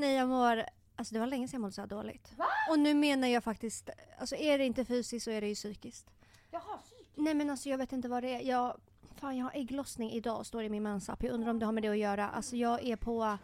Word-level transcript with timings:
Nej, 0.00 0.14
jag 0.16 0.28
mår... 0.28 0.64
Alltså 0.96 1.14
det 1.14 1.20
var 1.20 1.26
länge 1.26 1.48
sedan 1.48 1.56
jag 1.58 1.60
mådde 1.60 1.72
så 1.72 1.80
här 1.80 1.88
dåligt. 1.88 2.32
Och 2.70 2.78
nu 2.78 2.94
menar 2.94 3.28
jag 3.28 3.44
faktiskt... 3.44 3.90
Alltså 4.18 4.36
är 4.36 4.58
det 4.58 4.64
inte 4.64 4.84
fysiskt 4.84 5.24
så 5.24 5.30
är 5.30 5.40
det 5.40 5.48
ju 5.48 5.54
psykiskt. 5.54 6.10
Jaha, 6.50 6.78
psykiskt? 6.84 7.10
Nej 7.14 7.34
men 7.34 7.50
alltså 7.50 7.68
jag 7.68 7.78
vet 7.78 7.92
inte 7.92 8.08
vad 8.08 8.22
det 8.22 8.34
är. 8.34 8.40
Jag, 8.40 8.76
fan 9.16 9.36
jag 9.36 9.44
har 9.44 9.52
ägglossning 9.54 10.10
idag 10.10 10.46
står 10.46 10.58
det 10.60 10.66
i 10.66 10.68
min 10.68 10.82
mensapp. 10.82 11.22
Jag 11.22 11.32
undrar 11.32 11.50
om 11.50 11.58
det 11.58 11.66
har 11.66 11.72
med 11.72 11.82
det 11.82 11.88
att 11.88 11.98
göra. 11.98 12.28
Alltså 12.28 12.56
jag 12.56 12.84
är 12.84 12.96
på... 12.96 13.38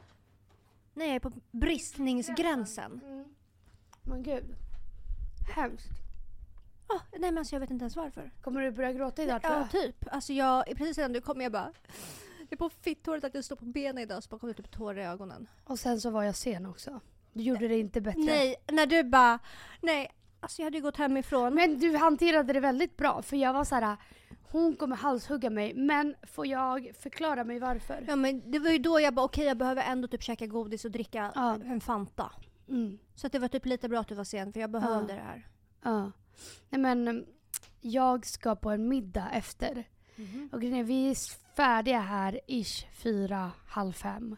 Nej 0.94 1.06
jag 1.08 1.16
är 1.16 1.20
på 1.20 1.32
bristningsgränsen. 1.50 3.00
Mm. 3.04 3.24
Men 4.02 4.22
gud. 4.22 4.54
Hemskt. 5.54 5.88
Ah, 6.88 7.00
nej 7.12 7.20
men 7.20 7.38
alltså 7.38 7.54
jag 7.54 7.60
vet 7.60 7.70
inte 7.70 7.82
ens 7.82 7.96
varför. 7.96 8.30
Kommer 8.42 8.60
du 8.60 8.70
börja 8.70 8.92
gråta 8.92 9.22
idag 9.22 9.42
tror 9.42 9.54
Ja 9.54 9.60
jag? 9.60 9.70
typ. 9.70 10.04
Alltså 10.10 10.32
jag, 10.32 10.64
precis 10.66 10.98
innan 10.98 11.12
du 11.12 11.20
kom 11.20 11.40
jag 11.40 11.52
bara... 11.52 11.72
Det 12.48 12.54
är 12.54 12.56
på 12.56 12.70
fitthåret 12.70 13.24
att 13.24 13.34
jag 13.34 13.44
står 13.44 13.56
på 13.56 13.64
benen 13.64 13.98
idag 14.02 14.22
så 14.22 14.28
bara 14.28 14.38
kom 14.38 14.48
det 14.48 14.54
typ 14.54 14.70
tårar 14.70 14.98
i 14.98 15.04
ögonen. 15.04 15.48
Och 15.64 15.78
sen 15.78 16.00
så 16.00 16.10
var 16.10 16.22
jag 16.22 16.36
sen 16.36 16.66
också. 16.66 17.00
Du 17.32 17.42
gjorde 17.42 17.68
det 17.68 17.78
inte 17.78 18.00
bättre. 18.00 18.20
Nej, 18.20 18.56
när 18.72 18.86
du 18.86 19.02
bara... 19.02 19.38
Nej, 19.80 20.14
alltså 20.40 20.62
jag 20.62 20.66
hade 20.66 20.76
ju 20.76 20.82
gått 20.82 20.96
hemifrån. 20.96 21.54
Men 21.54 21.78
du 21.78 21.96
hanterade 21.96 22.52
det 22.52 22.60
väldigt 22.60 22.96
bra 22.96 23.22
för 23.22 23.36
jag 23.36 23.52
var 23.52 23.64
så 23.64 23.74
här. 23.74 23.96
hon 24.50 24.76
kommer 24.76 24.96
halshugga 24.96 25.50
mig 25.50 25.74
men 25.74 26.14
får 26.22 26.46
jag 26.46 26.90
förklara 27.00 27.44
mig 27.44 27.58
varför? 27.58 28.04
Ja 28.08 28.16
men 28.16 28.50
det 28.50 28.58
var 28.58 28.70
ju 28.70 28.78
då 28.78 29.00
jag 29.00 29.14
bara 29.14 29.24
okej 29.26 29.44
jag 29.46 29.56
behöver 29.56 29.82
ändå 29.82 30.08
typ 30.08 30.22
käka 30.22 30.46
godis 30.46 30.84
och 30.84 30.90
dricka 30.90 31.32
Ja. 31.34 31.54
en 31.64 31.80
Fanta. 31.80 32.32
Mm. 32.68 32.98
Så 33.14 33.26
att 33.26 33.32
det 33.32 33.38
var 33.38 33.48
typ 33.48 33.66
lite 33.66 33.88
bra 33.88 34.00
att 34.00 34.08
du 34.08 34.14
var 34.14 34.24
sen 34.24 34.52
för 34.52 34.60
jag 34.60 34.70
behövde 34.70 35.12
det 35.14 35.20
här. 35.20 35.48
Ja. 35.82 36.12
Nej 36.70 36.80
men 36.80 37.26
jag 37.80 38.26
ska 38.26 38.56
på 38.56 38.70
en 38.70 38.88
middag 38.88 39.28
efter. 39.32 39.88
Och 40.52 40.60
grejen 40.60 40.76
är, 40.78 40.84
vi 40.84 41.10
är 41.10 41.14
färdiga 41.56 42.00
här 42.00 42.40
ish 42.46 42.86
fyra, 42.92 43.52
halv 43.66 43.92
fem. 43.92 44.36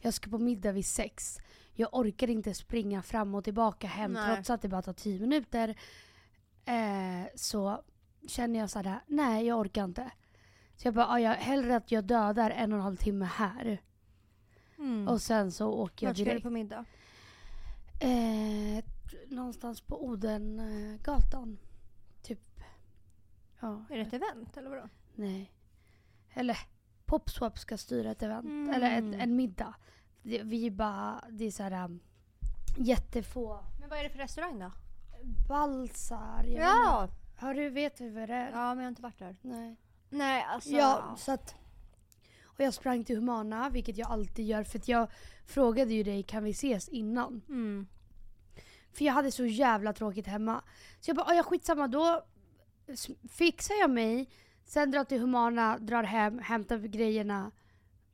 Jag 0.00 0.14
ska 0.14 0.30
på 0.30 0.38
middag 0.38 0.72
vid 0.72 0.86
sex. 0.86 1.38
Jag 1.74 1.88
orkar 1.94 2.30
inte 2.30 2.54
springa 2.54 3.02
fram 3.02 3.34
och 3.34 3.44
tillbaka 3.44 3.86
hem 3.86 4.12
Nej. 4.12 4.34
trots 4.34 4.50
att 4.50 4.62
det 4.62 4.68
bara 4.68 4.82
tar 4.82 4.92
tio 4.92 5.20
minuter. 5.20 5.68
Eh, 6.64 7.26
så 7.34 7.82
känner 8.28 8.58
jag 8.58 8.70
såhär, 8.70 9.00
nej 9.06 9.46
jag 9.46 9.58
orkar 9.58 9.84
inte. 9.84 10.10
Så 10.76 10.86
jag 10.86 10.94
bara, 10.94 11.06
"Ah, 11.08 11.18
jag, 11.20 11.34
hellre 11.34 11.76
att 11.76 11.92
jag 11.92 12.04
dödar 12.04 12.50
en 12.50 12.72
och 12.72 12.78
en 12.78 12.82
halv 12.84 12.96
timme 12.96 13.24
här. 13.24 13.82
Mm. 14.78 15.08
Och 15.08 15.22
sen 15.22 15.52
så 15.52 15.68
åker 15.72 16.06
jag 16.06 16.10
Vart 16.10 16.16
ska 16.16 16.24
du 16.24 16.30
direkt. 16.30 16.42
på 16.42 16.50
middag? 16.50 16.84
Eh, 18.00 18.84
någonstans 19.28 19.80
på 19.80 20.04
Odengatan. 20.04 21.58
Typ. 22.22 22.60
Ja. 23.60 23.84
Är 23.90 23.96
det 23.96 24.02
ett 24.02 24.12
event 24.12 24.56
eller 24.56 24.70
vadå? 24.70 24.88
Nej. 25.14 25.52
Eller 26.34 26.58
Popswap 27.06 27.58
ska 27.58 27.78
styra 27.78 28.10
ett 28.10 28.22
event. 28.22 28.44
Mm. 28.44 28.74
Eller 28.74 28.90
ett, 28.98 29.22
en 29.22 29.36
middag. 29.36 29.74
Det, 30.22 30.42
vi 30.42 30.66
är 30.66 30.70
bara, 30.70 31.24
det 31.30 31.44
är 31.44 31.50
såhär 31.50 31.84
um, 31.84 32.00
jättefå. 32.76 33.58
Men 33.80 33.88
vad 33.88 33.98
är 33.98 34.02
det 34.04 34.10
för 34.10 34.18
restaurang 34.18 34.58
då? 34.58 34.72
Balsar. 35.48 36.44
Ja! 36.48 37.08
Har 37.38 37.54
du 37.54 37.68
vet 37.70 38.00
vi 38.00 38.10
vad 38.10 38.28
det 38.28 38.34
är? 38.34 38.50
Ja 38.50 38.74
men 38.74 38.76
jag 38.78 38.82
har 38.84 38.88
inte 38.88 39.02
varit 39.02 39.18
där. 39.18 39.36
Nej. 39.42 39.76
Nej 40.10 40.42
alltså. 40.48 40.70
Ja, 40.70 41.14
så 41.18 41.32
att. 41.32 41.54
Och 42.42 42.60
jag 42.60 42.74
sprang 42.74 43.04
till 43.04 43.16
Humana, 43.16 43.68
vilket 43.70 43.96
jag 43.96 44.10
alltid 44.10 44.46
gör. 44.46 44.64
För 44.64 44.78
att 44.78 44.88
jag 44.88 45.08
frågade 45.46 45.94
ju 45.94 46.02
dig, 46.02 46.22
kan 46.22 46.44
vi 46.44 46.50
ses 46.50 46.88
innan? 46.88 47.42
Mm. 47.48 47.86
För 48.92 49.04
jag 49.04 49.12
hade 49.12 49.30
så 49.30 49.46
jävla 49.46 49.92
tråkigt 49.92 50.26
hemma. 50.26 50.62
Så 51.00 51.08
jag 51.10 51.16
bara, 51.16 51.26
"Ah, 51.26 51.34
ja 51.34 51.42
skitsamma 51.42 51.88
då 51.88 52.22
fixar 53.30 53.74
jag 53.74 53.90
mig. 53.90 54.28
Sen 54.64 54.90
drar 54.90 55.04
till 55.04 55.20
Humana, 55.20 55.78
drar 55.78 56.02
hem, 56.02 56.38
hämtar 56.38 56.78
grejerna 56.78 57.50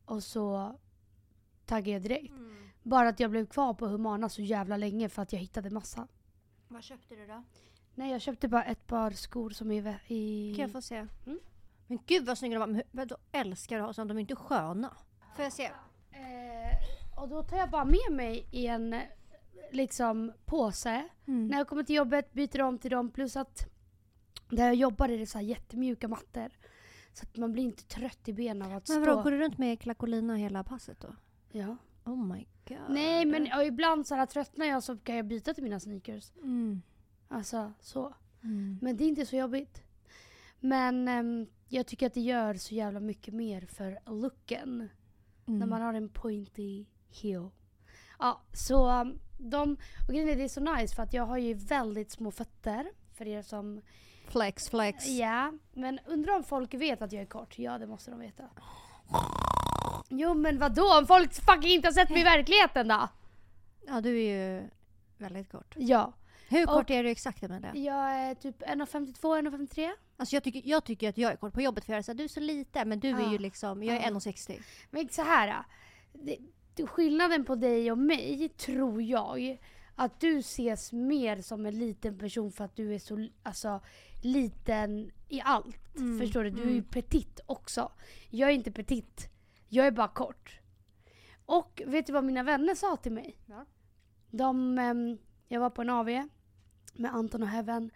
och 0.05 0.23
så 0.23 0.75
taggar 1.67 1.93
jag 1.93 2.03
direkt. 2.03 2.31
Mm. 2.33 2.69
Bara 2.83 3.09
att 3.09 3.21
jag 3.21 3.31
blev 3.31 3.47
kvar 3.47 3.75
på 3.75 3.87
Humana 3.87 4.29
så 4.29 4.43
jävla 4.43 4.77
länge 4.77 5.09
för 5.09 5.23
att 5.23 5.33
jag 5.33 5.41
hittade 5.41 5.71
massa. 5.71 6.09
Vad 6.69 6.83
köpte 6.83 7.15
du 7.15 7.27
då? 7.27 7.43
Nej 7.95 8.13
jag 8.13 8.21
köpte 8.21 8.49
bara 8.49 8.65
ett 8.65 8.87
par 8.87 9.11
skor 9.11 9.51
som 9.51 9.71
är 9.71 9.99
i... 10.07 10.55
Kan 10.57 10.63
jag 10.63 10.73
få 10.73 10.83
se? 10.83 11.07
Mm. 11.27 11.39
Men 11.87 11.99
gud 12.07 12.27
vad 12.27 12.39
snygga 12.39 12.55
de 12.55 12.61
var. 12.61 12.67
Men 12.67 12.83
Vadå 12.91 13.17
älskar 13.33 13.79
att 13.79 13.87
ha 13.87 13.93
sånt? 13.93 14.09
De 14.09 14.17
är 14.17 14.21
inte 14.21 14.37
sköna. 14.37 14.97
Får 15.37 15.45
jag 15.45 15.53
se? 15.53 15.65
Eh, 16.11 17.23
och 17.23 17.29
då 17.29 17.43
tar 17.43 17.57
jag 17.57 17.71
bara 17.71 17.85
med 17.85 18.13
mig 18.13 18.47
i 18.53 18.67
en 18.67 18.93
eh, 18.93 19.03
liksom 19.73 20.33
påse. 20.45 21.09
Mm. 21.27 21.49
När 21.49 21.59
jag 21.59 21.69
kommer 21.69 21.83
till 21.83 21.97
jobbet 21.97 22.33
byter 22.33 22.63
om 22.63 22.79
till 22.79 22.91
dem 22.91 23.11
plus 23.11 23.37
att 23.37 23.76
där 24.49 24.67
jag 24.67 24.75
jobbar 24.75 25.09
är 25.09 25.19
det 25.19 25.27
så 25.27 25.39
här 25.39 25.45
jättemjuka 25.45 26.09
mattor. 26.09 26.51
Så 27.13 27.23
att 27.23 27.37
man 27.37 27.53
blir 27.53 27.63
inte 27.63 27.85
trött 27.85 28.29
i 28.29 28.33
benen 28.33 28.63
av 28.63 28.77
att 28.77 28.89
Men 28.89 29.03
stå. 29.03 29.11
vadå, 29.11 29.23
går 29.23 29.31
du 29.31 29.39
runt 29.39 29.59
med 29.59 29.81
klakolina 29.81 30.37
hela 30.37 30.65
passet 30.65 31.01
då? 31.01 31.17
Ja. 31.53 31.77
Oh 32.05 32.27
my 32.27 32.47
god. 32.69 32.79
Nej 32.89 33.25
men 33.25 33.63
ibland 33.67 34.07
så 34.07 34.15
här, 34.15 34.27
tröttnar 34.27 34.67
jag 34.67 34.83
så 34.83 34.97
kan 34.97 35.17
jag 35.17 35.27
byta 35.27 35.55
till 35.55 35.65
mina 35.65 35.81
sneakers. 35.81 36.33
Mm. 36.37 36.83
Alltså 37.29 37.73
så. 37.81 38.15
Mm. 38.43 38.79
Men 38.83 38.97
det 38.97 39.05
är 39.05 39.09
inte 39.09 39.27
så 39.27 39.37
jobbigt. 39.37 39.83
Men 40.61 41.09
ehm, 41.09 41.47
jag 41.69 41.87
tycker 41.87 42.07
att 42.07 42.15
det 42.15 42.21
gör 42.21 42.55
så 42.55 42.75
jävla 42.75 43.01
mycket 43.01 43.35
mer 43.35 43.61
för 43.61 43.99
looken. 44.07 44.89
Mm. 45.47 45.59
När 45.59 45.67
man 45.67 45.83
har 45.83 45.95
en 45.95 46.09
pointy 46.09 46.85
heel. 47.09 47.51
Ja, 48.19 48.43
så 48.53 49.01
um, 49.01 49.19
de... 49.39 49.77
Och 50.09 50.15
grejen 50.15 50.29
är 50.29 50.37
det 50.37 50.45
är 50.45 50.49
så 50.49 50.61
nice 50.61 50.95
för 50.95 51.03
att 51.03 51.13
jag 51.13 51.27
har 51.27 51.39
ju 51.39 51.55
väldigt 51.55 52.11
små 52.11 52.31
fötter. 52.31 52.91
För 53.13 53.27
er 53.27 53.43
som... 53.43 53.83
Flex, 54.31 54.69
flex. 54.71 55.07
Ja, 55.07 55.53
men 55.73 55.99
undrar 56.07 56.37
om 56.37 56.45
folk 56.45 56.75
vet 56.75 57.03
att 57.03 57.13
jag 57.13 57.23
är 57.23 57.27
kort? 57.27 57.59
Ja, 57.59 57.79
det 57.79 57.87
måste 57.87 58.11
de 58.11 58.21
veta. 58.21 58.45
Jo, 60.09 60.35
men 60.35 60.59
vadå? 60.59 60.99
Om 60.99 61.07
folk 61.07 61.35
fucking 61.35 61.71
inte 61.71 61.89
har 61.89 61.93
sett 61.93 62.11
mig 62.11 62.21
i 62.21 62.25
verkligheten 62.25 62.89
då? 62.89 63.09
Ja, 63.87 64.01
du 64.01 64.23
är 64.23 64.37
ju 64.59 64.69
väldigt 65.19 65.51
kort. 65.53 65.75
Ja. 65.77 66.13
Hur 66.49 66.67
Och- 66.67 66.73
kort 66.75 66.91
är 66.91 67.03
du 67.05 67.11
exakt 67.11 67.43
Emilia? 67.43 67.75
Jag 67.77 68.15
är 68.15 68.35
typ 68.35 68.63
1,52, 68.63 69.37
1,53. 69.39 69.91
Alltså 70.17 70.37
jag 70.37 70.43
tycker, 70.45 70.63
jag 70.65 70.85
tycker 70.85 71.09
att 71.09 71.19
jag 71.19 71.33
är 71.33 71.37
kort. 71.37 71.53
På 71.53 71.61
jobbet 71.63 71.85
för 71.85 71.93
jag 71.93 71.99
är 71.99 72.03
så 72.03 72.13
här, 72.13 72.17
du 72.19 72.25
är 72.25 72.29
så 72.29 72.41
liten 72.41 72.89
men 72.89 73.01
du 73.01 73.09
är 73.11 73.21
Ja. 73.21 73.33
ju 73.33 73.39
liksom, 73.39 73.83
jag 73.83 73.97
är 73.97 74.01
Ja. 74.01 74.07
1,60. 74.11 74.63
Men 74.91 75.09
så 75.09 75.23
här. 75.23 75.65
Det, 76.13 76.37
det, 76.75 76.87
skillnaden 76.87 77.45
på 77.45 77.55
dig 77.55 77.93
och 77.93 77.99
mig 77.99 78.49
tror 78.49 79.03
jag 79.03 79.59
att 79.97 80.21
du 80.21 80.39
ses 80.39 80.93
mer 80.93 81.43
som 81.43 81.67
en 81.67 81.79
liten 81.79 82.19
person 82.19 82.53
för 82.53 82.65
att 82.65 82.77
du 82.77 82.95
är 82.95 82.99
så 82.99 83.29
alltså, 83.43 83.81
liten 84.27 85.11
i 85.29 85.41
allt. 85.45 85.97
Mm, 85.97 86.19
Förstår 86.19 86.45
du? 86.45 86.51
Du 86.51 86.63
är 86.63 86.67
ju 86.67 86.73
mm. 86.73 86.85
petit 86.85 87.41
också. 87.47 87.93
Jag 88.31 88.51
är 88.51 88.55
inte 88.55 88.73
petit. 88.73 89.29
Jag 89.69 89.87
är 89.87 89.91
bara 89.91 90.09
kort. 90.09 90.61
Och 91.47 91.83
vet 91.87 92.07
du 92.07 92.13
vad 92.13 92.25
mina 92.25 92.43
vänner 92.43 92.75
sa 92.75 92.97
till 92.97 93.13
mig? 93.13 93.39
Ja. 93.47 93.67
De, 94.31 94.79
ehm, 94.79 95.19
jag 95.49 95.61
var 95.61 95.71
på 95.71 95.83
en 95.83 95.91
AV 95.91 96.29
med 96.95 97.15
Anton 97.15 97.43
och 97.43 97.49
Heaven. 97.49 97.91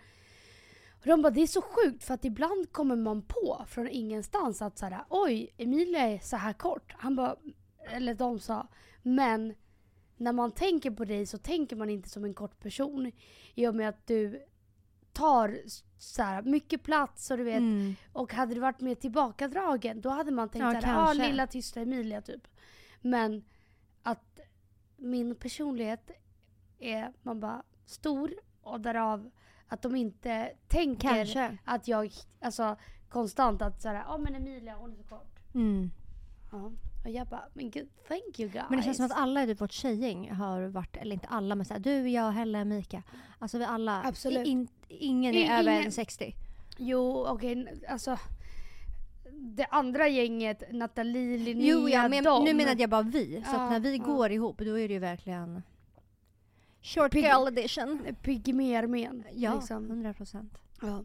Och 1.00 1.06
de 1.06 1.22
bara, 1.22 1.30
det 1.30 1.40
är 1.40 1.46
så 1.46 1.62
sjukt 1.62 2.04
för 2.04 2.14
att 2.14 2.24
ibland 2.24 2.72
kommer 2.72 2.96
man 2.96 3.22
på 3.22 3.64
från 3.68 3.88
ingenstans 3.88 4.62
att 4.62 4.78
så 4.78 4.86
här, 4.86 5.04
oj, 5.08 5.54
Emilia 5.56 6.00
är 6.00 6.18
så 6.18 6.36
här 6.36 6.52
kort. 6.52 6.94
Han 6.98 7.16
bara, 7.16 7.36
eller 7.90 8.14
de 8.14 8.38
sa, 8.38 8.66
men 9.02 9.54
när 10.16 10.32
man 10.32 10.52
tänker 10.52 10.90
på 10.90 11.04
dig 11.04 11.26
så 11.26 11.38
tänker 11.38 11.76
man 11.76 11.90
inte 11.90 12.08
som 12.08 12.24
en 12.24 12.34
kort 12.34 12.60
person. 12.60 13.12
I 13.54 13.66
och 13.66 13.74
med 13.74 13.88
att 13.88 14.06
du 14.06 14.42
tar 15.20 15.60
så 15.98 16.22
här, 16.22 16.42
mycket 16.42 16.82
plats 16.82 17.30
och 17.30 17.36
du 17.36 17.44
vet, 17.44 17.58
Mm. 17.58 17.94
och 18.12 18.32
hade 18.32 18.54
du 18.54 18.60
varit 18.60 18.80
mer 18.80 18.94
tillbakadragen 18.94 20.00
då 20.00 20.08
hade 20.08 20.30
man 20.30 20.48
tänkt 20.48 20.62
Ja, 20.74 20.80
såhär, 20.80 20.94
ja 20.94 21.10
ah, 21.10 21.12
lilla 21.12 21.46
tysta 21.46 21.80
Emilia 21.80 22.20
typ. 22.22 22.48
Men 23.00 23.44
att 24.02 24.40
min 24.96 25.34
personlighet 25.34 26.10
är, 26.78 27.12
man 27.22 27.40
bara, 27.40 27.62
stor 27.86 28.30
och 28.62 28.80
därav 28.80 29.30
att 29.68 29.82
de 29.82 29.96
inte 29.96 30.52
tänker 30.68 31.08
Kanske. 31.08 31.58
att 31.64 31.88
jag, 31.88 32.12
alltså 32.40 32.76
konstant 33.08 33.62
att 33.62 33.82
såhär, 33.82 33.94
ja 33.94 34.04
ah, 34.08 34.18
men 34.18 34.34
Emilia 34.34 34.74
hon 34.76 34.92
är 34.92 34.96
så 34.96 35.02
kort. 35.04 35.38
Mm. 35.54 35.90
Ja. 36.52 36.72
Och 37.04 37.10
jag 37.10 37.26
bara, 37.26 37.44
men 37.54 37.70
gud, 37.70 37.88
thank 38.08 38.38
you 38.40 38.50
guys. 38.50 38.64
Men 38.68 38.78
det 38.78 38.84
känns 38.84 38.96
som 38.96 39.06
att 39.06 39.12
alla 39.16 39.42
i 39.42 39.46
typ 39.46 39.60
vårt 39.60 39.72
tjejgäng 39.72 40.30
har 40.30 40.62
varit, 40.62 40.96
eller 40.96 41.14
inte 41.14 41.26
alla 41.28 41.54
men 41.54 41.64
såhär, 41.66 41.80
du, 41.80 42.08
jag, 42.08 42.30
Helle, 42.30 42.64
Mika. 42.64 43.02
Alltså 43.38 43.58
vi 43.58 43.64
alla, 43.64 44.02
Absolut. 44.02 44.46
In, 44.46 44.68
ingen 44.88 45.34
är 45.34 45.58
över 45.60 45.72
ingen- 45.72 45.90
1,60. 45.90 46.34
Jo, 46.78 47.26
okej, 47.28 47.80
alltså 47.88 48.18
det 49.32 49.64
andra 49.64 50.08
gänget, 50.08 50.62
Nathalie, 50.72 51.38
Linnea, 51.38 51.66
Jo, 51.74 51.88
ja, 51.88 52.08
men 52.08 52.24
dem. 52.24 52.44
nu 52.44 52.54
menade 52.54 52.80
jag 52.80 52.90
bara 52.90 53.02
vi. 53.02 53.42
Så 53.46 53.50
Ja, 53.56 53.60
att 53.64 53.70
när 53.70 53.80
vi 53.80 53.96
ja. 53.96 54.04
går 54.04 54.30
ihop 54.30 54.58
då 54.58 54.78
är 54.78 54.88
det 54.88 54.94
ju 54.94 55.00
verkligen 55.00 55.62
short 56.82 57.12
Pig- 57.14 57.20
girl 57.22 57.48
edition. 57.48 58.06
Pygméarmén. 58.22 59.24
Ja, 59.34 59.54
liksom. 59.54 59.84
100 59.90 60.14
procent. 60.14 60.58
ja. 60.82 61.04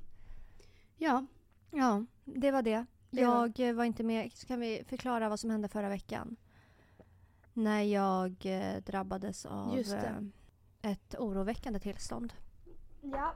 Ja. 0.97 1.25
Ja, 1.71 2.05
det 2.25 2.51
var 2.51 2.61
det. 2.61 2.85
Jag 3.21 3.59
eh, 3.59 3.73
var 3.73 3.85
inte 3.85 4.03
med. 4.03 4.31
Så 4.33 4.47
kan 4.47 4.59
vi 4.59 4.83
förklara 4.89 5.29
vad 5.29 5.39
som 5.39 5.49
hände 5.49 5.67
förra 5.67 5.89
veckan? 5.89 6.35
När 7.53 7.81
jag 7.81 8.35
eh, 8.45 8.81
drabbades 8.83 9.45
av 9.45 9.77
eh, 9.79 10.91
ett 10.91 11.15
oroväckande 11.19 11.79
tillstånd. 11.79 12.33
Ja. 13.01 13.33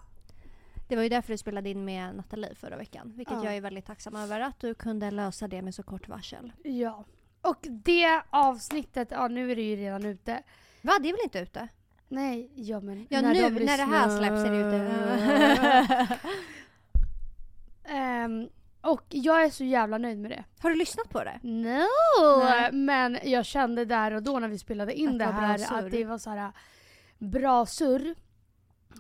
Det 0.88 0.96
var 0.96 1.04
ju 1.04 1.10
därför 1.10 1.34
du 1.34 1.38
spelade 1.38 1.70
in 1.70 1.86
med 1.86 2.16
Nathalie 2.16 2.56
förra 2.56 2.78
veckan. 2.78 3.14
Vilket 3.16 3.38
Ja. 3.38 3.44
jag 3.46 3.56
är 3.56 3.62
väldigt 3.62 3.86
tacksam 3.86 4.16
över 4.16 4.40
att 4.40 4.60
du 4.60 4.74
kunde 4.74 5.12
lösa 5.12 5.48
det 5.48 5.62
med 5.62 5.76
så 5.76 5.84
kort 5.84 6.08
varsel. 6.08 6.52
Ja. 6.64 7.06
Och 7.42 7.68
det 7.70 8.22
avsnittet, 8.30 9.08
ja 9.12 9.28
nu 9.28 9.52
är 9.52 9.56
det 9.56 9.62
ju 9.62 9.76
redan 9.76 10.06
ute. 10.06 10.44
Va, 10.82 10.94
det 11.02 11.10
är 11.10 11.14
väl 11.14 11.24
inte 11.24 11.40
ute? 11.40 11.68
Nej, 12.08 12.52
ja 12.56 12.80
men 12.80 13.08
Ja, 13.10 13.22
när 13.22 13.34
nu 13.34 13.42
de 13.42 13.66
när 13.66 13.78
det 13.78 13.84
här 13.84 14.18
släpps 14.18 14.44
är 14.46 14.52
det 14.52 14.60
ute. 14.60 16.20
Ehm, 17.84 18.50
och 18.82 19.04
jag 19.10 19.44
är 19.44 19.50
så 19.50 19.64
jävla 19.64 19.98
nöjd 19.98 20.20
med 20.20 20.32
det. 20.32 20.44
Har 20.60 20.70
du 20.70 20.76
lyssnat 20.76 21.10
på 21.10 21.24
det? 21.24 21.40
No! 21.44 22.44
Nej. 22.44 22.72
Men 22.72 23.18
jag 23.24 23.46
kände 23.46 23.86
där 23.86 24.14
och 24.14 24.24
då 24.24 24.40
när 24.40 24.48
vi 24.48 24.58
spelade 24.58 24.94
in 24.94 25.10
Att 25.10 25.18
det 25.18 25.26
här 25.26 25.86
att 25.86 25.92
det 25.92 26.06
var 26.06 26.18
så 26.18 26.30
här 26.30 26.52
bra 27.18 27.66
surr. 27.66 28.16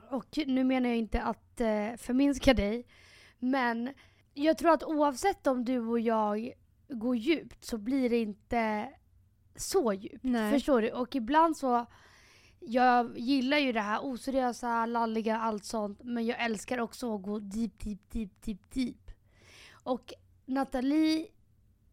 Och 0.10 0.40
nu 0.46 0.64
menar 0.64 0.90
jag 0.90 0.98
inte 0.98 1.22
att 1.22 1.62
eh, 1.62 1.96
förminska 1.98 2.54
dig. 2.54 2.86
Men 3.40 3.94
jag 4.34 4.58
tror 4.58 4.72
att 4.72 4.84
oavsett 4.84 5.48
om 5.48 5.66
du 5.66 5.80
och 5.80 6.00
jag 6.00 6.54
går 6.90 7.16
djupt 7.16 7.66
så 7.66 7.78
blir 7.78 8.10
det 8.10 8.18
inte 8.18 8.90
så 9.56 9.94
djupt. 9.94 10.24
Nej. 10.24 10.52
Förstår 10.52 10.81
du? 10.81 10.92
Och 10.92 11.16
ibland 11.16 11.58
så 11.58 11.86
jag 12.60 13.18
gillar 13.18 13.58
ju 13.58 13.72
det 13.72 13.81
här 13.81 14.00
oseriösa, 14.04 14.86
lalliga, 14.86 15.38
allt 15.38 15.66
sånt. 15.66 16.00
Men 16.04 16.26
jag 16.26 16.44
älskar 16.46 16.80
också 16.80 17.16
att 17.16 17.22
gå 17.22 17.40
deep, 17.40 17.80
deep, 17.80 18.00
deep, 18.12 18.42
deep, 18.42 18.72
deep. 18.74 19.08
Och 19.84 20.14
Nathalie 20.46 21.28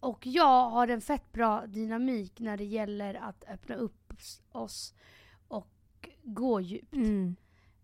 och 0.01 0.27
jag 0.27 0.71
har 0.71 0.89
en 0.89 1.01
fett 1.01 1.33
bra 1.33 1.67
dynamik 1.67 2.41
när 2.41 2.57
det 2.57 2.65
gäller 2.65 3.15
att 3.15 3.45
öppna 3.49 3.75
upp 3.75 4.13
oss 4.53 4.95
och 5.49 6.09
gå 6.23 6.61
djupt. 6.61 6.95
Mm. 6.95 7.37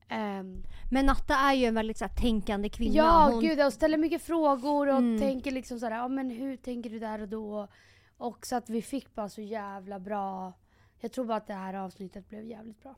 Ehm, 0.09 0.63
Men 0.91 1.07
Natta 1.07 1.35
är 1.35 1.55
ju 1.55 1.65
en 1.67 1.75
väldigt 1.75 1.99
så 1.99 2.05
här, 2.05 2.17
tänkande 2.17 2.69
kvinna. 2.69 2.95
ja, 2.95 3.29
Hon- 3.33 3.41
gud, 3.41 3.61
och 3.67 3.73
ställer 3.73 3.99
mycket 3.99 4.23
frågor 4.23 4.89
och 4.89 4.99
Mm. 4.99 5.21
tänker 5.21 5.51
liksom 5.51 5.79
sådär, 5.81 5.97
ja 5.97 6.09
men 6.09 6.31
hur 6.31 6.57
tänker 6.57 6.91
du 6.91 6.99
där 6.99 7.21
och 7.23 7.29
då? 7.29 7.69
Och 8.17 8.47
så 8.47 8.57
att 8.57 8.71
vi 8.71 8.83
fick 8.83 9.15
bara 9.15 9.29
så 9.29 9.41
jävla 9.41 9.99
bra, 9.99 10.53
jag 11.01 11.13
tror 11.13 11.25
bara 11.25 11.37
att 11.37 11.47
det 11.47 11.55
här 11.55 11.75
avsnittet 11.75 12.29
blev 12.29 12.45
jävligt 12.45 12.83
bra. 12.83 12.95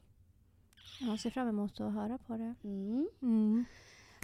Jag 1.00 1.20
ser 1.20 1.30
fram 1.30 1.48
emot 1.48 1.80
att 1.80 1.92
höra 1.92 2.18
på 2.18 2.36
det. 2.36 2.54
Mm. 2.64 3.64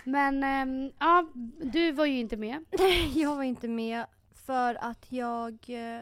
Mm. 0.05 0.13
Men 0.39 0.45
ehm, 0.45 0.93
ja, 0.99 1.27
du 1.73 1.93
var 1.93 2.07
ju 2.07 2.19
inte 2.19 2.37
med. 2.37 2.65
Jag 3.15 3.37
var 3.37 3.43
inte 3.43 3.69
med 3.69 4.07
för 4.33 4.75
att 4.85 5.13
jag... 5.13 5.59
eh, 5.69 6.01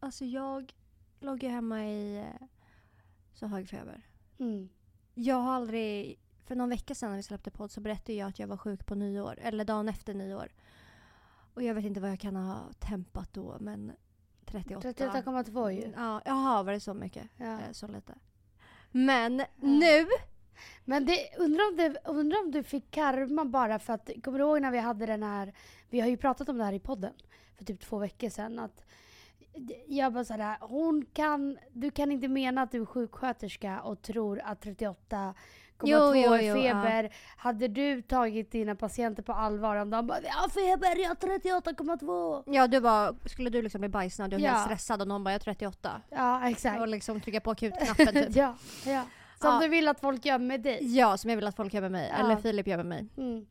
Alltså 0.00 0.24
jag 0.24 0.72
låg 1.20 1.42
ju 1.42 1.48
hemma 1.48 1.84
i 1.84 2.16
eh, 2.18 2.46
så 3.34 3.46
hög 3.46 3.68
feber. 3.68 4.02
Mm. 4.38 4.68
Jag 5.14 5.36
har 5.36 5.52
aldrig... 5.54 6.18
För 6.44 6.54
någon 6.54 6.68
vecka 6.68 6.94
sedan 6.94 7.10
när 7.10 7.16
vi 7.16 7.22
släppte 7.22 7.50
podd 7.50 7.70
så 7.70 7.80
berättade 7.80 8.12
jag 8.12 8.28
att 8.28 8.38
jag 8.38 8.46
var 8.46 8.56
sjuk 8.56 8.86
på 8.86 8.94
nyår. 8.94 9.38
Eller 9.42 9.64
dagen 9.64 9.88
efter 9.88 10.14
nyår. 10.14 10.48
Och 11.54 11.62
jag 11.62 11.74
vet 11.74 11.84
inte 11.84 12.00
vad 12.00 12.10
jag 12.10 12.20
kan 12.20 12.36
ha 12.36 12.72
tempat 12.78 13.32
då 13.34 13.56
men 13.60 13.92
38. 14.44 14.88
38,2 14.92 15.70
ju. 15.70 15.92
Ja, 15.96 16.22
jaha, 16.24 16.62
var 16.62 16.72
det 16.72 16.80
så 16.80 16.94
mycket? 16.94 17.28
Ja. 17.36 17.44
Eh, 17.60 17.72
Så 17.72 17.86
lite. 17.88 18.14
Men 18.90 19.42
nu... 19.56 20.06
Men 20.84 21.04
det, 21.06 21.18
undrar, 21.38 21.68
om 21.70 21.76
det, 21.76 21.94
undrar 22.04 22.44
om 22.44 22.50
du 22.50 22.62
fick 22.62 22.90
karma 22.90 23.44
bara 23.44 23.78
för 23.78 23.92
att, 23.92 24.10
kommer 24.24 24.38
du 24.38 24.44
ihåg 24.44 24.60
när 24.62 24.70
vi 24.70 24.78
hade 24.78 25.06
den 25.06 25.22
här, 25.22 25.52
vi 25.90 26.00
har 26.00 26.08
ju 26.08 26.16
pratat 26.16 26.48
om 26.48 26.58
det 26.58 26.64
här 26.64 26.72
i 26.72 26.80
podden 26.80 27.12
för 27.58 27.64
typ 27.64 27.80
två 27.80 27.98
veckor 27.98 28.28
sedan 28.28 28.58
att 28.58 28.84
jag 29.86 30.12
bara 30.12 30.24
såhär, 30.24 30.56
hon 30.60 31.04
kan, 31.12 31.58
du 31.72 31.90
kan 31.90 32.12
inte 32.12 32.28
mena 32.28 32.62
att 32.62 32.70
du 32.70 32.80
är 32.82 32.86
sjuksköterska 32.86 33.80
och 33.80 34.02
tror 34.02 34.40
att 34.44 34.64
38,2 34.64 35.34
Jo, 35.82 35.98
jo, 36.14 36.32
är 36.32 36.42
jo, 36.42 36.54
feber. 36.54 37.14
Hade 37.36 37.68
du 37.68 38.02
tagit 38.02 38.50
dina 38.52 38.74
patienter 38.74 39.22
på 39.22 39.32
allvar 39.32 39.76
om 39.76 39.90
de 39.90 40.06
bara, 40.06 40.18
jag 40.22 40.32
har 40.32 40.48
feber, 40.48 40.96
jag 41.02 41.08
har 41.08 41.14
38,2. 41.14 42.42
Ja, 42.46 42.66
du 42.66 42.80
var, 42.80 43.16
skulle 43.28 43.50
du 43.50 43.62
liksom 43.62 43.80
bli 43.80 43.88
bajsnödig 43.88 44.36
och 44.38 44.44
Ja. 44.44 44.64
stressad 44.64 45.00
och 45.02 45.08
någon 45.08 45.24
bara 45.24 45.30
jag 45.30 45.34
är 45.40 45.44
38. 45.44 46.02
Ja, 46.10 46.48
exakt. 46.48 46.80
Och 46.80 46.88
liksom 46.88 47.20
trycka 47.20 47.40
på 47.40 47.50
akutknappen 47.50 48.06
typ. 48.14 48.36
ja, 48.36 48.56
ja. 48.86 49.02
Som 49.40 49.54
Ja. 49.54 49.60
du 49.60 49.68
vill 49.68 49.88
att 49.88 50.00
folk 50.00 50.24
gör 50.24 50.38
med 50.38 50.60
dig. 50.60 50.96
Ja, 50.96 51.16
som 51.16 51.30
jag 51.30 51.36
vill 51.36 51.46
att 51.46 51.56
folk 51.56 51.74
gör 51.74 51.80
med 51.82 51.90
mig. 51.92 52.08
Ja. 52.12 52.18
Eller 52.18 52.36
Filip 52.36 52.66
gör 52.66 52.76
med 52.76 52.86
mig. 52.86 53.06
Mm. 53.16 53.46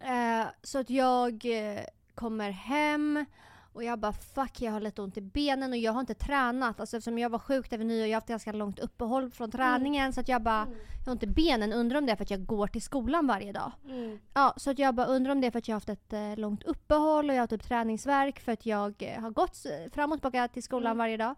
Eh, 0.00 0.46
så 0.62 0.78
att 0.78 0.90
jag 0.90 1.44
eh, 1.44 1.80
kommer 2.14 2.50
hem 2.50 3.24
och 3.72 3.84
jag 3.84 3.98
bara 3.98 4.12
fuck 4.12 4.60
jag 4.60 4.72
har 4.72 4.80
lite 4.80 5.02
ont 5.02 5.16
i 5.16 5.20
benen 5.20 5.70
och 5.72 5.76
jag 5.78 5.92
har 5.92 6.00
inte 6.00 6.14
tränat. 6.14 6.80
Alltså 6.80 6.96
eftersom 6.96 7.18
jag 7.18 7.30
var 7.30 7.38
sjuk 7.38 7.72
över 7.72 7.84
nyår, 7.84 8.06
jag 8.06 8.08
har 8.10 8.14
haft 8.14 8.28
ganska 8.28 8.52
långt 8.52 8.78
uppehåll 8.78 9.30
från 9.30 9.50
träningen 9.50 10.12
så 10.12 10.20
att 10.20 10.28
jag 10.28 10.42
bara, 10.42 10.62
Mm. 10.62 10.78
jag 10.98 11.04
har 11.06 11.12
ont 11.12 11.22
i 11.22 11.26
benen. 11.26 11.72
Undrar 11.72 11.98
om 11.98 12.06
det 12.06 12.12
är 12.12 12.16
för 12.16 12.24
att 12.24 12.30
jag 12.30 12.46
går 12.46 12.66
till 12.66 12.82
skolan 12.82 13.26
varje 13.26 13.52
dag. 13.52 13.72
Mm. 13.88 14.18
Ja, 14.34 14.54
så 14.56 14.70
att 14.70 14.78
jag 14.78 14.94
bara 14.94 15.06
undrar 15.06 15.32
om 15.32 15.40
det 15.40 15.46
är 15.46 15.50
för 15.50 15.58
att 15.58 15.68
jag 15.68 15.74
har 15.74 15.76
haft 15.76 15.88
ett 15.88 16.12
eh, 16.12 16.36
långt 16.36 16.62
uppehåll 16.62 17.30
och 17.30 17.36
jag 17.36 17.42
har 17.42 17.46
typ 17.46 17.62
träningsverk 17.68 18.40
för 18.40 18.52
att 18.52 18.66
jag 18.66 18.94
eh, 19.02 19.20
har 19.20 19.30
gått 19.30 19.66
fram 19.92 20.12
och 20.12 20.18
tillbaka 20.18 20.48
till 20.48 20.62
skolan 20.62 20.86
Mm. 20.86 20.98
varje 20.98 21.16
dag. 21.16 21.34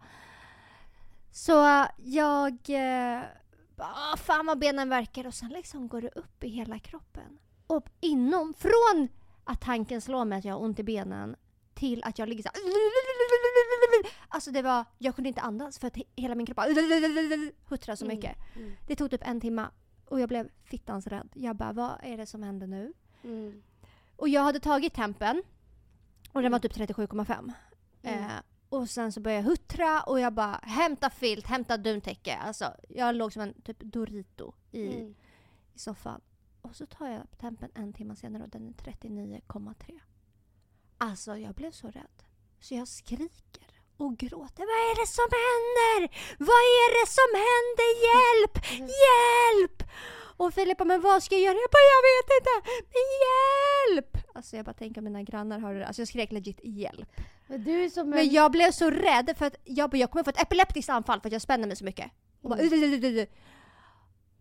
Så 1.32 1.84
jag... 1.96 2.52
Eh, 2.68 3.22
bara, 3.78 3.94
"Ah, 4.12 4.16
fan 4.16 4.46
vad 4.46 4.58
benen 4.58 4.88
verkar 4.88 5.26
och 5.26 5.34
sen 5.34 5.48
liksom 5.48 5.88
går 5.88 6.00
det 6.00 6.08
upp 6.08 6.44
i 6.44 6.48
hela 6.48 6.78
kroppen. 6.78 7.38
Och 7.66 7.88
inom, 8.00 8.54
från 8.54 9.08
att 9.44 9.60
tanken 9.60 10.00
slår 10.00 10.24
mig 10.24 10.38
att 10.38 10.44
jag 10.44 10.54
har 10.54 10.60
ont 10.62 10.78
i 10.78 10.82
benen 10.82 11.36
till 11.74 12.04
att 12.04 12.18
jag 12.18 12.28
ligger 12.28 12.42
så 12.42 12.48
här. 12.54 12.62
Alltså 14.28 14.50
det 14.50 14.62
var, 14.62 14.84
jag 14.98 15.14
kunde 15.14 15.28
inte 15.28 15.40
andas 15.40 15.78
för 15.78 15.86
att 15.86 15.96
he- 15.96 16.06
hela 16.16 16.34
min 16.34 16.46
kropp 16.46 16.56
bara 16.56 16.66
huttrade 17.68 17.96
så 17.96 18.04
Mm. 18.04 18.16
mycket. 18.16 18.36
Mm. 18.56 18.72
Det 18.86 18.96
tog 18.96 19.10
typ 19.10 19.26
en 19.28 19.40
timme 19.40 19.66
och 20.04 20.20
jag 20.20 20.28
blev 20.28 20.48
fittans 20.64 21.06
rädd. 21.06 21.28
Jag 21.34 21.56
bara, 21.56 21.72
vad 21.72 21.90
är 22.02 22.16
det 22.16 22.26
som 22.26 22.42
händer 22.42 22.66
nu? 22.66 22.92
Mm. 23.24 23.62
Och 24.16 24.28
jag 24.28 24.42
hade 24.42 24.60
tagit 24.60 24.94
tempen 24.94 25.42
och 26.32 26.42
den 26.42 26.52
var 26.52 26.58
Mm. 26.58 26.60
typ 26.60 26.72
37,5. 26.72 27.52
Mm. 28.02 28.24
Eh, 28.24 28.30
och 28.68 28.90
sen 28.90 29.12
så 29.12 29.20
började 29.20 29.42
jag 29.42 29.50
huttra 29.50 30.02
och 30.02 30.20
jag 30.20 30.32
bara 30.32 30.60
hämta 30.62 31.10
filt, 31.10 31.46
hämta 31.46 31.76
duntäcke. 31.76 32.36
Alltså 32.36 32.72
jag 32.88 33.14
låg 33.14 33.32
som 33.32 33.42
en 33.42 33.62
typ 33.62 33.80
Dorito 33.80 34.52
i, 34.72 34.86
Mm. 34.86 35.14
i 35.74 35.78
soffan. 35.78 36.20
Och 36.62 36.76
så 36.76 36.86
tar 36.86 37.08
jag 37.08 37.22
tempen 37.40 37.70
en 37.74 37.92
timme 37.92 38.16
senare 38.16 38.42
och 38.42 38.48
den 38.48 38.68
är 38.68 38.72
39,3. 38.72 40.00
Alltså 40.98 41.36
jag 41.36 41.54
blev 41.54 41.70
så 41.70 41.90
rädd. 41.90 42.22
Så 42.60 42.74
jag 42.74 42.88
skriker 42.88 43.66
och 43.96 44.16
gråter. 44.18 44.64
Vad 44.70 44.80
är 44.90 44.94
det 45.02 45.06
som 45.18 45.28
händer? 45.46 46.00
Vad 46.38 46.62
är 46.80 46.90
det 47.00 47.08
som 47.18 47.30
händer? 47.48 47.90
Hjälp! 48.08 48.54
Hjälp! 49.02 49.90
Och 50.36 50.54
Filip 50.54 50.78
bara, 50.78 50.84
men 50.84 51.00
vad 51.00 51.22
ska 51.22 51.34
jag 51.34 51.42
göra? 51.42 51.54
Jag 51.54 51.70
bara, 51.70 51.88
jag 51.94 52.02
vet 52.10 52.28
inte! 52.38 52.70
Men 52.92 53.06
hjälp! 53.24 54.36
Alltså 54.36 54.56
jag 54.56 54.64
bara 54.64 54.72
tänker 54.74 55.00
mina 55.00 55.22
grannar 55.22 55.58
hörde 55.58 55.78
det. 55.78 55.86
Alltså 55.86 56.00
jag 56.02 56.08
skrek 56.08 56.32
legit 56.32 56.60
hjälp. 56.64 57.08
En... 57.48 58.10
Men 58.10 58.30
jag 58.30 58.52
blev 58.52 58.70
så 58.70 58.90
rädd 58.90 59.30
för 59.36 59.46
att 59.46 59.56
jag, 59.64 59.90
bara, 59.90 59.96
jag 59.96 60.10
kommer 60.10 60.24
få 60.24 60.30
ett 60.30 60.42
epileptiskt 60.42 60.90
anfall 60.90 61.20
för 61.20 61.28
att 61.28 61.32
jag 61.32 61.42
spänner 61.42 61.66
mig 61.66 61.76
så 61.76 61.84
mycket. 61.84 62.10
Och, 62.42 62.50
bara, 62.50 62.60
Mm. 62.60 63.26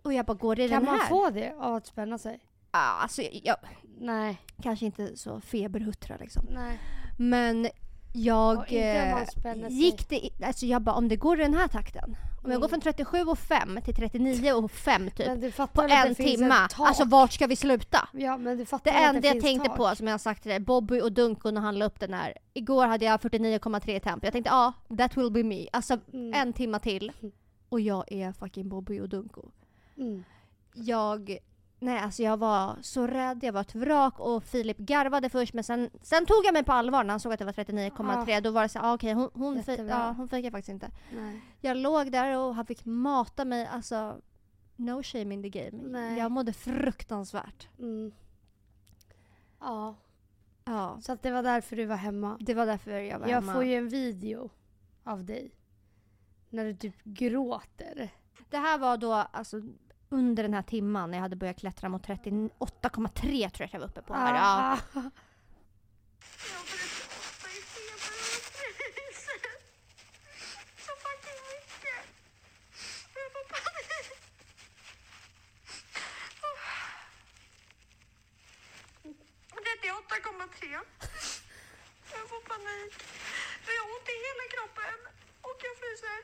och 0.02 0.14
jag 0.14 0.26
bara, 0.26 0.34
går 0.38 0.56
det 0.56 0.70
Kan 0.70 0.84
den 0.84 0.92
man 0.92 1.00
här? 1.00 1.08
få 1.08 1.30
det 1.30 1.54
av 1.60 1.76
att 1.76 1.86
spänna 1.88 2.18
sig? 2.18 2.40
Ja, 2.72 2.80
alltså 2.80 3.22
jag 3.44 3.56
Nej. 4.00 4.38
kanske 4.64 4.86
inte 4.86 5.18
så 5.18 5.42
feberhuttra 5.42 6.18
liksom. 6.18 6.46
Nej. 6.50 6.80
Men 7.18 7.68
jag 8.14 8.56
man 8.56 9.64
eh, 9.64 9.68
gick 9.70 10.10
det, 10.10 10.30
alltså 10.44 10.66
jag 10.66 10.82
bara 10.82 10.96
om 10.96 11.08
det 11.08 11.16
går 11.16 11.40
i 11.40 11.44
den 11.44 11.54
här 11.54 11.68
takten. 11.68 12.16
Om 12.48 12.52
jag 12.52 12.62
går 12.62 12.68
från 12.68 12.82
37 12.82 13.22
och 13.22 13.40
5 13.40 13.80
till 13.86 13.96
39 13.96 14.54
och 14.54 14.72
5 14.72 15.10
typ. 15.12 15.56
På 15.74 15.82
en 15.82 16.14
det 16.14 16.68
tak? 16.70 16.88
Alltså 16.88 17.06
vart 17.06 17.32
ska 17.34 17.48
vi 17.48 17.56
sluta? 17.56 18.10
Ja 18.14 18.38
men 18.38 18.58
du 18.58 18.64
Det 18.64 18.66
fattar 18.66 18.92
enda 18.92 19.28
jag 19.28 19.32
finns 19.34 19.44
tänkte 19.46 19.70
tak? 19.70 19.78
på 19.78 19.96
som 19.96 20.08
jag 20.08 20.14
har 20.14 20.18
sagt 20.20 20.42
till 20.44 20.50
dig, 20.50 20.60
Bobby 20.60 21.02
och 21.02 21.12
Dunko 21.12 21.52
när 21.52 21.62
han 21.62 21.80
la 21.80 21.86
upp 21.86 22.00
den 22.00 22.14
här. 22.14 22.34
Igår 22.54 22.88
hade 22.88 23.06
jag 23.06 23.20
49,3 23.22 23.96
i 23.96 24.00
temp. 24.00 24.24
Jag 24.24 24.34
tänkte 24.34 24.50
ja, 24.50 24.74
that 24.98 25.18
will 25.18 25.32
be 25.32 25.44
me. 25.44 25.68
Alltså 25.74 25.98
Mm. 26.14 26.34
en 26.34 26.54
timma 26.54 26.80
till 26.80 27.12
och 27.70 27.80
jag 27.82 28.12
är 28.12 28.32
fucking 28.32 28.70
Bobby 28.70 29.00
och 29.00 29.10
Dunko. 29.10 29.42
Mm. 29.98 30.24
Jag, 30.74 31.38
nej 31.80 32.00
alltså 32.00 32.24
jag 32.24 32.38
var 32.38 32.78
så 32.82 33.08
rädd, 33.08 33.44
jag 33.44 33.54
var 33.54 33.62
ett 33.62 33.76
vrak 33.76 34.20
och 34.20 34.44
Filip 34.44 34.78
garvade 34.78 35.30
först 35.30 35.54
men 35.54 35.64
sen, 35.64 35.90
sen 36.02 36.26
tog 36.26 36.46
jag 36.46 36.54
mig 36.54 36.64
på 36.64 36.72
allvar 36.72 37.04
när 37.04 37.10
han 37.14 37.20
såg 37.20 37.34
att 37.34 37.40
det 37.40 37.46
var 37.46 37.54
39,3. 37.54 38.42
Då 38.42 38.52
var 38.52 38.64
det 38.64 38.70
så 38.70 38.80
ah, 38.80 38.94
okej 38.94 39.14
hon, 39.14 39.30
hon, 39.34 39.64
fi, 39.64 39.86
ja, 39.90 40.14
hon 40.18 40.28
fejkar 40.28 40.52
faktiskt 40.52 40.70
inte. 40.70 40.92
Nej. 41.16 41.42
Jag 41.62 41.78
låg 41.78 42.12
där 42.12 42.38
och 42.38 42.56
han 42.56 42.66
fick 42.66 42.86
mata 42.86 43.46
mig, 43.46 43.68
alltså 43.68 44.22
no 44.76 45.04
shame 45.04 45.34
in 45.34 45.44
the 45.44 45.50
game. 45.50 45.84
Nej. 45.84 46.18
Jag 46.20 46.32
mådde 46.32 46.54
fruktansvärt. 46.54 47.68
Mm. 47.80 48.12
Ja, 49.60 49.96
Ja, 50.66 50.98
så 51.02 51.12
att 51.12 51.22
det 51.22 51.32
var 51.32 51.44
därför 51.44 51.76
du 51.76 51.86
var 51.86 51.96
hemma. 51.96 52.38
det 52.40 52.54
var 52.54 52.66
därför 52.66 52.92
jag 52.92 53.20
var 53.20 53.28
Jag 53.28 53.36
hemma. 53.36 53.54
får 53.54 53.64
ju 53.64 53.76
en 53.76 53.90
video 53.90 54.50
av 55.04 55.26
dig. 55.26 55.52
När 56.50 56.66
du 56.66 56.74
typ 56.76 57.04
gråter. 57.04 58.10
Det 58.50 58.58
här 58.58 58.78
var 58.78 58.98
då 58.98 59.14
alltså 59.14 59.62
under 60.10 60.44
den 60.44 60.54
här 60.54 60.62
timman 60.62 61.12
när 61.12 61.18
jag 61.18 61.22
hade 61.24 61.36
börjat 61.36 61.60
klättra 61.60 61.90
mot 61.90 62.08
38,3 62.08 63.50
tror 63.50 63.52
jag 63.60 63.66
att 63.66 63.74
jag 63.74 63.80
var 63.80 63.88
uppe 63.88 64.02
på 64.02 64.14
här. 64.14 64.36
Ja. 64.36 64.42
Ah. 64.42 64.80
Jag 64.94 66.58
har 66.58 66.66
38 66.66 67.48
i 67.58 67.62
feber 67.74 68.12
och 68.18 68.44
fryser. 68.78 69.42
Mycket. 71.54 72.04
Jag 73.16 73.30
får 73.34 73.46
panik. 73.54 74.08
Oh. 76.48 76.64
38,3. 79.68 80.82
Jag 82.12 82.26
får 82.30 82.42
panik. 82.52 82.94
För 83.64 83.72
jag 83.78 83.82
har 83.84 83.90
ont 83.96 84.10
i 84.16 84.18
hela 84.28 84.46
kroppen 84.54 85.00
och 85.42 85.58
jag 85.68 85.76
fryser. 85.82 86.20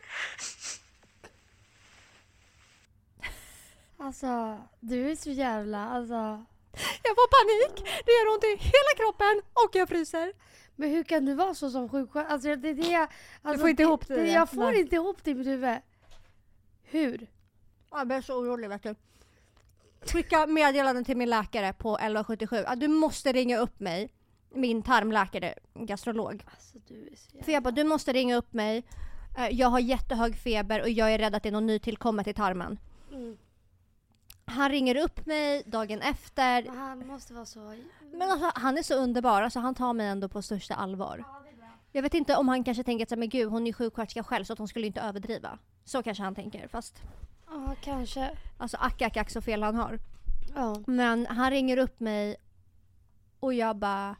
Alltså, 4.03 4.57
du 4.79 5.11
är 5.11 5.15
så 5.15 5.29
jävla... 5.31 5.89
Alltså. 5.89 6.13
Jag 7.03 7.15
får 7.15 7.27
panik, 7.37 7.91
det 8.05 8.11
gör 8.11 8.33
ont 8.33 8.43
i 8.43 8.63
hela 8.63 8.93
kroppen 8.97 9.41
och 9.53 9.69
jag 9.75 9.89
fryser. 9.89 10.33
Men 10.75 10.89
hur 10.89 11.03
kan 11.03 11.25
du 11.25 11.33
vara 11.33 11.53
så 11.53 11.69
som 11.69 11.89
sjuksköterska? 11.89 12.33
Alltså, 12.33 12.55
det, 12.55 12.69
är 12.69 12.73
det, 12.73 12.87
jag- 12.91 13.07
alltså, 13.41 13.61
får 13.61 13.69
inte 13.69 13.83
ihop 13.83 14.07
det, 14.07 14.15
det. 14.15 14.31
Jag 14.31 14.49
får 14.49 14.71
Nej. 14.71 14.79
inte 14.79 14.95
ihop 14.95 15.17
det 15.23 15.31
i 15.31 15.35
mitt 15.35 15.47
huvud. 15.47 15.77
Hur? 16.83 17.27
Jag 17.91 18.07
blir 18.07 18.21
så 18.21 18.35
orolig 18.39 18.69
vet 18.69 18.83
du. 18.83 18.95
Skicka 20.01 20.47
meddelanden 20.47 21.05
till 21.05 21.17
min 21.17 21.29
läkare 21.29 21.73
på 21.73 21.95
1177. 21.97 22.63
Ah, 22.67 22.75
Du 22.75 22.87
måste 22.87 23.31
ringa 23.33 23.57
upp 23.57 23.79
mig. 23.79 24.13
Min 24.55 24.83
tarmläkare, 24.83 25.53
gastrolog. 25.73 26.43
Alltså, 26.53 26.77
du 26.87 27.07
är 27.11 27.15
så 27.15 27.27
jävla... 27.31 27.43
För 27.45 27.51
jag 27.51 27.63
bara, 27.63 27.71
du 27.71 27.83
måste 27.83 28.13
ringa 28.13 28.35
upp 28.35 28.53
mig. 28.53 28.83
Eh, 29.37 29.47
Jag 29.51 29.67
har 29.67 29.79
jättehög 29.79 30.35
feber 30.35 30.81
och 30.81 30.89
jag 30.89 31.13
är 31.13 31.17
rädd 31.19 31.35
att 31.35 31.43
det 31.43 31.49
är 31.49 31.53
något 31.53 31.63
nytillkommet 31.63 32.27
i 32.27 32.33
tarmen. 32.33 32.79
Mm. 33.11 33.37
Han 34.45 34.69
ringer 34.69 34.95
upp 34.95 35.25
mig 35.25 35.63
dagen 35.65 36.01
efter. 36.01 36.67
Han 36.69 37.07
måste 37.07 37.33
vara 37.33 37.45
så... 37.45 37.75
Men 38.11 38.31
alltså, 38.31 38.51
han 38.55 38.77
är 38.77 38.83
så 38.83 38.95
underbar, 38.95 39.41
alltså, 39.41 39.59
han 39.59 39.75
tar 39.75 39.93
mig 39.93 40.07
ändå 40.07 40.29
på 40.29 40.41
största 40.41 40.75
allvar. 40.75 41.23
Jag 41.91 42.01
vet 42.01 42.13
inte 42.13 42.35
om 42.35 42.47
han 42.47 42.63
kanske 42.63 42.83
tänker 42.83 43.05
att 43.13 43.19
men 43.19 43.29
gud 43.29 43.49
hon 43.49 43.67
är 43.67 43.73
sjuksköterska 43.73 44.23
själv 44.23 44.43
så 44.43 44.53
att 44.53 44.59
hon 44.59 44.67
skulle 44.67 44.87
inte 44.87 45.01
överdriva. 45.01 45.59
Så 45.83 46.03
kanske 46.03 46.23
han 46.23 46.35
tänker 46.35 46.67
fast 46.67 47.01
Ja, 47.47 47.75
kanske. 47.81 48.37
alltså 48.57 48.77
ack 48.77 49.01
ack 49.01 49.17
ack 49.17 49.29
så 49.29 49.41
fel 49.41 49.63
han 49.63 49.75
har. 49.75 49.99
Ja. 50.55 50.75
Men 50.87 51.25
han 51.25 51.51
ringer 51.51 51.77
upp 51.77 51.99
mig 51.99 52.35
och 53.39 53.53
jag 53.53 53.75
bara 53.75 54.15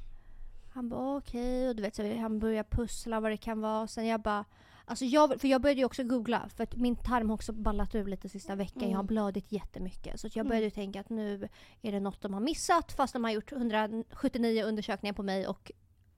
han 0.74 0.90
bara 0.90 1.18
okej 1.18 1.70
och 1.70 1.76
du 1.76 1.82
vet 1.82 1.96
så 1.96 2.18
han 2.18 2.40
börjar 2.40 2.64
pussla 2.64 3.20
vad 3.20 3.32
det 3.32 3.38
kan 3.38 3.62
vara. 3.62 3.88
Sen 3.88 4.08
jag 4.08 4.22
bara 4.22 4.46
Alltså 4.86 5.06
jag, 5.06 5.42
för 5.42 5.48
jag 5.48 5.62
började 5.62 5.80
ju 5.82 5.86
också 5.86 6.04
googla 6.04 6.50
för 6.56 6.64
att 6.64 6.76
min 6.76 6.96
tarm 6.96 7.30
har 7.30 7.34
också 7.36 7.54
ballat 7.54 7.96
ur 7.96 8.06
lite 8.06 8.30
sista 8.30 8.56
veckan. 8.56 8.82
Jag 8.84 8.90
har 8.90 8.94
Mm. 8.94 9.06
blödit 9.06 9.52
jättemycket. 9.52 10.20
Så 10.20 10.28
jag 10.28 10.38
Mm. 10.38 10.48
började 10.48 10.66
ju 10.66 10.72
tänka 10.72 11.00
att 11.00 11.10
nu 11.10 11.50
är 11.82 11.92
det 11.92 12.00
något 12.00 12.22
de 12.22 12.34
har 12.34 12.42
missat 12.42 12.92
fast 12.92 13.14
de 13.14 13.24
har 13.24 13.32
gjort 13.32 13.52
179 13.52 14.64
undersökningar 14.64 15.14
på 15.14 15.24
mig 15.24 15.48
och 15.48 15.72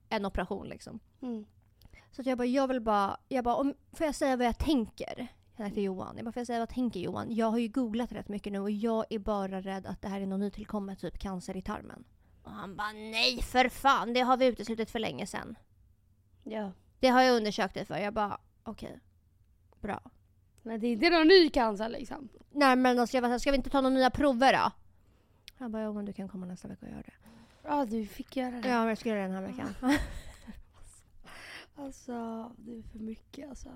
en 0.09 0.25
operation 0.25 0.67
liksom. 0.67 0.99
Mm. 1.21 1.45
Så 2.11 2.21
jag 2.25 2.37
bara, 2.37 2.45
jag 2.45 2.67
vill 2.67 2.81
bara, 2.81 3.17
jag 3.27 3.43
bara 3.43 3.55
om, 3.55 3.73
får 3.93 4.05
jag 4.05 4.15
säga 4.15 4.37
vad 4.37 4.45
jag 4.47 4.57
tänker? 4.57 5.27
Jag 5.57 5.73
till 5.73 5.83
Johan. 5.83 6.13
Jag 6.15 6.25
bara, 6.25 6.31
får 6.31 6.39
jag 6.39 6.47
säga 6.47 6.59
vad 6.59 6.67
jag 6.69 6.75
tänker 6.75 6.99
Johan? 6.99 7.35
Jag 7.35 7.51
har 7.51 7.57
ju 7.57 7.67
googlat 7.67 8.11
rätt 8.11 8.27
mycket 8.29 8.53
nu 8.53 8.59
och 8.59 8.71
jag 8.71 9.05
är 9.09 9.19
bara 9.19 9.61
rädd 9.61 9.85
att 9.85 10.01
det 10.01 10.07
här 10.07 10.21
är 10.21 10.25
något 10.25 10.39
nytillkommet, 10.39 10.99
typ 10.99 11.19
cancer 11.19 11.57
i 11.57 11.61
tarmen. 11.61 12.03
Och 12.43 12.51
han 12.51 12.75
bara, 12.75 12.91
nej 12.91 13.41
för 13.41 13.69
fan, 13.69 14.13
det 14.13 14.19
har 14.21 14.37
vi 14.37 14.45
uteslutit 14.45 14.89
för 14.91 14.99
länge 14.99 15.27
sedan. 15.27 15.55
ja. 16.43 16.71
Det 16.99 17.07
har 17.09 17.21
jag 17.21 17.35
undersökt 17.37 17.73
dig 17.73 17.85
för. 17.85 17.97
Jag 17.97 18.13
bara, 18.13 18.37
okej. 18.65 18.99
Bra. 19.81 19.99
Men 20.63 20.79
det 20.79 20.87
är 20.87 20.91
inte 20.91 21.09
någon 21.09 21.27
ny 21.27 21.49
cancer 21.49 21.89
liksom. 21.89 22.29
Nej 22.51 22.75
men 22.75 22.99
alltså 22.99 23.17
jag 23.17 23.23
bara, 23.23 23.39
ska 23.39 23.51
vi 23.51 23.57
inte 23.57 23.69
ta 23.69 23.81
några 23.81 23.95
nya 23.95 24.09
prover 24.09 24.53
då? 24.53 24.71
Han 25.57 25.71
bara, 25.71 25.83
ja 25.83 25.93
men 25.93 26.05
du 26.05 26.13
kan 26.13 26.29
komma 26.29 26.45
nästa 26.45 26.67
vecka 26.67 26.85
och 26.85 26.91
göra 26.91 27.01
det. 27.01 27.13
Ja, 27.63 27.85
du 27.85 28.05
fick 28.05 28.37
göra 28.37 28.51
det. 28.61 28.67
Ja 28.69 28.79
men 28.79 28.87
jag 28.87 28.97
ska 28.97 29.09
göra 29.09 29.19
det 29.21 29.27
den 29.27 29.35
här 29.35 29.41
veckan. 29.47 29.69
Alltså, 31.77 32.11
det 32.57 32.77
är 32.77 32.81
för 32.83 32.99
mycket 32.99 33.49
alltså. 33.49 33.69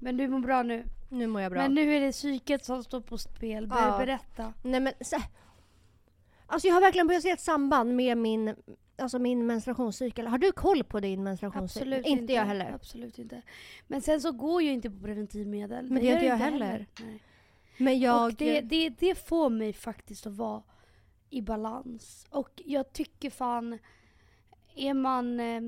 Men 0.00 0.16
du 0.16 0.28
mår 0.28 0.40
bra 0.40 0.62
nu. 0.62 0.84
nu 1.08 1.26
mår 1.26 1.42
jag 1.42 1.52
bra. 1.52 1.62
Men 1.62 1.74
nu 1.74 1.94
är 1.94 2.00
det 2.00 2.12
psyket 2.12 2.64
som 2.64 2.84
står 2.84 3.00
på 3.00 3.18
spel. 3.18 3.66
Ber- 3.66 3.76
Ja. 3.88 3.98
Berätta. 3.98 4.52
Nej 4.62 4.80
men 4.80 4.92
så, 5.00 5.16
Alltså 6.46 6.68
jag 6.68 6.74
har 6.74 6.80
verkligen 6.80 7.06
börjat 7.06 7.22
se 7.22 7.30
ett 7.30 7.40
samband 7.40 7.94
med 7.96 8.18
min, 8.18 8.54
alltså 9.00 9.18
min 9.18 9.46
menstruationscykel. 9.46 10.26
Har 10.26 10.38
du 10.38 10.52
koll 10.52 10.84
på 10.84 11.00
din 11.00 11.22
menstruationscykel? 11.22 11.92
Absolut 11.92 12.06
inte. 12.06 12.32
jag 12.32 12.44
heller. 12.44 12.72
Absolut 12.72 13.18
inte. 13.18 13.42
Men 13.86 14.00
sen 14.00 14.20
så 14.20 14.32
går 14.32 14.62
jag 14.62 14.74
inte 14.74 14.90
på 14.90 15.00
preventivmedel. 15.00 15.90
Men 15.90 16.02
det 16.02 16.08
gör 16.08 16.14
inte 16.14 16.26
jag 16.26 16.36
heller. 16.36 16.86
Nej. 17.00 17.22
Men 17.76 18.00
jag... 18.00 18.24
Och 18.24 18.34
det, 18.34 18.60
det, 18.60 18.88
det 18.88 19.14
får 19.14 19.50
mig 19.50 19.72
faktiskt 19.72 20.26
att 20.26 20.32
vara 20.32 20.62
i 21.30 21.42
balans. 21.42 22.26
Och 22.30 22.62
jag 22.64 22.92
tycker 22.92 23.30
fan, 23.30 23.78
är 24.76 24.94
man... 24.94 25.40
Eh, 25.40 25.60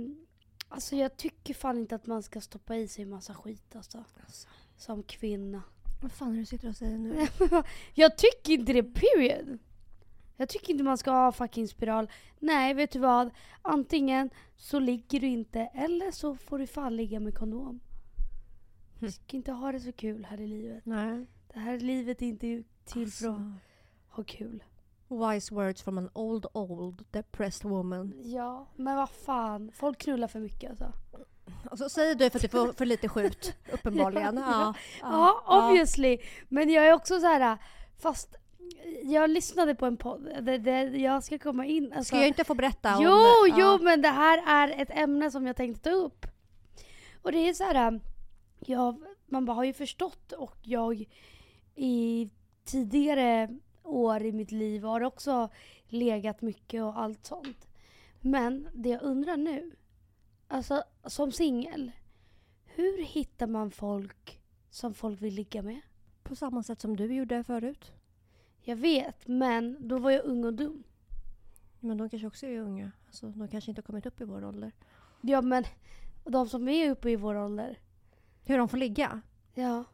alltså 0.68 0.96
jag 0.96 1.16
tycker 1.16 1.54
fan 1.54 1.78
inte 1.78 1.94
att 1.94 2.06
man 2.06 2.22
ska 2.22 2.40
stoppa 2.40 2.76
i 2.76 2.88
sig 2.88 3.04
massa 3.04 3.34
skit 3.34 3.76
alltså. 3.76 4.04
Alltså, 4.24 4.48
Som 4.76 5.02
kvinna. 5.02 5.62
vad 6.02 6.12
fan 6.12 6.28
är 6.28 6.34
det 6.34 6.40
du 6.40 6.46
sitter 6.46 6.68
och 6.68 6.76
säger 6.76 6.98
nu? 6.98 7.26
jag 7.94 8.18
tycker 8.18 8.52
inte 8.52 8.72
det, 8.72 8.82
period. 8.82 9.58
Jag 10.36 10.48
tycker 10.48 10.70
inte 10.72 10.84
man 10.84 10.98
ska 10.98 11.10
ha 11.10 11.32
fucking 11.32 11.68
spiral. 11.68 12.10
Nej, 12.38 12.74
vet 12.74 12.90
du 12.90 12.98
vad? 12.98 13.30
Antingen 13.62 14.30
så 14.56 14.78
ligger 14.78 15.20
du 15.20 15.26
inte 15.26 15.60
eller 15.60 16.10
så 16.10 16.36
får 16.36 16.58
du 16.58 16.66
fan 16.66 16.96
ligga 16.96 17.20
med 17.20 17.34
kondom. 17.34 17.80
Du 18.98 19.06
Hm. 19.06 19.12
ska 19.12 19.36
inte 19.36 19.52
ha 19.52 19.72
det 19.72 19.80
så 19.80 19.92
kul 19.92 20.24
här 20.24 20.40
i 20.40 20.46
livet. 20.46 20.86
Nej. 20.86 21.26
Det 21.54 21.58
här 21.60 21.78
livet 21.78 22.22
är 22.22 22.26
inte 22.26 22.62
till 22.84 23.10
för 23.12 23.28
att 23.28 23.34
Alltså, 23.34 23.52
ha 24.08 24.24
kul. 24.24 24.64
wise 25.08 25.54
words 25.54 25.82
from 25.82 25.98
an 25.98 26.10
old 26.12 26.46
old 26.52 27.04
depressed 27.10 27.70
woman. 27.70 28.12
Ja, 28.24 28.66
men 28.76 28.96
vad 28.96 29.10
fan. 29.10 29.70
Folk 29.74 29.98
knullar 29.98 30.28
för 30.28 30.40
mycket 30.40 30.70
alltså. 30.70 30.92
Alltså 31.70 31.88
säger 31.88 32.14
du 32.14 32.30
för 32.30 32.38
att 32.38 32.42
du 32.42 32.48
får 32.48 32.72
för 32.72 32.86
lite 32.86 33.08
skjut, 33.08 33.54
uppenbarligen. 33.72 34.36
Ja, 34.36 34.74
Ja, 35.00 35.42
Ja, 35.46 35.68
obviously. 35.68 36.18
Men 36.48 36.70
jag 36.70 36.86
är 36.86 36.92
också 36.92 37.20
så 37.20 37.26
här, 37.26 37.58
fast 37.98 38.36
jag 39.02 39.30
lyssnade 39.30 39.74
på 39.74 39.86
en 39.86 39.96
podd. 39.96 40.28
Det, 40.42 40.58
det, 40.58 40.82
jag 40.82 41.24
ska 41.24 41.38
komma 41.38 41.66
in. 41.66 41.92
Alltså, 41.92 42.04
Ska 42.04 42.16
jag 42.16 42.28
inte 42.28 42.44
få 42.44 42.54
berätta 42.54 42.98
jo, 43.00 43.10
om... 43.10 43.48
jo, 43.48 43.56
ja. 43.58 43.78
men 43.82 44.02
det 44.02 44.08
här 44.08 44.42
är 44.46 44.82
ett 44.82 44.90
ämne 44.90 45.30
som 45.30 45.46
jag 45.46 45.56
tänkte 45.56 45.90
ta 45.90 45.96
upp. 45.96 46.26
Och 47.22 47.32
det 47.32 47.38
är 47.38 47.54
så 47.54 47.64
här, 47.64 48.00
jag, 48.60 49.02
man 49.26 49.44
bara 49.44 49.54
har 49.54 49.64
ju 49.64 49.72
förstått 49.72 50.32
och 50.32 50.56
jag 50.62 51.04
i 51.74 52.30
tidigare 52.64 53.58
år 53.82 54.22
i 54.22 54.32
mitt 54.32 54.50
liv 54.50 54.84
har 54.84 55.00
också 55.00 55.48
legat 55.86 56.42
mycket 56.42 56.82
och 56.82 56.98
allt 56.98 57.26
sånt. 57.26 57.68
Men 58.20 58.68
det 58.74 58.88
jag 58.88 59.02
undrar 59.02 59.36
nu, 59.36 59.72
alltså 60.48 60.82
som 61.04 61.32
singel, 61.32 61.92
hur 62.64 63.04
hittar 63.04 63.46
man 63.46 63.70
folk 63.70 64.40
som 64.70 64.94
folk 64.94 65.22
vill 65.22 65.34
ligga 65.34 65.62
med? 65.62 65.80
På 66.22 66.36
samma 66.36 66.62
sätt 66.62 66.80
som 66.80 66.96
du 66.96 67.14
gjorde 67.14 67.44
förut. 67.44 67.92
Jag 68.64 68.76
vet, 68.76 69.26
men 69.28 69.76
då 69.88 69.98
var 69.98 70.10
jag 70.10 70.24
ung 70.24 70.44
och 70.44 70.54
dum. 70.54 70.82
Men 71.80 71.98
de 71.98 72.08
kanske 72.08 72.26
också 72.26 72.46
är 72.46 72.58
unga. 72.58 72.90
Alltså, 73.06 73.26
de 73.26 73.48
kanske 73.48 73.70
inte 73.70 73.80
har 73.80 73.84
kommit 73.86 74.06
upp 74.06 74.20
i 74.20 74.24
vår 74.24 74.44
ålder. 74.44 74.72
Ja 75.20 75.42
men 75.42 75.64
de 76.24 76.48
som 76.48 76.68
är 76.68 76.90
uppe 76.90 77.10
i 77.10 77.16
vår 77.16 77.34
ålder. 77.34 77.78
Hur 78.44 78.58
de 78.58 78.68
får 78.68 78.76
ligga? 78.76 79.20
Ja. 79.54 79.84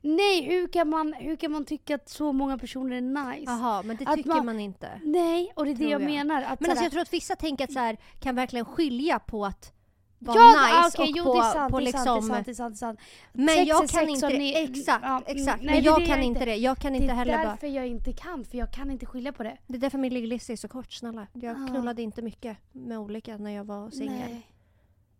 Nej, 0.00 0.42
hur 0.42 0.68
kan 0.68 0.88
man, 0.88 1.12
hur 1.12 1.36
kan 1.36 1.52
man 1.52 1.64
tycka 1.64 1.94
att 1.94 2.08
så 2.08 2.32
många 2.32 2.58
personer 2.58 2.96
är 2.96 3.00
nice? 3.00 3.52
Jaha, 3.52 3.82
men 3.82 3.96
det 3.96 4.06
Att 4.06 4.16
tycker 4.16 4.28
man- 4.28 4.46
man, 4.46 4.60
inte. 4.60 5.00
Nej, 5.04 5.52
och 5.56 5.64
det 5.64 5.70
är 5.70 5.74
det 5.74 5.84
jag, 5.84 6.02
jag. 6.02 6.06
menar. 6.10 6.42
Att 6.42 6.60
Men 6.60 6.70
alltså, 6.70 6.74
såhär- 6.74 6.82
jag 6.82 6.92
tror 6.92 7.02
att 7.02 7.12
vissa 7.12 7.36
tänker 7.36 7.64
att 7.64 7.72
så 7.72 7.78
här, 7.78 7.96
kan 8.20 8.34
verkligen 8.34 8.64
skilja 8.64 9.18
på 9.18 9.44
att 9.46 9.72
vara 10.18 10.36
ja, 10.38 10.82
nice 10.84 10.98
okej, 11.02 11.12
och 11.12 11.16
jo, 11.18 11.24
på, 11.24 11.34
det 11.34 11.40
är 11.46 11.52
sant, 11.52 11.70
på 11.72 11.78
det 11.78 11.82
är 11.82 11.84
liksom... 11.84 12.04
det 12.04 12.10
är 12.10 12.20
sant, 12.34 12.46
det 12.46 12.50
är 12.52 12.54
sant, 12.54 12.74
det 12.74 12.76
är 12.76 12.78
sant. 12.78 13.00
Men 13.32 13.48
Sex 13.48 13.68
jag 13.68 13.76
är 13.84 13.88
kan 13.88 13.88
sex 13.88 14.10
inte 14.10 14.28
det. 14.28 14.38
ni- 14.38 14.54
Exakt, 14.64 15.04
ja, 15.04 15.22
exakt. 15.26 15.62
nej, 15.62 15.74
men 15.74 15.74
det 15.74 15.88
är 15.88 15.92
jag 15.92 16.00
det 16.00 16.06
kan 16.06 16.16
jag 16.16 16.26
inte 16.26 16.44
det. 16.44 16.56
Jag 16.56 16.78
kan 16.78 16.94
inte 16.94 17.06
det 17.06 17.12
är 17.12 17.16
heller 17.16 17.36
bara... 17.38 17.44
därför 17.48 17.66
jag 17.66 17.86
inte 17.86 18.12
kan, 18.12 18.44
för 18.44 18.58
jag 18.58 18.72
kan 18.72 18.90
inte 18.90 19.06
skilja 19.06 19.32
på 19.32 19.42
det. 19.42 19.58
Det 19.66 19.74
är 19.76 19.78
därför 19.80 19.98
min 19.98 20.14
ligglista 20.14 20.52
är 20.52 20.56
så 20.56 20.68
kort, 20.68 20.92
snälla. 20.92 21.26
Jag 21.32 21.56
Ja. 21.60 21.66
knullade 21.66 22.02
inte 22.02 22.22
mycket 22.22 22.56
med 22.72 22.98
olika 22.98 23.36
när 23.36 23.50
jag 23.50 23.64
var 23.64 23.90
singel. 23.90 24.30
Nej. 24.30 24.46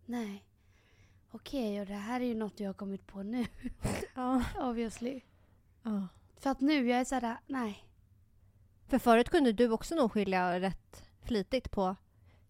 Nej. 0.05 0.43
Okej, 1.31 1.79
och 1.81 1.85
det 1.87 1.93
här 1.93 2.21
är 2.21 2.25
ju 2.25 2.35
något 2.35 2.59
jag 2.59 2.69
har 2.69 2.73
kommit 2.73 3.07
på 3.07 3.23
nu, 3.23 3.45
Ja. 4.15 4.43
obviously. 4.59 5.21
ja. 5.83 6.07
För 6.39 6.49
att 6.49 6.61
nu, 6.61 6.87
jag 6.89 6.99
är 6.99 7.05
såhär, 7.05 7.37
nej. 7.47 7.83
För 8.87 8.99
förut 8.99 9.29
kunde 9.29 9.51
du 9.51 9.71
också 9.71 9.95
nog 9.95 10.11
skilja 10.11 10.59
rätt 10.59 11.03
flitigt 11.23 11.71
på 11.71 11.95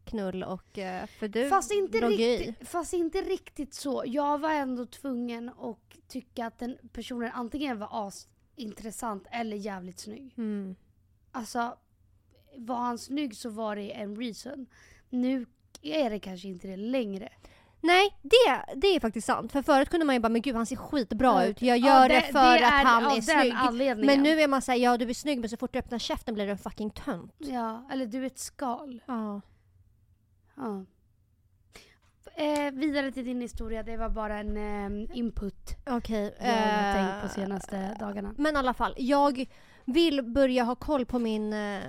knull 0.08 0.44
och... 0.44 0.78
eh, 0.78 1.06
För 1.08 1.28
du 1.28 1.50
Fast 1.50 1.72
inte, 1.72 1.98
riktigt, 1.98 2.70
fast 2.70 2.94
inte 2.94 3.18
riktigt 3.22 3.74
så. 3.74 4.04
Jag 4.06 4.38
var 4.38 4.52
ändå 4.54 4.86
tvungen 4.86 5.50
att 5.50 5.78
tycka 6.08 6.46
att 6.48 6.60
den 6.60 6.78
personen 6.94 7.32
antingen 7.34 7.80
var 7.80 8.08
asintressant 8.08 9.24
eller 9.32 9.58
jävligt 9.58 10.00
snygg. 10.00 10.34
Mm. 10.38 10.76
Alltså, 11.32 11.78
var 12.56 12.76
han 12.78 12.98
snygg 12.98 13.36
så 13.36 13.50
var 13.50 13.76
det 13.76 13.92
en 13.92 14.16
reason. 14.16 14.66
Nu 15.10 15.46
är 15.82 16.10
det 16.10 16.20
kanske 16.20 16.48
inte 16.48 16.68
det 16.68 16.78
längre. 16.78 17.30
Nej, 17.82 18.18
det, 18.22 18.66
det 18.76 18.88
är 18.88 19.00
faktiskt 19.00 19.28
sant. 19.28 19.52
För 19.52 19.62
förut 19.62 19.90
kunde 19.90 20.06
man 20.06 20.16
ju 20.16 20.20
bara, 20.22 20.30
men 20.30 20.42
gud 20.42 20.56
han 20.56 20.66
ser 20.66 20.76
skitbra 20.76 21.28
Ja, 21.28 21.46
ut. 21.46 21.62
Jag 21.62 21.78
ja, 21.78 21.88
gör 22.02 22.10
det- 22.10 22.16
det, 22.16 22.22
för 22.22 22.60
det 22.60 22.68
att 22.68 22.86
han 22.86 23.04
är 23.18 23.22
snygg. 23.22 24.06
Men 24.06 24.24
nu 24.24 24.42
är 24.42 24.48
man 24.48 24.62
såhär, 24.62 24.80
ja 24.80 24.98
du 24.98 25.10
är 25.10 25.14
snygg 25.14 25.40
men 25.40 25.50
så 25.50 25.58
fort 25.58 25.74
du 25.74 25.80
öppnar 25.80 26.00
käften 26.00 26.34
blir 26.34 26.46
du 26.46 26.52
en 26.52 26.58
fucking 26.58 26.90
tönt. 26.90 27.34
Ja, 27.38 27.88
eller 27.92 28.06
du 28.06 28.22
är 28.24 28.28
ett 28.28 28.40
skal. 28.40 29.02
Ja. 29.06 29.42
Ja. 30.58 30.86
Eh, 32.36 32.72
vidare 32.74 33.12
till 33.12 33.26
din 33.26 33.42
historia, 33.42 33.84
det 33.84 33.98
var 33.98 34.10
bara 34.10 34.40
en 34.40 34.58
eh, 34.58 35.18
input 35.18 35.78
Okej. 35.86 36.36
jag 36.40 36.46
har 36.46 36.90
eh, 36.90 36.94
tänkt 36.94 37.22
på 37.24 37.40
senaste 37.42 37.98
dagarna. 38.00 38.36
Men 38.38 38.56
i 38.56 38.58
alla 38.58 38.74
fall, 38.74 38.94
jag 38.98 39.46
vill 39.86 40.22
börja 40.24 40.64
ha 40.64 40.76
koll 40.76 41.06
på 41.06 41.20
min... 41.20 41.54
Eh, 41.54 41.82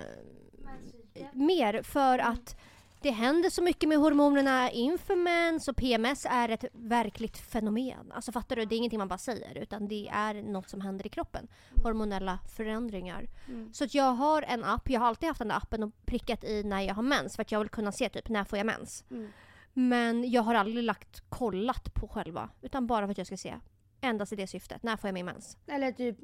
mer 1.33 1.81
för 1.83 2.19
att 2.19 2.55
det 3.01 3.11
händer 3.11 3.49
så 3.49 3.63
mycket 3.63 3.89
med 3.89 3.97
hormonerna 3.97 4.71
inför 4.71 5.15
mens 5.15 5.67
och 5.67 5.75
PMS 5.75 6.25
är 6.29 6.49
ett 6.49 6.65
verkligt 6.73 7.37
fenomen. 7.37 8.11
Alltså 8.11 8.31
fattar 8.31 8.55
du? 8.55 8.65
Det 8.65 8.75
är 8.75 8.77
ingenting 8.77 8.99
man 8.99 9.07
bara 9.07 9.17
säger 9.17 9.57
utan 9.57 9.87
det 9.87 10.07
är 10.07 10.33
något 10.33 10.69
som 10.69 10.81
händer 10.81 11.05
i 11.05 11.09
kroppen. 11.09 11.47
Hormonella 11.83 12.39
förändringar. 12.55 13.27
Mm. 13.47 13.73
Så 13.73 13.83
att 13.83 13.93
jag 13.93 14.11
har 14.11 14.41
en 14.41 14.63
app, 14.63 14.89
jag 14.89 14.99
har 14.99 15.07
alltid 15.07 15.27
haft 15.27 15.39
den 15.39 15.47
där 15.47 15.57
appen 15.57 15.83
och 15.83 16.05
prickat 16.05 16.43
i 16.43 16.63
när 16.63 16.81
jag 16.81 16.95
har 16.95 17.03
mens 17.03 17.35
för 17.35 17.41
att 17.41 17.51
jag 17.51 17.59
vill 17.59 17.69
kunna 17.69 17.91
se 17.91 18.09
typ 18.09 18.29
när 18.29 18.43
får 18.43 18.57
jag 18.57 18.65
mens. 18.65 19.03
Mm. 19.11 19.31
Men 19.73 20.31
jag 20.31 20.41
har 20.41 20.55
aldrig 20.55 20.83
lagt 20.83 21.29
kollat 21.29 21.93
på 21.93 22.07
själva 22.07 22.49
utan 22.61 22.87
bara 22.87 23.05
för 23.05 23.11
att 23.11 23.17
jag 23.17 23.27
ska 23.27 23.37
se. 23.37 23.55
Endast 24.01 24.33
i 24.33 24.35
det 24.35 24.47
syftet. 24.47 24.83
När 24.83 24.97
får 24.97 25.07
jag 25.07 25.13
min 25.13 25.25
mens? 25.25 25.57
Eller 25.67 25.91
typ 25.91 26.17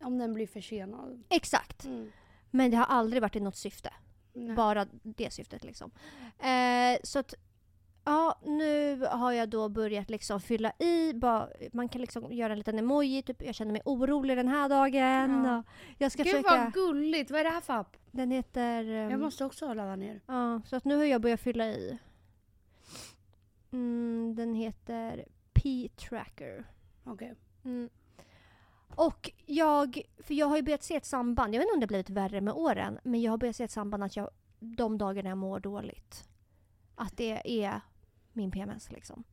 om 0.00 0.18
den 0.18 0.34
blir 0.34 0.46
försenad. 0.46 1.22
Exakt. 1.28 1.84
Mm. 1.84 2.12
Men 2.50 2.70
det 2.70 2.76
har 2.76 2.84
aldrig 2.84 3.22
varit 3.22 3.36
i 3.36 3.40
något 3.40 3.56
syfte. 3.56 3.92
Nej. 4.36 4.56
Bara 4.56 4.86
det 5.02 5.32
syftet 5.32 5.64
liksom. 5.64 5.90
Eh, 6.38 6.98
så 7.02 7.18
att 7.18 7.34
Ja, 8.08 8.38
nu 8.44 9.00
har 9.06 9.32
jag 9.32 9.48
då 9.48 9.68
börjat 9.68 10.10
liksom 10.10 10.40
fylla 10.40 10.72
i. 10.78 11.12
Bara, 11.14 11.48
man 11.72 11.88
kan 11.88 12.00
liksom 12.00 12.32
göra 12.32 12.52
en 12.52 12.58
liten 12.58 12.78
emoji. 12.78 13.22
Typ, 13.22 13.42
jag 13.42 13.54
känner 13.54 13.72
mig 13.72 13.82
orolig 13.84 14.36
den 14.36 14.48
här 14.48 14.68
dagen. 14.68 15.44
Ja. 15.44 15.62
Jag 15.98 16.12
ska 16.12 16.22
Gud 16.22 16.32
försöka... 16.32 16.56
vad 16.64 16.72
gulligt, 16.72 17.30
vad 17.30 17.40
är 17.40 17.44
det 17.44 17.50
här 17.50 17.60
för 17.60 17.74
app? 17.74 17.96
Den 18.10 18.30
heter... 18.30 18.84
ehm, 18.84 19.10
Jag 19.10 19.20
måste 19.20 19.44
också 19.44 19.74
ladda 19.74 19.96
ner. 19.96 20.20
Ja, 20.26 20.60
så 20.66 20.76
att 20.76 20.84
nu 20.84 20.96
har 20.96 21.04
jag 21.04 21.20
börjat 21.20 21.40
fylla 21.40 21.66
i. 21.66 21.98
Mm, 23.72 24.34
den 24.36 24.54
heter 24.54 25.24
P-tracker. 25.52 26.64
Okej. 27.04 27.34
Mm. 27.64 27.90
Och 28.96 29.30
jag, 29.46 30.00
för 30.18 30.34
jag 30.34 30.46
har 30.46 30.56
ju 30.56 30.62
börjat 30.62 30.82
se 30.82 30.96
ett 30.96 31.04
samband, 31.04 31.54
jag 31.54 31.58
vet 31.60 31.64
inte 31.66 31.74
om 31.74 31.80
det 31.80 31.86
blivit 31.86 32.10
värre 32.10 32.40
med 32.40 32.54
åren, 32.54 32.98
men 33.04 33.22
jag 33.22 33.32
har 33.32 33.38
börjat 33.38 33.56
se 33.56 33.64
ett 33.64 33.70
samband 33.70 34.04
att 34.04 34.16
jag, 34.16 34.30
de 34.58 34.98
dagarna 34.98 35.28
jag 35.28 35.38
mår 35.38 35.60
dåligt, 35.60 36.28
att 36.94 37.16
det 37.16 37.62
är 37.64 37.80
min 38.32 38.50
PMS 38.50 38.90
liksom. 38.92 39.24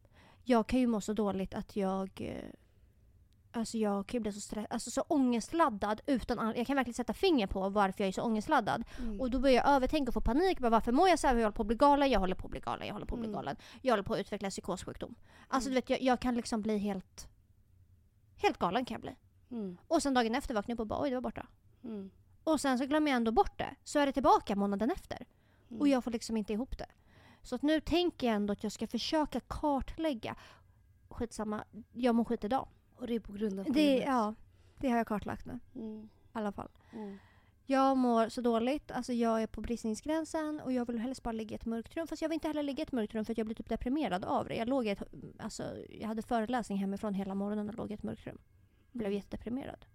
Jag 0.43 0.67
kan 0.67 0.79
ju 0.79 0.87
må 0.87 1.01
så 1.01 1.13
dåligt 1.13 1.53
att 1.53 1.75
jag, 1.75 2.09
eh, 2.21 2.49
alltså 3.51 3.77
jag 3.77 4.07
kan 4.07 4.17
ju 4.17 4.21
bli 4.21 4.31
så 4.33 4.41
stress, 4.41 4.67
alltså 4.69 4.91
så 4.91 5.01
ångestladdad 5.01 6.01
utan, 6.05 6.39
an- 6.39 6.53
jag 6.57 6.67
kan 6.67 6.75
verkligen 6.75 6.93
sätta 6.93 7.13
finger 7.13 7.47
på 7.47 7.69
varför 7.69 8.03
jag 8.03 8.07
är 8.07 8.11
så 8.11 8.21
ångestladdad. 8.21 8.83
Mm. 8.99 9.21
Och 9.21 9.29
då 9.31 9.39
börjar 9.39 9.55
jag 9.55 9.69
övertänka 9.69 10.09
och 10.09 10.13
få 10.13 10.21
panik. 10.21 10.59
Bara, 10.59 10.69
varför 10.69 10.91
mår 10.91 11.09
jag 11.09 11.19
så 11.19 11.27
här? 11.27 11.35
Jag 11.35 11.41
håller 11.41 11.51
på 11.55 11.61
att 11.63 11.67
bli 11.67 11.75
galen, 11.77 12.11
jag 12.11 12.19
håller 12.19 12.35
på 12.35 12.47
att 12.47 12.51
bli 12.51 12.59
galen, 12.59 12.87
jag 12.87 12.93
håller 12.93 13.05
på 13.05 13.15
att 13.15 13.19
bli 13.19 13.27
Mm. 13.29 13.35
galen. 13.35 13.55
Jag 13.81 13.91
håller 13.93 14.03
på 14.03 14.13
att 14.13 14.19
utveckla 14.19 14.49
psykossjukdom. 14.49 15.15
Alltså 15.47 15.69
Mm. 15.69 15.73
du 15.75 15.81
vet, 15.81 15.89
jag, 15.89 16.01
jag 16.01 16.19
kan 16.19 16.35
liksom 16.35 16.61
bli 16.61 16.77
helt, 16.77 17.27
helt 18.35 18.57
galen 18.57 18.85
kan 18.85 18.95
jag 18.95 19.01
bli. 19.01 19.15
Mm. 19.53 19.77
Och 19.87 20.03
sen 20.03 20.13
dagen 20.13 20.35
efter 20.35 20.53
vaknar 20.53 20.71
jag 20.71 20.75
upp 20.75 20.79
och 20.79 20.87
bara 20.87 21.01
oj 21.01 21.09
det 21.09 21.15
var 21.15 21.21
borta. 21.21 21.47
Mm. 21.83 22.11
Och 22.43 22.61
sen 22.61 22.77
så 22.77 22.85
glömmer 22.85 23.11
jag 23.11 23.15
ändå 23.15 23.31
bort 23.31 23.57
det. 23.57 23.75
Så 23.83 23.99
är 23.99 24.05
det 24.05 24.11
tillbaka 24.11 24.55
månaden 24.55 24.91
efter. 24.91 25.25
Mm. 25.69 25.81
Och 25.81 25.87
jag 25.87 26.03
får 26.03 26.11
liksom 26.11 26.37
inte 26.37 26.53
ihop 26.53 26.77
det. 26.77 26.87
Så 27.41 27.55
att 27.55 27.61
nu 27.61 27.79
tänker 27.79 28.27
jag 28.27 28.35
ändå 28.35 28.53
att 28.53 28.63
jag 28.63 28.71
ska 28.71 28.87
försöka 28.87 29.39
kartlägga. 29.39 30.35
Skitsamma, 31.09 31.63
jag 31.91 32.15
mår 32.15 32.23
skit 32.23 32.43
idag. 32.43 32.67
Och 32.95 33.07
det 33.07 33.15
är 33.15 33.19
på 33.19 33.33
grund 33.33 33.59
av 33.59 33.65
Det, 33.71 33.97
ja, 33.97 34.35
det 34.77 34.89
har 34.89 34.97
jag 34.97 35.07
kartlagt 35.07 35.45
nu. 35.45 35.59
Mm. 35.75 36.03
I 36.03 36.09
alla 36.31 36.51
fall. 36.51 36.69
Mm. 36.93 37.17
Jag 37.65 37.97
mår 37.97 38.29
så 38.29 38.41
dåligt, 38.41 38.91
alltså 38.91 39.13
jag 39.13 39.43
är 39.43 39.47
på 39.47 39.61
bristningsgränsen 39.61 40.59
och 40.59 40.71
jag 40.71 40.85
vill 40.87 40.99
helst 40.99 41.23
bara 41.23 41.31
ligga 41.31 41.51
i 41.51 41.55
ett 41.55 41.65
mörkt 41.65 41.95
rum. 41.95 42.07
Fast 42.07 42.21
jag 42.21 42.29
vill 42.29 42.33
inte 42.33 42.47
heller 42.47 42.63
ligga 42.63 42.81
i 42.81 42.83
ett 42.83 42.91
mörkt 42.91 43.13
rum 43.13 43.25
för 43.25 43.33
jag 43.37 43.45
blir 43.45 43.55
typ 43.55 43.69
deprimerad 43.69 44.25
av 44.25 44.47
det. 44.47 44.55
Jag, 44.55 44.67
låg 44.67 44.87
ett, 44.87 45.03
alltså, 45.39 45.63
jag 45.89 46.07
hade 46.07 46.21
föreläsning 46.21 46.77
hemifrån 46.77 47.13
hela 47.13 47.35
morgonen 47.35 47.69
och 47.69 47.75
låg 47.75 47.91
i 47.91 47.93
ett 47.93 48.03
mörkt 48.03 48.27
rum. 48.27 48.37
Blev 48.93 49.11
jättedeprimerad. 49.11 49.85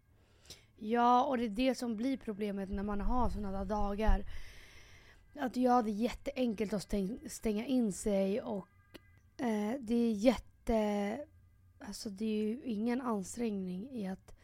Ja, 0.77 1.25
och 1.25 1.39
det 1.39 1.45
är 1.45 1.49
det 1.49 1.75
som 1.75 1.97
blir 1.97 2.17
problemet 2.17 2.71
när 2.71 2.83
man 2.83 3.01
har 3.01 3.31
sådana 3.31 3.65
dagar. 3.65 4.25
Att 5.35 5.57
ja, 5.57 5.83
det 5.83 5.91
är 5.91 5.95
jätteenkelt 5.95 6.73
att 6.73 6.83
stäng, 6.83 7.19
stänga 7.29 7.67
in 7.67 7.93
sig 7.93 8.43
och 8.43 8.69
eh, 9.37 9.75
det 9.81 9.95
är 9.95 10.13
jätte... 10.13 11.21
Alltså 11.79 12.11
det 12.11 12.25
är 12.25 12.43
ju 12.43 12.63
ingen 12.65 13.01
ansträngning 13.01 13.91
i 13.91 14.09
att... 14.09 14.35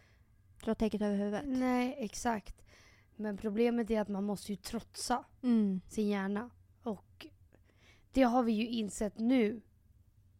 Dra 0.64 0.74
täcket 0.74 1.02
över 1.02 1.16
huvudet. 1.16 1.42
Nej, 1.46 1.96
exakt. 1.98 2.62
Men 3.16 3.36
problemet 3.36 3.90
är 3.90 4.00
att 4.00 4.08
man 4.08 4.24
måste 4.24 4.52
ju 4.52 4.56
trotsa 4.56 5.24
Mm. 5.42 5.80
sin 5.88 6.08
hjärna. 6.08 6.50
Och 6.82 7.26
det 8.12 8.22
har 8.22 8.42
vi 8.42 8.52
ju 8.52 8.68
insett 8.68 9.18
nu 9.18 9.60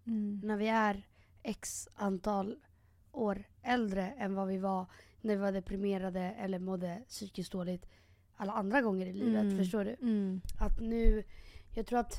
Mm. 0.06 0.40
när 0.44 0.56
vi 0.56 0.68
är 0.68 1.06
x 1.42 1.88
antal 1.94 2.56
år 3.14 3.44
äldre 3.62 4.12
än 4.18 4.34
vad 4.34 4.48
vi 4.48 4.58
var 4.58 4.86
när 5.20 5.36
vi 5.36 5.40
var 5.40 5.52
deprimerade 5.52 6.20
eller 6.20 6.58
mådde 6.58 7.02
psykiskt 7.08 7.52
dåligt 7.52 7.86
alla 8.36 8.52
andra 8.52 8.80
gånger 8.80 9.06
i 9.06 9.12
livet. 9.12 9.42
Mm. 9.42 9.58
Förstår 9.58 9.84
du? 9.84 9.96
Mm. 10.00 10.40
Att 10.60 10.80
nu, 10.80 11.24
jag 11.74 11.86
tror 11.86 11.98
att... 11.98 12.18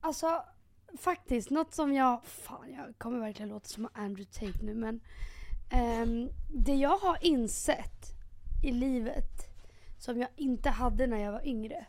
Alltså 0.00 0.44
faktiskt, 0.98 1.50
något 1.50 1.74
som 1.74 1.92
jag... 1.92 2.24
Fan, 2.24 2.72
jag 2.72 2.98
kommer 2.98 3.18
verkligen 3.18 3.48
låta 3.48 3.68
som 3.68 3.88
Andrew 3.92 4.32
Tate 4.32 4.64
nu 4.64 4.74
men... 4.74 5.00
ehm, 5.70 6.28
det 6.54 6.74
jag 6.74 6.96
har 6.96 7.18
insett 7.20 8.06
i 8.64 8.72
livet 8.72 9.50
som 9.98 10.18
jag 10.18 10.28
inte 10.36 10.70
hade 10.70 11.06
när 11.06 11.18
jag 11.18 11.32
var 11.32 11.46
yngre. 11.46 11.86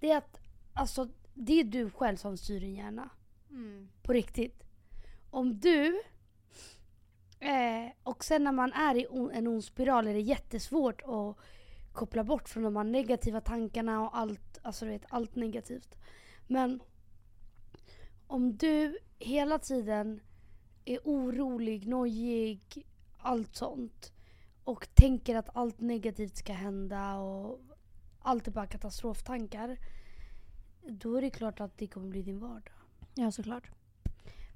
Det 0.00 0.10
är 0.10 0.16
att 0.16 0.40
alltså, 0.72 1.08
det 1.34 1.60
är 1.60 1.64
du 1.64 1.90
själv 1.90 2.16
som 2.16 2.36
styr 2.36 2.60
din 2.60 2.74
hjärna. 2.74 3.08
Mm. 3.50 3.88
På 4.02 4.12
riktigt. 4.12 4.62
Om 5.30 5.60
du... 5.60 6.02
Eh, 7.40 7.92
och 8.02 8.24
sen 8.24 8.44
när 8.44 8.52
man 8.52 8.72
är 8.72 8.94
i 8.94 9.06
en 9.32 9.46
ond 9.46 9.64
spiral 9.64 10.06
är 10.06 10.14
det 10.14 10.20
jättesvårt 10.20 11.02
att 11.02 11.36
koppla 11.92 12.24
bort 12.24 12.48
från 12.48 12.62
de 12.62 12.76
här 12.76 12.84
negativa 12.84 13.40
tankarna 13.40 14.00
och 14.02 14.16
allt, 14.18 14.58
alltså 14.62 14.84
du 14.84 14.90
vet, 14.90 15.04
allt 15.08 15.36
negativt. 15.36 15.98
Men 16.46 16.80
om 18.26 18.56
du 18.56 18.98
hela 19.18 19.58
tiden 19.58 20.20
är 20.84 20.98
orolig, 21.04 21.86
nojig, 21.86 22.86
allt 23.18 23.56
sånt 23.56 24.12
och 24.64 24.88
tänker 24.94 25.36
att 25.36 25.56
allt 25.56 25.80
negativt 25.80 26.36
ska 26.36 26.52
hända 26.52 27.14
och 27.14 27.60
allt 28.20 28.46
är 28.46 28.52
bara 28.52 28.66
katastroftankar. 28.66 29.78
Då 30.88 31.16
är 31.16 31.22
det 31.22 31.30
klart 31.30 31.60
att 31.60 31.78
det 31.78 31.86
kommer 31.86 32.08
bli 32.08 32.22
din 32.22 32.38
vardag. 32.38 32.74
Ja, 33.14 33.32
såklart. 33.32 33.70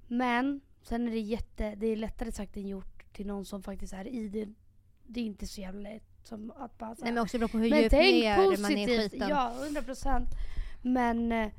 Men 0.07 0.61
sen 0.83 1.09
är 1.09 1.11
det 1.11 1.21
jätte, 1.21 1.75
det 1.75 1.87
är 1.87 1.97
lättare 1.97 2.33
sagt 2.33 2.57
än 2.57 2.69
gjort 2.69 3.12
till 3.12 3.27
någon 3.27 3.45
som 3.45 3.62
faktiskt 3.62 3.93
är 3.93 4.07
i 4.07 4.29
det. 4.29 4.49
Det 5.07 5.21
är 5.21 5.25
inte 5.25 5.47
så 5.47 5.61
jävla 5.61 5.81
lätt 5.81 6.03
som 6.23 6.51
att 6.51 6.79
bara 6.79 6.97
Nej 6.99 7.12
men 7.12 7.23
också 7.23 7.38
beror 7.38 7.49
på 7.49 7.59
hur 7.59 7.64
djupt 7.66 7.93
ner 7.93 8.37
man 8.37 8.47
är 8.47 8.53
i 8.53 8.87
positivt. 8.87 9.12
skiten. 9.12 9.29
Ja, 9.29 9.55
100 9.64 9.83
procent. 9.83 10.29
Men 10.83 11.33
eh, 11.33 11.51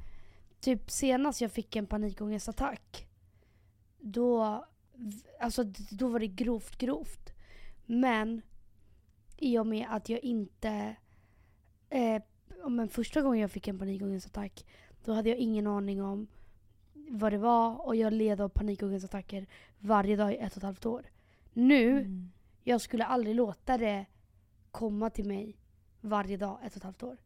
typ 0.60 0.92
senast 0.92 1.42
jag 1.42 1.52
fick 1.52 1.76
en 1.76 1.88
panikångestattack. 1.88 3.08
Då, 4.00 4.66
alltså, 5.40 5.64
då 5.92 6.08
var 6.08 6.20
det 6.20 6.28
grovt, 6.28 6.78
grovt. 6.78 7.34
Men 7.86 8.42
i 9.38 9.58
och 9.58 9.68
med 9.68 9.88
att 9.90 10.10
jag 10.10 10.20
inte... 10.24 10.96
Eh, 11.90 12.22
men 12.70 12.90
första 12.90 13.22
gången 13.22 13.42
jag 13.42 13.52
fick 13.52 13.68
en 13.68 13.80
panikångestattack 13.80 14.66
då 15.06 15.14
hade 15.14 15.30
jag 15.30 15.38
ingen 15.38 15.68
aning 15.68 16.02
om 16.02 16.28
vad 17.14 17.34
det 17.34 17.38
var 17.38 17.86
och 17.88 17.96
jag 17.96 18.14
led 18.14 18.42
av 18.42 18.50
panikångestattacker 18.50 19.48
varje 19.80 20.16
dag 20.16 20.34
i 20.34 20.38
ett 20.38 20.52
och 20.52 20.58
ett 20.58 20.64
halvt 20.64 20.86
år. 20.86 21.06
Nu 21.54 21.90
Mm. 22.00 22.32
jag 22.64 22.82
skulle 22.82 23.06
aldrig 23.06 23.36
låta 23.36 23.78
det 23.78 24.06
komma 24.72 25.10
till 25.10 25.26
mig 25.28 25.58
varje 26.02 26.38
dag 26.38 26.58
ett 26.64 26.72
och 26.72 26.78
ett 26.78 26.84
halvt 26.84 27.04
år. 27.04 27.18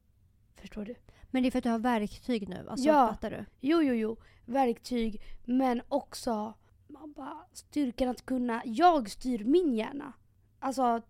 Förstår 0.56 0.86
du? 0.86 0.96
Men 1.32 1.44
det 1.44 1.50
är 1.50 1.52
för 1.52 1.58
att 1.58 1.64
du 1.64 1.70
har 1.70 1.80
verktyg 1.80 2.50
nu, 2.50 2.68
alltså 2.70 2.88
Ja. 2.88 3.08
fattar 3.08 3.32
du? 3.32 3.46
Jo, 3.60 3.82
jo, 3.82 3.94
jo. 3.94 4.18
Verktyg. 4.46 5.22
Men 5.46 5.82
också 5.88 6.54
man 6.88 7.14
bara, 7.14 7.46
styrkan 7.54 8.10
att 8.10 8.26
kunna... 8.26 8.62
Jag 8.66 9.10
styr 9.10 9.44
min 9.44 9.74
hjärna. 9.74 10.14
Alltså, 10.60 11.02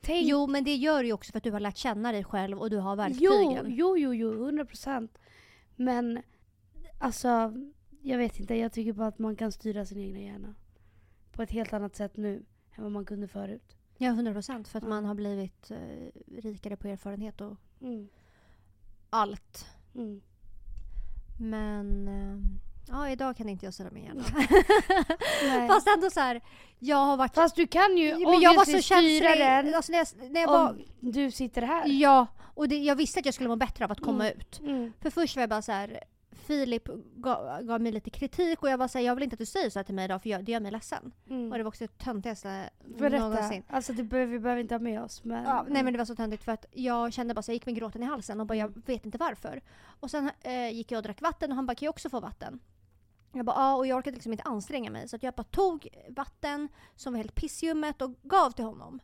tänk... 0.00 0.26
Jo 0.28 0.46
men 0.46 0.64
det 0.64 0.74
gör 0.74 1.02
ju 1.04 1.12
också 1.12 1.32
för 1.32 1.38
att 1.38 1.44
du 1.44 1.50
har 1.50 1.60
lärt 1.60 1.76
känna 1.76 2.12
dig 2.12 2.24
själv 2.24 2.58
och 2.58 2.70
du 2.70 2.76
har 2.78 2.92
jo, 2.92 2.96
verktygen. 2.96 3.66
jo, 3.68 3.96
jo, 3.98 4.14
jo, 4.14 4.32
100 4.32 4.64
procent. 4.64 5.18
Men 5.76 6.22
alltså, 6.98 7.52
jag 8.06 8.18
vet 8.18 8.40
inte. 8.40 8.54
Jag 8.54 8.72
tycker 8.72 8.92
bara 8.92 9.08
att 9.08 9.18
man 9.18 9.36
kan 9.36 9.52
styra 9.52 9.86
sin 9.86 9.98
egna 10.00 10.18
hjärna. 10.18 10.54
På 11.32 11.42
ett 11.42 11.50
helt 11.50 11.72
annat 11.72 11.96
sätt 11.96 12.16
nu 12.16 12.44
än 12.76 12.82
vad 12.82 12.92
man 12.92 13.04
kunde 13.04 13.28
förut. 13.28 13.76
Ja, 13.98 14.08
100 14.10 14.32
procent. 14.32 14.68
För 14.68 14.78
att 14.78 14.84
Ja. 14.84 14.88
man 14.90 15.04
har 15.04 15.14
blivit 15.14 15.70
eh, 15.70 16.38
rikare 16.42 16.76
på 16.76 16.88
erfarenhet 16.88 17.40
och 17.40 17.56
Mm. 17.80 18.08
allt. 19.10 19.66
Mm. 19.94 20.20
Men 21.40 22.08
eh, 22.08 22.38
ja, 22.88 23.10
idag 23.10 23.36
kan 23.36 23.48
inte 23.48 23.64
jag 23.66 23.74
styra 23.74 23.90
min 23.90 24.04
hjärna. 24.04 24.22
Fast 25.68 25.88
ändå 25.96 26.10
så 26.10 26.20
här, 26.20 26.40
jag 26.78 26.96
har 26.96 27.16
varit... 27.16 27.34
Fast 27.34 27.56
du 27.56 27.66
kan 27.66 27.96
ju 27.96 28.10
men 28.18 28.40
jag 28.40 28.54
var 28.54 28.64
så 28.64 28.82
styra 28.82 29.36
den 29.36 29.74
Alltså 29.74 29.92
när 29.92 29.98
jag, 29.98 30.30
när 30.32 30.40
jag 30.40 30.48
var, 30.48 30.70
om 30.70 30.82
du 31.00 31.30
sitter 31.30 31.62
här. 31.62 31.86
ja, 31.88 32.26
och 32.40 32.68
det, 32.68 32.78
jag 32.78 32.96
visste 32.96 33.18
att 33.20 33.24
jag 33.26 33.34
skulle 33.34 33.48
må 33.48 33.56
bättre 33.56 33.84
av 33.84 33.92
att 33.92 34.00
komma 34.00 34.24
Mm. 34.26 34.38
ut. 34.38 34.60
Mm. 34.60 34.92
För 35.00 35.10
först 35.10 35.36
var 35.36 35.42
jag 35.42 35.50
bara 35.50 35.62
så 35.62 35.72
här, 35.72 36.00
Filip 36.44 36.88
gav, 37.16 37.62
gav 37.62 37.80
mig 37.80 37.92
lite 37.92 38.10
kritik 38.10 38.62
och 38.62 38.70
jag 38.70 38.78
var 38.78 38.88
såhär, 38.88 39.04
jag 39.04 39.14
vill 39.14 39.24
inte 39.24 39.34
att 39.34 39.38
du 39.38 39.46
säger 39.46 39.70
så 39.70 39.78
här 39.78 39.84
till 39.84 39.94
mig 39.94 40.04
idag 40.04 40.22
för 40.22 40.30
jag, 40.30 40.44
det 40.44 40.52
gör 40.52 40.60
mig 40.60 40.72
ledsen. 40.72 41.12
Mm. 41.30 41.52
Och 41.52 41.58
det 41.58 41.64
var 41.64 41.68
också 41.68 41.84
det 41.84 41.98
töntigaste 42.04 42.70
Berätta. 42.98 43.28
någonsin. 43.28 43.62
Alltså 43.68 43.92
det 43.92 44.02
behöver, 44.02 44.32
vi 44.32 44.38
behöver 44.38 44.60
inte 44.62 44.74
ha 44.74 44.78
med 44.80 45.02
oss. 45.02 45.24
Men, 45.24 45.44
Ja, 45.44 45.66
nej 45.68 45.82
men 45.82 45.92
det 45.92 45.98
var 45.98 46.04
så 46.04 46.14
töntigt 46.16 46.44
för 46.44 46.52
att 46.52 46.66
jag 46.72 47.12
kände 47.12 47.34
bara 47.34 47.42
så 47.42 47.50
jag 47.50 47.54
gick 47.54 47.66
med 47.66 47.74
gråten 47.76 48.02
i 48.02 48.06
halsen 48.06 48.40
och 48.40 48.46
bara 48.46 48.54
Mm. 48.58 48.72
jag 48.76 48.94
vet 48.94 49.06
inte 49.06 49.18
varför. 49.18 49.62
Och 50.00 50.10
sen 50.10 50.30
eh, 50.40 50.68
gick 50.70 50.92
jag 50.92 50.98
och 50.98 51.02
drack 51.02 51.20
vatten 51.22 51.50
och 51.50 51.56
han 51.56 51.66
bara 51.66 51.74
kan 51.74 51.86
jag 51.86 51.90
också 51.92 52.10
få 52.10 52.20
vatten? 52.20 52.60
Jag 53.32 53.44
bara 53.44 53.56
ja 53.56 53.74
och 53.76 53.86
jag 53.86 53.98
orkade 53.98 54.14
liksom 54.14 54.32
inte 54.32 54.42
anstränga 54.44 54.90
mig 54.90 55.08
så 55.08 55.18
jag 55.20 55.34
bara 55.34 55.42
tog 55.44 55.88
vatten 56.08 56.68
som 56.96 57.12
var 57.12 57.18
helt 57.18 57.34
pissljummet 57.34 58.02
och 58.02 58.10
gav 58.22 58.50
till 58.50 58.64
honom. 58.64 59.00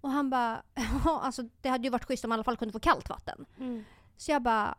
Och 0.00 0.10
han 0.10 0.30
bara, 0.30 0.62
alltså 1.04 1.42
det 1.60 1.68
hade 1.68 1.84
ju 1.84 1.90
varit 1.90 2.04
schysst 2.04 2.24
om 2.24 2.28
man 2.28 2.36
i 2.36 2.38
alla 2.38 2.44
fall 2.44 2.56
kunde 2.56 2.72
få 2.72 2.80
kallt 2.80 3.08
vatten. 3.08 3.46
Mm. 3.58 3.84
Så 4.16 4.30
jag 4.30 4.42
bara, 4.42 4.74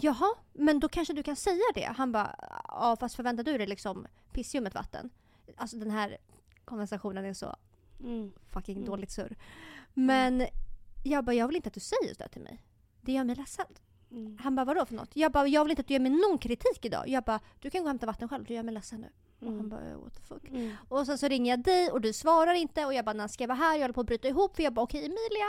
jaha, 0.00 0.34
men 0.52 0.80
då 0.80 0.88
kanske 0.88 1.14
du 1.14 1.22
kan 1.22 1.36
säga 1.36 1.62
det? 1.74 1.84
Han 1.96 2.12
bara, 2.12 2.36
ja 2.68 2.96
fast 3.00 3.14
förväntar 3.14 3.44
du 3.44 3.58
dig 3.58 3.66
liksom 3.66 4.06
pissljummet 4.32 4.74
vatten? 4.74 5.10
Alltså 5.56 5.76
den 5.76 5.90
här 5.90 6.16
konversationen 6.64 7.24
är 7.24 7.34
så 7.34 7.56
Mm. 8.00 8.32
fucking 8.50 8.76
Mm. 8.76 8.86
dåligt 8.88 9.10
surr. 9.10 9.36
Men 9.94 10.46
jag 11.04 11.24
bara, 11.24 11.34
jag 11.34 11.46
vill 11.46 11.56
inte 11.56 11.68
att 11.68 11.74
du 11.74 11.80
säger 11.80 12.14
så 12.14 12.28
till 12.28 12.42
mig. 12.42 12.62
Det 13.00 13.12
gör 13.12 13.24
mig 13.24 13.36
ledsen. 13.36 13.66
Mm. 14.12 14.38
Han 14.40 14.56
bara, 14.56 14.64
vadå 14.64 14.84
för 14.86 14.94
något? 14.94 15.10
Jag 15.16 15.32
bara, 15.32 15.46
jag 15.48 15.64
vill 15.64 15.70
inte 15.70 15.80
att 15.80 15.86
du 15.88 15.94
ger 15.94 16.00
mig 16.00 16.10
någon 16.12 16.38
kritik 16.38 16.84
idag. 16.84 17.08
Jag 17.08 17.24
bara, 17.24 17.40
du 17.60 17.70
kan 17.70 17.80
gå 17.80 17.84
och 17.84 17.88
hämta 17.90 18.06
vatten 18.06 18.28
själv, 18.28 18.44
du 18.44 18.54
gör 18.54 18.62
mig 18.62 18.74
ledsen 18.74 19.00
nu. 19.00 19.08
Och 19.40 19.46
han 19.46 19.54
Mm. 19.58 19.68
bara, 19.68 19.80
"Eh, 19.90 19.96
what 19.96 20.14
the 20.14 20.20
fuck. 20.22 20.48
Mm. 20.48 20.72
Och 20.88 21.06
sen 21.06 21.18
så 21.18 21.28
ringer 21.28 21.52
jag 21.52 21.60
dig 21.62 21.90
och 21.90 22.00
du 22.00 22.12
svarar 22.12 22.54
inte 22.54 22.86
och 22.86 22.94
jag 22.94 23.04
bara, 23.04 23.12
när 23.12 23.28
ska 23.28 23.42
jag 23.42 23.48
vara 23.48 23.58
här? 23.58 23.74
Jag 23.74 23.80
håller 23.80 23.94
på 23.94 24.00
att 24.00 24.06
bryta 24.06 24.28
ihop 24.28 24.56
för 24.56 24.62
jag 24.62 24.72
bara, 24.72 24.82
okej 24.82 25.00
Emilia 25.00 25.46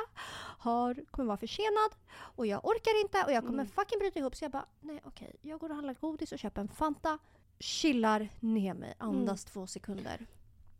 har, 0.60 1.06
kommer 1.12 1.28
vara 1.28 1.38
försenad 1.38 1.92
och 2.16 2.48
jag 2.48 2.66
orkar 2.66 3.02
inte 3.02 3.24
och 3.26 3.32
jag 3.32 3.44
kommer 3.44 3.64
Mm. 3.64 3.68
fucking 3.68 4.00
bryta 4.00 4.20
ihop. 4.20 4.36
Så 4.36 4.46
jag 4.46 4.52
bara, 4.52 4.66
nej 4.82 5.02
okej, 5.06 5.36
jag 5.42 5.60
går 5.60 5.70
och 5.70 5.76
handlar 5.76 5.94
godis 5.94 6.32
och 6.32 6.40
köper 6.40 6.62
en 6.62 6.68
Fanta. 6.68 7.18
Chillar 7.60 8.30
ner 8.40 8.74
mig, 8.74 8.94
andas 8.98 9.46
två 9.46 9.68
sekunder. 9.68 10.26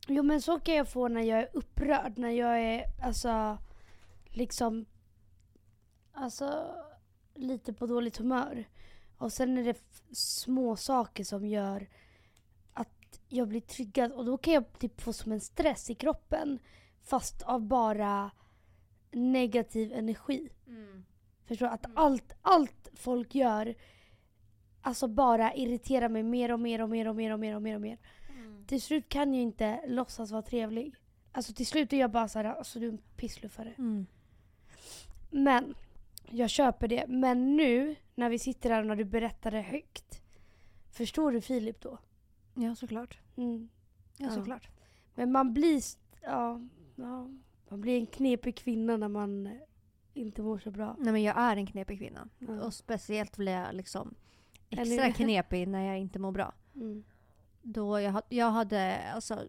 Jo 0.08 0.24
men 0.24 0.42
så 0.42 0.60
kan 0.60 0.76
jag 0.76 0.90
få 0.90 1.08
när 1.08 1.22
jag 1.22 1.40
är 1.40 1.50
upprörd, 1.54 2.18
när 2.18 2.30
jag 2.32 2.60
är 2.62 2.86
alltså 3.04 3.58
liksom 4.26 4.86
alltså 6.14 6.76
lite 7.36 7.74
på 7.74 7.86
dåligt 7.86 8.18
humör. 8.18 8.68
Och 9.18 9.34
sen 9.34 9.58
är 9.58 9.64
det 9.64 9.82
små 10.12 10.76
saker 10.76 11.24
som 11.24 11.48
gör 11.48 11.90
att 12.74 13.20
jag 13.30 13.48
blir 13.48 13.62
triggad 13.62 14.12
och 14.12 14.26
då 14.26 14.38
kan 14.38 14.54
jag 14.54 14.80
typ 14.80 15.02
få 15.02 15.14
som 15.14 15.32
en 15.32 15.42
stress 15.42 15.90
i 15.90 15.96
kroppen 15.96 16.60
fast 17.04 17.42
av 17.42 17.62
bara 17.62 18.32
negativ 19.12 19.94
energi. 19.94 20.50
Förstår 21.46 21.66
du? 21.66 21.72
Att 21.72 21.86
allt, 21.96 22.34
allt 22.42 22.90
folk 22.94 23.36
gör 23.36 23.76
alltså 24.82 25.08
bara 25.08 25.54
irriterar 25.54 26.10
mig 26.10 26.24
mer 26.24 26.52
och 26.52 26.60
mer 26.60 26.82
och 26.82 26.90
mer 26.90 27.08
och 27.08 27.16
mer 27.16 27.32
och 27.34 27.40
mer 27.40 27.56
och 27.56 27.62
mer 27.62 27.76
och 27.76 27.82
mer. 27.82 27.98
Till 28.68 28.82
slut 28.82 29.10
kan 29.10 29.34
jag 29.34 29.44
inte 29.44 29.88
låtsas 29.88 30.32
vara 30.32 30.42
trevlig. 30.42 30.96
Alltså 31.32 31.54
till 31.54 31.68
slut 31.68 31.94
är 31.94 31.98
jag 31.98 32.12
bara 32.12 32.28
så 32.28 32.40
här, 32.40 32.46
alltså 32.46 32.80
du 32.80 32.88
är 32.88 32.92
en 32.92 32.98
pissluffare. 32.98 33.74
Mm. 33.78 34.06
Men 35.30 35.76
jag 36.30 36.50
köper 36.50 36.88
det. 36.88 37.06
Men 37.08 37.56
nu 37.56 37.96
när 38.16 38.30
vi 38.30 38.40
sitter 38.40 38.70
här 38.70 38.82
och 38.82 38.88
när 38.88 38.96
du 38.96 39.06
berättar 39.06 39.52
det 39.52 39.62
högt. 39.62 40.22
Förstår 40.92 41.32
du 41.32 41.42
Filip 41.42 41.82
då? 41.82 41.98
Ja 42.54 42.76
såklart. 42.76 43.20
Mm. 43.36 43.70
Ja, 44.18 44.30
såklart. 44.30 44.70
Men 45.16 45.32
man 45.32 45.54
blir, 45.54 45.82
ja, 46.22 46.62
ja, 46.96 47.30
man 47.70 47.82
blir 47.82 48.00
en 48.00 48.06
knepig 48.06 48.56
kvinna 48.56 48.98
när 48.98 49.08
man 49.08 49.60
inte 50.14 50.42
mår 50.42 50.60
så 50.60 50.72
bra. 50.72 50.96
Nej 51.00 51.14
men 51.14 51.24
jag 51.24 51.38
är 51.38 51.58
en 51.58 51.68
knepig 51.68 52.00
kvinna. 52.00 52.30
Ja. 52.40 52.62
Och 52.62 52.74
speciellt 52.74 53.38
blir 53.38 53.54
jag 53.54 53.76
liksom 53.76 54.16
extra 54.70 55.12
knepig 55.14 55.68
när 55.68 55.88
jag 55.88 56.00
inte 56.00 56.20
mår 56.20 56.32
bra. 56.32 56.54
Mm. 56.76 57.04
Då 57.62 58.00
jag, 58.00 58.22
jag 58.30 58.52
hade, 58.52 59.12
alltså, 59.12 59.48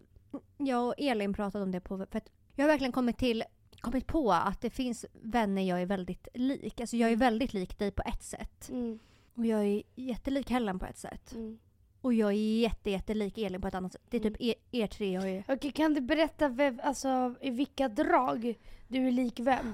jag 0.57 0.87
och 0.87 0.95
Elin 0.97 1.33
pratade 1.33 1.63
om 1.63 1.71
det 1.71 1.81
på, 1.81 1.97
för 1.97 2.21
jag 2.55 2.63
har 2.63 2.69
verkligen 2.69 2.91
kommit 2.91 3.17
till 3.17 3.43
kommit 3.85 4.07
på 4.07 4.31
att 4.33 4.61
det 4.61 4.69
finns 4.69 5.05
vänner 5.21 5.61
jag 5.61 5.81
är 5.81 5.85
väldigt 5.85 6.27
lik. 6.33 6.79
Alltså 6.81 6.97
jag 6.97 7.07
är 7.09 7.13
Mm. 7.13 7.19
väldigt 7.19 7.53
lik 7.53 7.79
dig 7.79 7.91
på 7.91 8.03
ett 8.05 8.23
sätt. 8.23 8.69
Mm. 8.69 8.99
Och 9.35 9.45
jag 9.45 9.65
är 9.65 9.83
jättelik 9.95 10.49
Helen 10.49 10.79
på 10.79 10.85
ett 10.85 10.97
sätt. 10.97 11.33
Mm. 11.33 11.59
Och 12.01 12.13
jag 12.13 12.29
är 12.29 12.59
jätte, 12.59 12.89
jättelik 12.91 13.37
Elin 13.37 13.61
på 13.61 13.67
ett 13.67 13.75
annat 13.75 13.91
sätt. 13.91 14.01
Det 14.09 14.17
är 14.17 14.21
typ 14.21 14.41
er, 14.41 14.55
er 14.71 14.87
tre 14.87 15.11
jag 15.13 15.29
är. 15.29 15.43
Okej, 15.47 15.71
kan 15.71 15.93
du 15.93 16.01
berätta 16.01 16.47
vem, 16.49 16.79
alltså, 16.83 17.35
i 17.41 17.49
vilka 17.49 17.87
drag 17.89 18.55
du 18.87 19.07
är 19.07 19.11
lik 19.11 19.39
vem? 19.39 19.73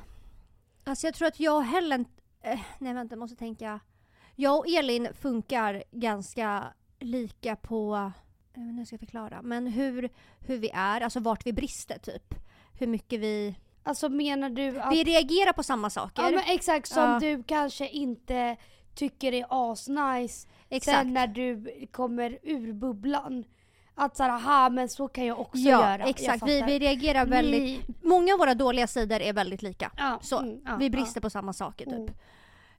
Alltså 0.83 1.07
jag 1.07 1.13
tror 1.13 1.27
att 1.27 1.39
jag 1.39 1.55
och 1.55 1.63
Helen, 1.63 2.05
eh, 2.41 2.59
nej 2.79 2.93
vänta 2.93 3.13
jag 3.13 3.19
måste 3.19 3.35
tänka. 3.35 3.79
Jag 4.35 4.57
och 4.59 4.67
Elin 4.67 5.07
funkar 5.13 5.83
ganska 5.91 6.73
lika 6.99 7.55
på, 7.55 8.11
jag 8.53 8.61
vet 8.61 8.67
inte 8.67 8.71
hur 8.73 8.77
jag 8.79 8.87
ska 8.87 8.97
förklara, 8.97 9.41
men 9.41 9.67
hur, 9.67 10.09
hur 10.39 10.57
vi 10.57 10.69
är, 10.73 11.01
alltså 11.01 11.19
vart 11.19 11.45
vi 11.45 11.53
brister 11.53 11.99
typ. 11.99 12.33
Hur 12.79 12.87
mycket 12.87 13.19
vi, 13.19 13.55
Alltså 13.83 14.09
menar 14.09 14.49
du 14.49 14.79
att... 14.79 14.91
vi 14.93 15.03
reagerar 15.03 15.53
på 15.53 15.63
samma 15.63 15.89
saker. 15.89 16.23
Ja 16.23 16.29
men 16.29 16.43
exakt, 16.47 16.87
som 16.87 17.03
Ja. 17.03 17.19
du 17.19 17.43
kanske 17.43 17.87
inte 17.89 18.57
tycker 18.95 19.33
är 19.33 19.45
asnice 19.49 20.47
Exakt. 20.69 20.97
sen 20.97 21.13
när 21.13 21.27
du 21.27 21.65
kommer 21.91 22.39
ur 22.43 22.73
bubblan. 22.73 23.43
Att 23.95 24.17
såhär, 24.17 24.29
aha 24.29 24.69
men 24.69 24.89
så 24.89 25.07
kan 25.07 25.25
jag 25.25 25.39
också 25.39 25.57
ja, 25.57 25.69
göra. 25.81 26.03
Exakt. 26.03 26.43
Vi, 26.47 26.61
vi 26.61 26.79
reagerar 26.79 27.25
väldigt, 27.25 27.61
Ni- 27.61 27.95
många 28.01 28.33
av 28.33 28.39
våra 28.39 28.53
dåliga 28.55 28.87
sidor 28.87 29.19
är 29.21 29.33
väldigt 29.33 29.61
lika. 29.61 29.91
ja, 29.97 30.19
Så, 30.21 30.39
mm, 30.39 30.61
ja, 30.65 30.75
vi 30.79 30.89
brister 30.89 31.21
på 31.21 31.29
samma 31.29 31.53
saker 31.53 31.85
typ. 31.85 32.15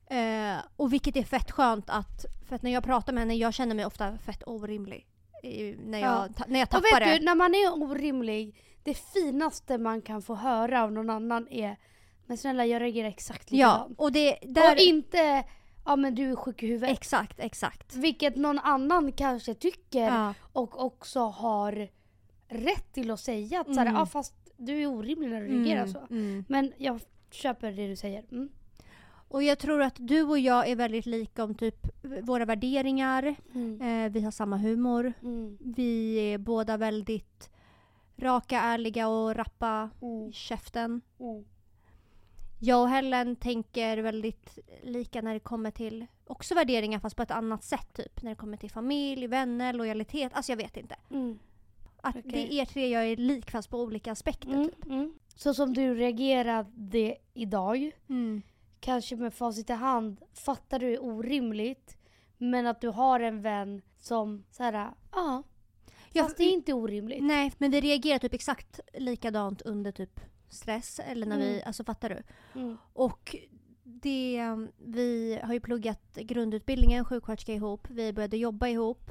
Eh, 0.06 0.56
och 0.76 0.92
vilket 0.92 1.16
är 1.16 1.22
fett 1.22 1.50
skönt 1.50 1.90
att, 1.90 2.26
för 2.48 2.56
att 2.56 2.62
när 2.62 2.70
jag 2.70 2.84
pratar 2.84 3.12
med 3.12 3.20
henne, 3.20 3.34
jag 3.34 3.54
känner 3.54 3.74
mig 3.74 3.86
ofta 3.86 4.18
fett 4.18 4.42
orimlig. 4.46 5.06
i- 5.42 5.74
När 5.84 5.98
jag, 5.98 6.28
när 6.46 6.58
jag 6.58 6.66
Och 6.66 6.70
tappar 6.70 7.00
vet 7.00 7.08
det. 7.08 7.18
du, 7.18 7.24
när 7.24 7.34
man 7.34 7.54
är 7.54 7.82
orimlig, 7.82 8.56
det 8.84 8.94
finaste 8.94 9.78
man 9.78 10.02
kan 10.02 10.22
få 10.22 10.34
höra 10.34 10.82
av 10.82 10.92
någon 10.92 11.10
annan 11.10 11.48
är 11.48 11.76
Men 12.26 12.38
snälla 12.38 12.66
jag 12.66 12.82
reagerar 12.82 13.08
exakt 13.08 13.52
Ja, 13.52 13.72
likadant. 13.72 13.98
och 13.98 14.12
det 14.12 14.38
där... 14.42 14.72
Och 14.74 14.78
inte, 14.80 15.44
ja 15.84 15.96
men 15.96 16.14
du 16.14 16.30
är 16.30 16.36
sjuk 16.36 16.62
i 16.62 16.66
huvudet. 16.66 16.90
Exakt, 16.98 17.40
exakt. 17.40 17.96
Vilket 17.96 18.36
någon 18.36 18.58
annan 18.58 19.12
kanske 19.12 19.54
tycker 19.54 20.06
Ja. 20.06 20.34
och 20.52 20.84
också 20.84 21.20
har 21.20 21.88
rätt 22.48 22.92
till 22.92 23.10
att 23.10 23.20
säga 23.20 23.60
att 23.60 23.66
såhär, 23.66 23.86
Mm. 23.86 23.94
ja 23.94 24.06
fast 24.06 24.34
du 24.56 24.82
är 24.82 24.86
orimlig 24.86 25.30
när 25.30 25.40
du 25.40 25.46
reagerar 25.46 25.80
Mm, 25.82 25.92
så. 25.92 25.98
mm. 26.10 26.44
Men 26.48 26.72
jag 26.78 27.00
köper 27.30 27.72
det 27.72 27.88
du 27.88 27.96
säger. 27.96 28.24
Mm. 28.32 28.48
Och 29.28 29.42
jag 29.42 29.58
tror 29.58 29.82
att 29.82 29.94
du 29.98 30.22
och 30.22 30.38
jag 30.38 30.68
är 30.68 30.76
väldigt 30.76 31.06
lika 31.06 31.44
om 31.44 31.54
typ 31.54 31.86
våra 32.22 32.44
värderingar. 32.44 33.34
Mm. 33.54 33.80
Eh, 34.06 34.12
vi 34.12 34.20
har 34.20 34.30
samma 34.30 34.56
humor. 34.56 35.12
Mm. 35.22 35.58
Vi 35.60 36.16
är 36.32 36.38
båda 36.38 36.76
väldigt 36.76 37.50
raka, 38.16 38.60
ärliga 38.60 39.08
och 39.08 39.34
rappa 39.36 39.90
Mm. 40.02 40.28
i 40.28 40.32
käften. 40.32 41.00
Mm. 41.20 41.44
Jag 42.58 42.82
och 42.82 42.88
Helen 42.88 43.36
tänker 43.36 43.98
väldigt 43.98 44.58
lika 44.82 45.22
när 45.22 45.34
det 45.34 45.40
kommer 45.40 45.70
till 45.70 46.06
också 46.26 46.54
värderingar 46.54 46.98
fast 46.98 47.16
på 47.16 47.22
ett 47.22 47.30
annat 47.30 47.64
sätt 47.64 47.92
typ. 47.92 48.22
När 48.22 48.30
det 48.30 48.36
kommer 48.36 48.56
till 48.56 48.70
familj, 48.70 49.26
vänner, 49.26 49.72
lojalitet. 49.72 50.32
Alltså 50.34 50.52
jag 50.52 50.56
vet 50.56 50.76
inte. 50.76 50.96
Mm. 51.10 51.38
Att 52.02 52.16
Okej. 52.16 52.30
det 52.32 52.52
är 52.54 52.60
er 52.60 52.64
tre 52.64 52.88
jag 52.88 53.06
är 53.06 53.16
lik 53.16 53.50
fast 53.50 53.70
på 53.70 53.80
olika 53.82 54.12
aspekter 54.12 54.48
Mm. 54.52 54.64
typ. 54.68 54.86
Mm. 54.86 55.14
Så 55.36 55.54
som 55.54 55.72
du 55.74 55.94
reagerade 55.94 57.16
idag, 57.34 57.90
Mm. 58.08 58.42
kanske 58.80 59.16
med 59.16 59.34
facit 59.34 59.70
i 59.70 59.72
hand, 59.72 60.20
fattar 60.34 60.78
du 60.78 60.92
är 60.94 61.04
orimligt. 61.04 61.98
Men 62.38 62.66
att 62.66 62.80
du 62.80 62.88
har 62.88 63.20
en 63.20 63.42
vän 63.42 63.82
som 63.98 64.44
såhär, 64.50 64.90
ja. 65.12 65.42
Ja, 66.12 66.22
Fast 66.22 66.36
det 66.36 66.42
är 66.44 66.52
inte 66.52 66.72
orimligt. 66.72 67.22
Nej, 67.22 67.52
men 67.58 67.70
vi 67.70 67.80
reagerar 67.80 68.18
typ 68.18 68.34
exakt 68.34 68.80
likadant 68.94 69.62
under 69.62 69.92
typ 69.92 70.20
stress. 70.48 71.00
Eller 71.04 71.26
när 71.26 71.38
vi, 71.38 71.48
Mm. 71.52 71.62
alltså 71.66 71.84
fattar 71.84 72.08
du? 72.08 72.22
Mm. 72.60 72.76
Och 72.92 73.36
det, 73.84 74.40
vi 74.76 75.38
har 75.42 75.52
ju 75.54 75.60
pluggat 75.60 76.14
grundutbildningen 76.14 77.04
sjuksköterska 77.04 77.52
ihop. 77.54 77.86
Vi 77.90 78.12
började 78.12 78.36
jobba 78.36 78.68
ihop. 78.68 79.10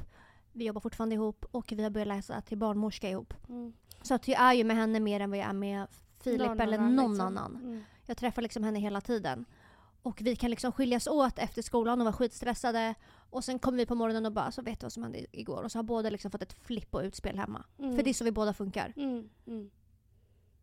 Vi 0.51 0.65
jobbar 0.65 0.81
fortfarande 0.81 1.15
ihop 1.15 1.45
och 1.51 1.71
vi 1.71 1.83
har 1.83 1.89
börjat 1.89 2.07
läsa 2.07 2.41
till 2.41 2.57
barnmorska 2.57 3.09
ihop. 3.09 3.33
Mm. 3.49 3.73
Så 4.01 4.13
att 4.13 4.27
jag 4.27 4.41
är 4.41 4.53
ju 4.53 4.63
med 4.63 4.75
henne 4.77 4.99
mer 4.99 5.19
än 5.19 5.29
vad 5.29 5.39
jag 5.39 5.47
är 5.49 5.53
med 5.53 5.87
Filip 6.23 6.47
Någon 6.47 6.59
eller 6.59 6.77
någon 6.77 7.11
liksom. 7.11 7.27
annan. 7.27 7.55
Mm. 7.55 7.83
Jag 8.05 8.17
träffar 8.17 8.41
liksom 8.41 8.63
henne 8.63 8.79
hela 8.79 9.01
tiden. 9.01 9.45
Och 10.03 10.21
vi 10.21 10.35
kan 10.35 10.49
liksom 10.49 10.71
skiljas 10.71 11.07
åt 11.07 11.39
efter 11.39 11.61
skolan 11.61 12.01
och 12.01 12.05
vara 12.05 12.13
skitstressade. 12.13 12.95
Och 13.31 13.43
sen 13.43 13.59
kommer 13.59 13.77
vi 13.77 13.85
på 13.85 13.95
morgonen 13.95 14.25
och 14.25 14.31
bara, 14.31 14.51
så 14.51 14.61
vet 14.61 14.79
du 14.79 14.85
vad 14.85 14.93
som 14.93 15.03
hände 15.03 15.25
igår? 15.31 15.63
Och 15.63 15.71
så 15.71 15.77
har 15.77 15.83
båda 15.83 16.09
liksom 16.09 16.31
fått 16.31 16.41
ett 16.41 16.53
flipp 16.53 16.95
och 16.95 17.01
utspel 17.01 17.37
hemma. 17.39 17.63
Mm. 17.79 17.95
För 17.95 18.03
det 18.03 18.09
är 18.09 18.13
så 18.13 18.23
vi 18.23 18.31
båda 18.31 18.53
funkar. 18.53 18.93
Mm. 18.97 19.29
Mm. 19.47 19.69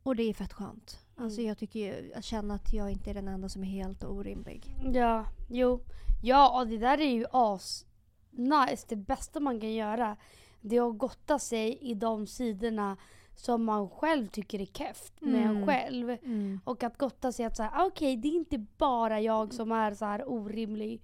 Och 0.03 0.17
det 0.17 0.23
är 0.23 0.35
fett 0.35 0.53
skönt. 0.53 0.99
Alltså 1.17 1.39
Mm. 1.41 1.49
jag 1.49 1.59
tycker 1.59 1.81
ju, 1.81 2.13
att 2.15 2.25
känna 2.25 2.55
att 2.55 2.73
jag 2.73 2.91
inte 2.91 3.11
är 3.11 3.15
den 3.15 3.29
enda 3.29 3.49
som 3.49 3.63
är 3.65 3.69
helt 3.69 4.05
orimlig. 4.05 4.77
Ja, 4.95 5.27
jo. 5.51 5.81
Ja, 6.23 6.61
och 6.61 6.67
det 6.69 6.79
där 6.79 7.01
är 7.01 7.11
ju 7.13 7.25
as 7.33 7.87
nice. 8.31 8.87
Det 8.89 8.97
bästa 8.97 9.41
man 9.41 9.61
kan 9.61 9.75
göra 9.75 10.17
det 10.61 10.77
är 10.77 10.91
att 10.91 10.99
gotta 10.99 11.39
sig 11.39 11.79
i 11.81 11.95
de 11.95 12.27
sidorna 12.27 12.97
som 13.35 13.65
man 13.65 13.91
själv 13.91 14.27
tycker 14.27 14.61
är 14.61 14.67
keft 14.67 15.21
med 15.21 15.43
en 15.43 15.51
Mm. 15.51 15.67
själv. 15.67 16.11
Mm. 16.11 16.61
Och 16.65 16.83
att 16.83 16.99
gotta 16.99 17.33
sig 17.33 17.45
att 17.45 17.57
så 17.57 17.63
här, 17.63 17.71
"Ah, 17.75 17.87
okej 17.87 18.17
det 18.17 18.29
är 18.29 18.33
inte 18.33 18.59
bara 18.59 19.21
jag 19.21 19.55
som 19.55 19.73
är 19.73 19.95
så 19.95 20.05
här 20.05 20.29
orimlig. 20.31 21.03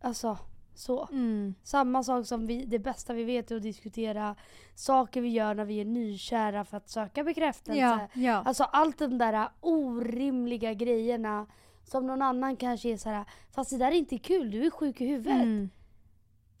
Alltså, 0.00 0.38
Så. 0.74 1.08
Mm. 1.12 1.54
Samma 1.62 2.02
sak 2.02 2.26
som 2.26 2.46
vi, 2.46 2.64
det 2.64 2.78
bästa 2.78 3.12
vi 3.12 3.24
vet 3.24 3.50
är 3.50 3.56
att 3.56 3.62
diskutera 3.62 4.36
saker 4.74 5.20
vi 5.20 5.28
gör 5.28 5.54
när 5.54 5.64
vi 5.64 5.80
är 5.80 5.84
nykära 5.84 6.64
för 6.64 6.76
att 6.76 6.88
söka 6.88 7.24
bekräftelse. 7.24 7.80
Ja, 7.80 8.08
ja. 8.14 8.34
Alltså 8.34 8.64
allt 8.64 8.98
de 8.98 9.18
där 9.18 9.48
orimliga 9.60 10.74
grejerna 10.74 11.46
som 11.84 12.06
någon 12.06 12.22
annan 12.22 12.56
kanske 12.56 12.88
är 12.88 12.96
så 12.96 13.08
här. 13.08 13.24
fast 13.50 13.70
det 13.70 13.78
där 13.78 13.86
är 13.92 13.96
inte 13.96 14.18
kul, 14.18 14.50
du 14.50 14.66
är 14.66 14.70
sjuk 14.70 15.00
i 15.00 15.06
huvudet. 15.06 15.42
Mm. 15.42 15.70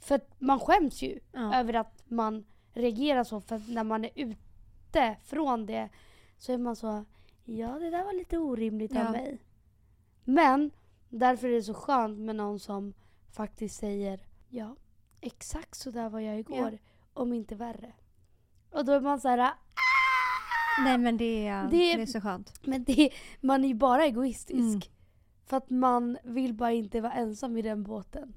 För 0.00 0.20
man 0.38 0.60
skäms 0.60 1.02
ju 1.02 1.18
Ja. 1.32 1.54
över 1.54 1.74
att 1.74 2.02
man 2.08 2.44
reagerar 2.72 3.24
så 3.24 3.40
för 3.40 3.56
att 3.56 3.68
när 3.68 3.84
man 3.84 4.04
är 4.04 4.10
ute 4.14 5.16
från 5.24 5.66
det 5.66 5.88
så 6.38 6.52
är 6.52 6.58
man 6.58 6.76
så 6.76 7.04
ja 7.44 7.68
det 7.78 7.90
där 7.90 8.04
var 8.04 8.12
lite 8.12 8.38
orimligt 8.38 8.96
av 8.96 9.10
mig. 9.12 9.38
Men 10.24 10.70
därför 11.08 11.48
är 11.48 11.52
det 11.52 11.62
så 11.62 11.74
skönt 11.74 12.18
med 12.18 12.36
någon 12.36 12.58
som 12.60 12.94
faktiskt 13.32 13.76
säger 13.80 14.20
ja 14.48 14.76
exakt 15.20 15.74
så 15.74 15.90
där 15.90 16.08
var 16.08 16.20
jag 16.20 16.38
igår 16.38 16.78
om 17.14 17.32
inte 17.32 17.54
värre. 17.54 17.92
Och 18.70 18.84
då 18.84 18.92
är 18.92 19.00
man 19.00 19.20
så 19.20 19.28
här 19.28 19.50
Nej 20.84 20.98
men 20.98 21.16
det 21.16 21.46
är, 21.46 21.62
Det- 21.64 21.70
det 21.96 22.02
är 22.02 22.06
så 22.06 22.20
skönt. 22.20 22.52
men 22.66 22.84
det, 22.84 23.10
man 23.40 23.64
är 23.64 23.68
ju 23.68 23.74
bara 23.74 24.04
egoistisk. 24.04 24.58
Mm. 24.60 24.80
För 25.46 25.56
att 25.56 25.70
man 25.70 26.18
vill 26.24 26.54
bara 26.54 26.72
inte 26.72 27.00
vara 27.00 27.12
ensam 27.12 27.56
i 27.56 27.62
den 27.62 27.82
båten. 27.82 28.36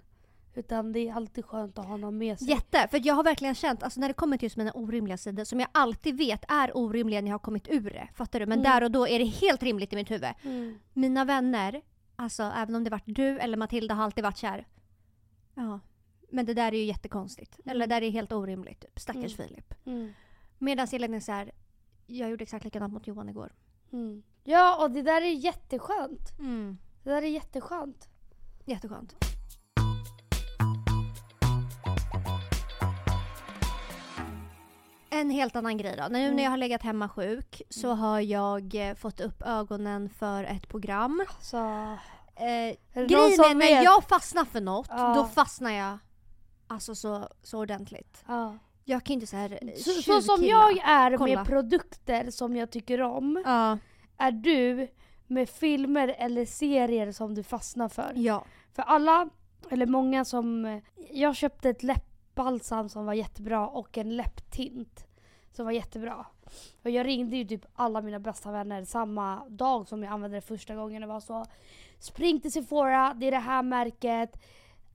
Utan 0.56 0.92
det 0.92 1.00
är 1.08 1.14
alltid 1.14 1.46
skönt 1.46 1.78
att 1.80 1.86
ha 1.86 1.98
någon 1.98 2.18
med 2.18 2.40
sig. 2.40 2.50
Jätte, 2.50 2.88
för 2.92 3.02
jag 3.08 3.14
har 3.16 3.24
verkligen 3.24 3.56
känt, 3.56 3.84
alltså 3.84 4.00
när 4.00 4.08
det 4.08 4.14
kommer 4.14 4.38
till 4.38 4.46
just 4.46 4.58
mina 4.58 4.72
orimliga 4.72 5.18
sidor 5.18 5.44
som 5.44 5.60
jag 5.60 5.70
alltid 5.72 6.18
vet 6.18 6.46
är 6.48 6.78
orimliga 6.78 7.22
när 7.22 7.28
jag 7.28 7.34
har 7.34 7.40
kommit 7.40 7.68
ur 7.68 7.90
det. 7.90 8.10
Fattar 8.16 8.40
du? 8.40 8.46
Men 8.46 8.60
Mm. 8.60 8.72
där 8.72 8.84
och 8.84 8.92
då 8.92 9.08
är 9.08 9.20
det 9.20 9.26
helt 9.26 9.64
rimligt 9.64 9.94
i 9.94 9.96
mitt 9.96 10.12
huvud. 10.12 10.30
Mm. 10.44 10.80
Mina 10.94 11.26
vänner, 11.26 11.82
alltså 12.16 12.44
även 12.44 12.76
om 12.76 12.84
det 12.84 12.90
varit 12.90 13.04
du 13.06 13.40
eller 13.40 13.58
Matilda 13.58 13.94
har 13.96 14.04
alltid 14.04 14.24
varit 14.24 14.38
kär. 14.38 14.68
Ja. 15.56 15.80
Men 16.30 16.46
det 16.46 16.54
där 16.54 16.72
är 16.74 16.78
ju 16.78 16.84
jättekonstigt. 16.84 17.60
Mm. 17.60 17.72
Eller 17.76 17.88
det 17.88 17.96
där 17.96 18.02
är 18.02 18.10
helt 18.12 18.32
orimligt. 18.32 18.82
Typ. 18.82 19.00
Stackars 19.00 19.36
Filip. 19.36 19.74
Mm. 19.86 20.14
Medan 20.58 20.88
Elin 20.92 21.14
är 21.14 21.20
så 21.20 21.32
här, 21.32 21.52
jag 22.08 22.30
gjorde 22.30 22.44
exakt 22.44 22.66
likadant 22.66 22.94
mot 22.94 23.08
Johan 23.08 23.30
igår. 23.30 23.52
Mm. 23.94 24.24
Ja, 24.44 24.84
och 24.84 24.92
det 24.92 25.02
där 25.02 25.22
är 25.22 25.32
jätteskönt. 25.34 26.40
Mm. 26.40 26.78
Det 27.04 27.10
där 27.10 27.22
är 27.22 27.28
jätteskönt. 27.28 28.08
Jätteskönt. 28.66 29.16
En 35.10 35.30
helt 35.30 35.56
annan 35.56 35.78
grej 35.78 35.96
då. 35.98 36.08
Nu 36.10 36.20
Mm. 36.24 36.36
när 36.36 36.44
jag 36.44 36.50
har 36.52 36.58
legat 36.58 36.82
hemma 36.84 37.10
sjuk 37.10 37.62
så 37.70 37.94
har 37.94 38.20
jag 38.20 38.76
eh, 38.90 38.96
fått 38.96 39.20
upp 39.22 39.42
ögonen 39.46 40.10
för 40.10 40.44
ett 40.44 40.68
program. 40.68 41.26
Så, 41.42 41.58
Eh, 42.36 42.76
grejen 43.08 43.40
är 43.40 43.56
när 43.56 43.76
vet? 43.76 43.84
jag 43.84 44.04
fastnar 44.04 44.46
för 44.46 44.62
något, 44.62 44.88
Ja. 44.90 45.14
då 45.16 45.26
fastnar 45.26 45.72
jag 45.72 45.98
alltså 46.68 46.96
så, 46.96 47.28
så 47.44 47.60
ordentligt. 47.60 48.24
ja. 48.28 48.58
Jag 48.86 49.04
kan 49.04 49.14
inte 49.14 49.28
så 49.28 49.36
här 49.36 49.60
eh, 49.62 49.74
så, 49.76 49.90
så 49.92 50.22
som 50.22 50.38
tjuvkilla. 50.38 50.52
jag 50.72 50.78
är 50.90 51.18
Kolla. 51.18 51.36
med 51.36 51.46
produkter 51.48 52.32
som 52.32 52.56
jag 52.56 52.72
tycker 52.72 53.02
om. 53.02 53.42
Ja, 53.46 53.78
Är 54.18 54.32
du 54.32 54.88
med 55.28 55.50
filmer 55.50 56.16
eller 56.18 56.46
serier 56.46 57.12
som 57.12 57.36
du 57.36 57.44
fastnar 57.44 57.90
för? 57.90 58.12
ja. 58.16 58.46
För 58.74 58.84
alla, 58.84 59.30
eller 59.70 59.86
många 59.86 60.26
som... 60.26 60.82
Jag 61.12 61.36
köpte 61.36 61.70
ett 61.70 61.84
läppbalsam 61.84 62.90
som 62.90 63.06
var 63.06 63.14
jättebra 63.14 63.68
och 63.68 63.98
en 63.98 64.16
läpptint 64.18 65.06
som 65.52 65.66
var 65.66 65.72
jättebra. 65.72 66.26
Och 66.84 66.90
jag 66.90 67.06
ringde 67.06 67.38
ju 67.38 67.46
typ 67.46 67.66
alla 67.76 68.02
mina 68.02 68.20
bästa 68.20 68.52
vänner 68.52 68.86
samma 68.86 69.46
dag 69.50 69.88
som 69.88 70.04
jag 70.04 70.14
använde 70.14 70.38
det 70.38 70.42
första 70.42 70.76
gången 70.76 71.04
och 71.04 71.10
var 71.10 71.20
så 71.20 71.46
Spring 72.04 72.40
till 72.42 72.52
Sephora, 72.52 73.14
det 73.20 73.28
är 73.28 73.32
det 73.32 73.38
här 73.38 73.64
märket. 73.64 74.40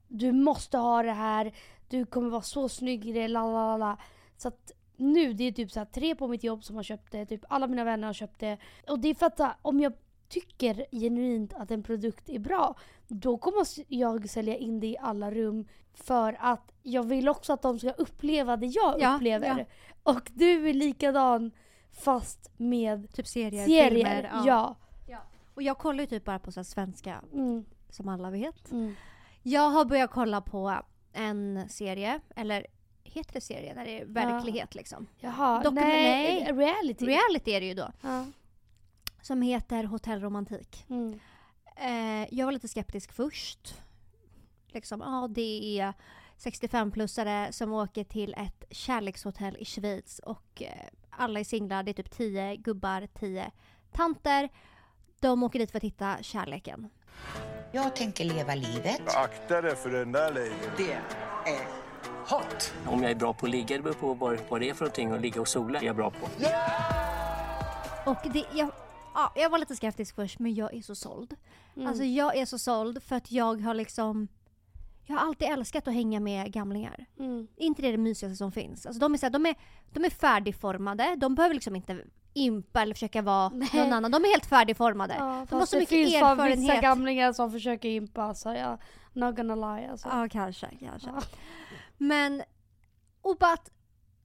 Du 0.07 0.31
måste 0.31 0.77
ha 0.77 1.03
det 1.03 1.11
här. 1.11 1.51
Du 1.87 2.05
kommer 2.05 2.29
vara 2.29 2.41
så 2.41 2.69
snygg 2.69 3.05
i 3.05 3.11
det, 3.11 3.27
la 3.27 3.51
la 3.51 3.77
la. 3.77 3.97
Så 4.37 4.47
att 4.47 4.71
nu, 4.97 5.33
det 5.33 5.43
är 5.43 5.51
typ 5.51 5.71
så 5.71 5.79
här 5.79 5.85
tre 5.85 6.15
på 6.15 6.27
mitt 6.27 6.43
jobb 6.43 6.63
som 6.63 6.75
har 6.75 6.83
köpt 6.83 7.11
det. 7.11 7.25
Typ 7.25 7.41
alla 7.49 7.67
mina 7.67 7.83
vänner 7.83 8.07
har 8.07 8.13
köpt 8.13 8.39
det. 8.39 8.57
Och 8.89 8.99
det 8.99 9.07
är 9.09 9.15
för 9.15 9.25
att 9.25 9.41
om 9.61 9.79
jag 9.79 9.93
tycker 10.29 10.85
genuint 10.91 11.53
att 11.53 11.71
en 11.71 11.83
produkt 11.83 12.29
är 12.29 12.39
bra, 12.39 12.75
då 13.07 13.37
kommer 13.37 13.65
jag 13.87 14.29
sälja 14.29 14.57
in 14.57 14.79
det 14.79 14.87
i 14.87 14.97
alla 14.97 15.31
rum. 15.31 15.67
För 15.93 16.37
att 16.39 16.71
jag 16.83 17.03
vill 17.03 17.29
också 17.29 17.53
att 17.53 17.61
de 17.61 17.79
ska 17.79 17.91
uppleva 17.91 18.57
det 18.57 18.65
jag 18.65 18.95
Ja, 19.01 19.15
upplever. 19.15 19.47
ja. 19.47 19.65
Och 20.13 20.31
du 20.33 20.69
är 20.69 20.73
likadan 20.73 21.51
fast 21.91 22.51
med 22.57 23.13
Typ 23.13 23.27
serier, 23.27 23.65
serier. 23.65 23.89
filmer. 23.89 24.31
ja. 24.45 24.75
Och 25.59 25.63
jag 25.63 25.77
kollar 25.77 26.01
ju 26.03 26.07
typ 26.07 26.25
bara 26.25 26.39
på 26.39 26.51
så 26.51 26.63
svenska, 26.63 27.21
Mm, 27.33 27.65
som 27.89 28.07
alla 28.07 28.29
vet. 28.29 28.71
mm. 28.71 28.95
Jag 29.43 29.69
har 29.69 29.85
börjat 29.85 30.11
kolla 30.11 30.41
på 30.41 30.81
en 31.13 31.69
serie, 31.69 32.19
eller 32.35 32.67
heter 33.03 33.33
det 33.33 33.41
serie 33.41 33.73
när 33.75 33.85
det 33.85 34.01
är 34.01 34.05
verklighet 34.05 34.75
liksom? 34.75 35.07
Jaha, 35.19 35.63
Dokum- 35.63 35.71
nej, 35.75 36.43
nej. 36.43 36.53
reality. 36.53 37.05
Reality 37.05 37.51
är 37.51 37.61
det 37.61 37.67
ju 37.67 37.73
då. 37.73 37.91
ja. 38.01 38.25
Som 39.21 39.41
heter 39.41 39.83
Hotell 39.83 40.21
Romantik. 40.21 40.85
mm. 40.89 41.19
Eh, 41.75 42.27
jag 42.33 42.45
var 42.45 42.51
lite 42.51 42.67
skeptisk 42.67 43.11
först. 43.13 43.75
Liksom, 44.67 45.01
ja 45.01 45.27
det 45.29 45.79
är 45.79 45.93
65-plussare 46.37 47.51
som 47.51 47.73
åker 47.73 48.03
till 48.03 48.33
ett 48.37 48.63
kärlekshotell 48.71 49.57
i 49.59 49.65
Schweiz 49.65 50.19
och 50.19 50.61
eh, 50.61 50.85
alla 51.09 51.39
är 51.39 51.43
singlar. 51.43 51.83
Det 51.83 51.91
är 51.91 51.93
typ 52.03 52.11
10 52.11 52.55
gubbar, 52.55 53.07
10 53.13 53.51
tanter. 53.91 54.49
De 55.19 55.43
åker 55.43 55.59
dit 55.59 55.71
för 55.71 55.77
att 55.77 55.83
hitta 55.83 56.17
kärleken. 56.21 56.89
Jag 57.71 57.95
tänker 57.95 58.25
leva 58.25 58.55
livet. 58.55 59.01
Akta 59.15 59.61
dig 59.61 59.75
för 59.75 59.89
den 59.89 60.11
där 60.11 60.33
lady. 60.33 60.51
Det 60.77 60.91
är 60.91 61.67
hot. 62.29 62.73
Om 62.87 63.03
jag 63.03 63.11
är 63.11 63.15
bra 63.15 63.33
på 63.33 63.45
att 63.45 63.51
ligga, 63.51 63.77
det 63.77 63.83
beror 63.83 63.93
på 63.93 64.13
vad, 64.13 64.39
vad 64.49 64.61
det 64.61 64.69
är 64.69 64.73
för 64.73 64.85
någonting. 64.85 65.11
Att 65.11 65.21
ligga 65.21 65.41
och 65.41 65.47
sola 65.47 65.79
är 65.79 65.85
jag 65.85 65.95
bra 65.95 66.11
på. 66.11 66.25
Och 68.11 68.33
det, 68.33 68.45
jag, 68.53 68.71
ja, 69.13 69.31
jag 69.35 69.49
var 69.49 69.57
lite 69.59 69.75
skeptisk 69.75 70.15
först 70.15 70.39
men 70.39 70.53
jag 70.53 70.73
är 70.73 70.81
så 70.81 70.95
såld. 70.95 71.35
Mm. 71.75 71.87
Alltså 71.87 72.03
jag 72.03 72.37
är 72.37 72.45
så 72.45 72.59
såld 72.59 73.03
för 73.03 73.15
att 73.15 73.31
jag 73.31 73.61
har 73.61 73.73
liksom 73.73 74.27
jag 75.05 75.15
har 75.15 75.27
alltid 75.27 75.47
älskat 75.47 75.87
att 75.87 75.93
hänga 75.93 76.19
med 76.19 76.53
gamlingar. 76.53 77.05
Mm. 77.19 77.47
inte 77.55 77.81
det 77.81 77.91
det 77.91 77.97
mysigaste 77.97 78.35
som 78.35 78.51
finns. 78.51 78.85
Alltså 78.85 78.99
de, 78.99 79.13
är 79.13 79.17
så 79.17 79.25
här, 79.25 79.31
de, 79.31 79.45
är, 79.45 79.55
de 79.93 80.05
är 80.05 80.09
färdigformade. 80.09 81.15
De 81.17 81.35
behöver 81.35 81.55
liksom 81.55 81.75
inte 81.75 82.03
impa 82.33 82.81
eller 82.81 82.93
försöka 82.93 83.21
vara 83.21 83.49
Nej. 83.49 83.69
någon 83.73 83.93
annan. 83.93 84.11
De 84.11 84.23
är 84.25 84.29
helt 84.29 84.45
färdigformade. 84.45 85.15
Ja, 85.19 85.45
de 85.49 85.55
har 85.59 85.65
så 85.65 85.75
det 85.75 85.79
mycket 85.79 85.89
finns 85.89 86.13
fan 86.13 86.37
vissa 86.37 86.47
erfarenhet. 86.47 86.81
gamlingar 86.81 87.33
som 87.33 87.51
försöker 87.51 87.89
impa 87.89 88.33
så 88.35 88.49
jag 88.53 88.77
not 89.13 89.35
gonna 89.35 89.55
lie 89.77 89.89
alltså. 89.91 90.07
Ja, 90.07 90.27
kanske. 90.31 90.67
kanske. 90.79 91.09
Ja. 91.09 91.21
Men, 91.97 92.43
och 93.21 93.37
bara 93.37 93.53
att 93.53 93.71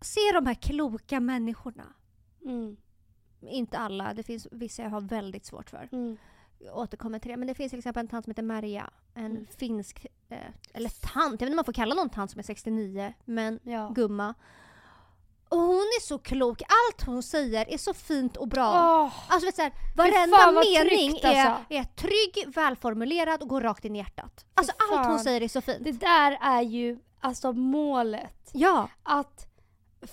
se 0.01 0.21
de 0.35 0.47
här 0.47 0.55
kloka 0.55 1.21
människorna. 1.21 1.85
Mm. 2.45 2.77
Inte 3.41 3.79
alla, 3.79 4.15
det 4.15 4.23
finns 4.23 4.47
vissa 4.51 4.83
jag 4.83 4.91
har 4.91 5.01
väldigt 5.01 5.47
svårt 5.47 5.71
för. 5.71 5.89
Mm. 5.93 6.17
Jag 6.59 6.77
återkommer 6.77 7.19
till 7.19 7.31
det. 7.31 7.37
Men 7.37 7.49
det 7.49 7.55
finns 7.55 7.71
till 7.71 7.79
exempel 7.79 8.01
en 8.01 8.09
tant 8.09 8.25
som 8.25 8.31
heter 8.31 8.43
Maria. 8.43 8.91
En 9.15 9.27
Mm. 9.27 9.47
finsk, 9.59 10.07
eh, 10.29 10.39
eller 10.75 10.89
tant, 10.89 11.15
jag 11.25 11.31
vet 11.31 11.41
inte 11.43 11.51
om 11.53 11.57
man 11.57 11.65
får 11.65 11.73
kalla 11.73 11.95
någon 11.95 12.11
tant 12.11 12.31
som 12.31 12.39
är 12.39 12.43
69, 12.43 13.15
men 13.25 13.61
Ja. 13.63 13.89
gumma. 13.95 14.35
Och 15.55 15.61
hon 15.61 15.77
är 15.77 16.01
så 16.03 16.19
klok. 16.19 16.63
Allt 16.63 17.03
hon 17.07 17.23
säger 17.23 17.69
är 17.75 17.79
så 17.79 17.95
fint 17.95 18.37
och 18.37 18.49
bra. 18.49 18.71
Åh, 18.71 19.13
Alltså 19.29 19.47
vet 19.47 19.57
du, 19.57 19.71
varenda 19.97 20.53
mening 20.61 21.11
tryggt, 21.11 21.25
är, 21.25 21.45
alltså. 21.47 21.65
är 21.69 21.85
trygg, 21.85 22.55
välformulerad 22.55 23.43
och 23.43 23.49
går 23.49 23.61
rakt 23.61 23.85
in 23.85 23.97
i 23.97 23.99
hjärtat. 23.99 24.45
Alltså 24.55 24.73
Fy 24.91 24.95
allt 24.97 25.07
hon 25.09 25.19
säger 25.19 25.41
är 25.41 25.49
så 25.49 25.61
fint. 25.61 25.79
det 25.85 25.93
där 25.93 26.39
är 26.41 26.63
ju 26.63 26.99
alltså 27.21 27.53
målet. 27.53 28.51
Ja, 28.53 28.89
Att 29.03 29.47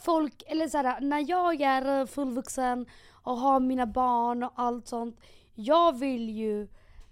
folk, 0.04 0.44
eller 0.48 0.68
såhär, 0.68 1.02
när 1.02 1.30
jag 1.30 1.62
är 1.62 2.06
fullvuxen 2.06 2.86
och 3.24 3.38
har 3.38 3.60
mina 3.60 3.86
barn 3.86 4.44
och 4.44 4.52
allt 4.56 4.88
sånt. 4.88 5.20
Jag 5.56 6.00
vill 6.00 6.30
ju 6.30 6.68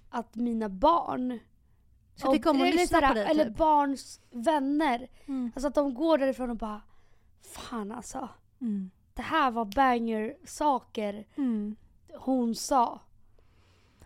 att 0.10 0.36
mina 0.36 0.70
barn 0.70 1.40
Så 2.16 2.32
tycker 2.32 2.50
om 2.50 2.56
att 2.56 2.62
eller 2.68 2.74
lyssna 2.74 3.08
på 3.08 3.14
dig, 3.14 3.26
Eller 3.26 3.46
typ. 3.46 3.58
barns 3.58 4.20
vänner. 4.32 5.08
Mm. 5.28 5.52
Alltså 5.56 5.68
att 5.68 5.76
de 5.76 5.94
går 5.94 6.18
därifrån 6.18 6.50
och 6.50 6.56
bara 6.58 6.82
Fan 7.42 7.92
alltså. 7.92 8.30
Mm. 8.62 8.92
Det 9.14 9.22
här 9.22 9.52
var 9.52 9.66
banger 9.66 10.38
saker 10.46 11.26
Mm. 11.36 11.76
hon 12.18 12.56
sa. 12.56 13.00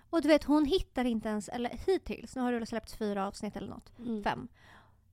Och 0.10 0.22
du 0.22 0.28
vet 0.28 0.44
hon 0.44 0.66
hittar 0.66 1.06
inte 1.06 1.30
ens, 1.30 1.50
eller 1.50 1.70
hittills, 1.88 2.36
nu 2.36 2.42
har 2.42 2.52
det 2.54 2.66
släppts 2.66 2.96
fyra 2.96 3.28
avsnitt 3.28 3.56
eller 3.56 3.68
något, 3.70 3.92
Mm. 4.00 4.24
fem. 4.24 4.48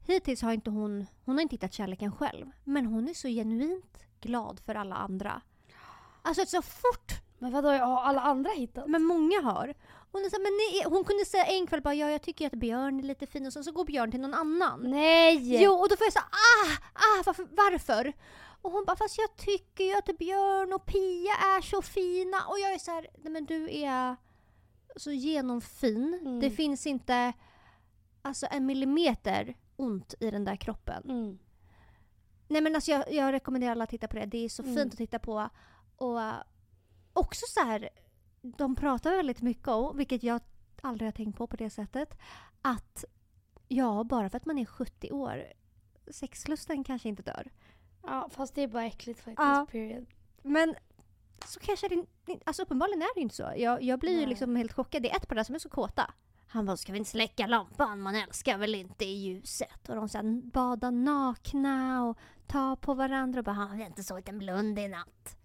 Hittills 0.06 0.42
har 0.42 0.52
inte 0.52 0.70
hon, 0.70 1.06
hon 1.24 1.34
har 1.34 1.42
inte 1.42 1.54
hittat 1.54 1.72
kärleken 1.72 2.12
själv. 2.12 2.46
Men 2.64 2.86
hon 2.86 3.08
är 3.08 3.14
så 3.14 3.28
genuint 3.28 3.98
glad 4.20 4.60
för 4.60 4.74
alla 4.74 4.94
andra. 4.96 5.42
Alltså 6.22 6.46
så 6.46 6.62
fort 6.62 7.12
Men 7.38 7.52
vadå, 7.52 7.68
har 7.68 8.02
alla 8.02 8.20
andra 8.20 8.50
hittat? 8.50 8.88
Men 8.88 9.02
många 9.04 9.40
har. 9.42 9.74
Hon, 10.12 10.24
är 10.24 10.28
så, 10.30 10.36
här, 10.36 10.42
men 10.84 10.92
hon 10.92 11.04
kunde 11.04 11.24
säga 11.24 11.44
en 11.44 11.66
kväll 11.66 11.82
bara 11.82 11.94
ja 11.94 12.10
jag 12.10 12.22
tycker 12.22 12.46
att 12.46 12.52
Björn 12.52 12.98
är 12.98 13.02
lite 13.02 13.26
fin 13.26 13.46
och 13.46 13.52
sen 13.52 13.64
så 13.64 13.72
går 13.72 13.84
Björn 13.84 14.10
till 14.10 14.20
någon 14.20 14.34
annan. 14.34 14.90
Nej! 14.90 15.62
Jo 15.64 15.72
och 15.72 15.88
då 15.88 15.96
får 15.96 16.04
jag 16.04 16.12
säga 16.12 16.24
ah, 16.30 16.72
ah 16.94 17.22
varför, 17.26 17.46
varför? 17.50 18.12
Och 18.62 18.72
hon 18.72 18.84
bara 18.84 18.96
fast 18.96 19.18
jag 19.18 19.36
tycker 19.36 19.84
ju 19.84 19.94
att 19.94 20.18
Björn 20.18 20.72
och 20.72 20.86
Pia 20.86 21.32
är 21.32 21.60
så 21.62 21.82
fina 21.82 22.36
och 22.48 22.58
jag 22.58 22.74
är 22.74 22.78
så 22.78 22.90
här, 22.90 23.06
nej 23.18 23.32
men 23.32 23.44
du 23.44 23.76
är 23.76 24.16
så 24.96 25.12
genomfin. 25.12 26.18
Mm. 26.20 26.40
Det 26.40 26.50
finns 26.50 26.86
inte 26.86 27.32
alltså 28.22 28.46
en 28.50 28.66
millimeter 28.66 29.56
ont 29.76 30.14
i 30.20 30.30
den 30.30 30.44
där 30.44 30.56
kroppen. 30.56 31.02
Mm. 31.04 31.38
Nej 32.48 32.60
men 32.62 32.74
alltså 32.74 32.90
jag, 32.90 33.12
jag 33.12 33.32
rekommenderar 33.32 33.72
alla 33.72 33.84
att 33.84 33.90
titta 33.90 34.08
på 34.08 34.16
det. 34.16 34.26
Det 34.26 34.44
är 34.44 34.48
så 34.48 34.62
Mm. 34.62 34.74
fint 34.76 34.92
att 34.92 34.98
titta 34.98 35.18
på. 35.18 35.50
Och 35.96 36.22
eh, 36.22 36.34
också 37.12 37.46
så 37.48 37.60
här, 37.60 37.88
de 38.42 38.76
pratar 38.76 39.16
väldigt 39.16 39.42
mycket 39.42 39.68
om, 39.68 39.96
vilket 39.96 40.22
jag 40.22 40.40
aldrig 40.82 41.06
har 41.06 41.12
tänkt 41.12 41.38
på 41.38 41.46
på 41.46 41.56
det 41.56 41.70
sättet, 41.70 42.18
att 42.62 43.04
ja, 43.68 44.04
bara 44.04 44.30
för 44.30 44.36
att 44.36 44.46
man 44.46 44.58
är 44.58 44.64
70 44.64 45.12
år, 45.12 45.44
sexlusten 46.10 46.84
kanske 46.84 47.08
inte 47.08 47.22
dör. 47.22 47.50
Ja, 48.02 48.28
fast 48.32 48.54
det 48.54 48.62
är 48.62 48.68
bara 48.68 48.84
äckligt 48.84 49.20
faktiskt. 49.20 49.38
Ja. 49.38 49.66
Period. 49.70 50.06
Men 50.42 50.74
så 51.46 51.60
kanske 51.60 51.88
det 51.88 51.94
inte- 51.94 52.42
alltså 52.46 52.62
uppenbarligen 52.62 53.02
är 53.02 53.14
det 53.14 53.20
inte 53.20 53.34
så. 53.34 53.52
Jag, 53.56 53.82
jag 53.82 53.98
blir 54.00 54.10
ju 54.12 54.16
Nej. 54.16 54.26
liksom 54.26 54.56
helt 54.56 54.72
chockad. 54.72 55.02
Det 55.02 55.10
är 55.10 55.16
ett 55.16 55.28
par 55.28 55.36
där 55.36 55.44
som 55.44 55.54
är 55.54 55.58
så 55.58 55.68
kåta. 55.68 56.14
Han 56.46 56.66
bara, 56.66 56.76
ska 56.76 56.92
vi 56.92 56.98
inte 56.98 57.10
släcka 57.10 57.46
lampan? 57.46 58.00
Man 58.00 58.14
älskar 58.16 58.58
väl 58.58 58.74
inte 58.74 59.04
i 59.04 59.12
ljuset? 59.14 59.88
Och 59.88 59.96
de 59.96 60.08
så 60.08 60.40
bada 60.52 60.90
nakna 60.90 62.04
och 62.04 62.18
ta 62.46 62.76
på 62.76 62.94
varandra 62.94 63.38
och 63.38 63.44
bara, 63.44 63.52
han 63.52 63.68
har 63.80 63.86
inte 63.86 64.02
sovit 64.04 64.28
en 64.28 64.38
blund 64.38 64.78
i 64.78 64.88
natt. 64.88 65.36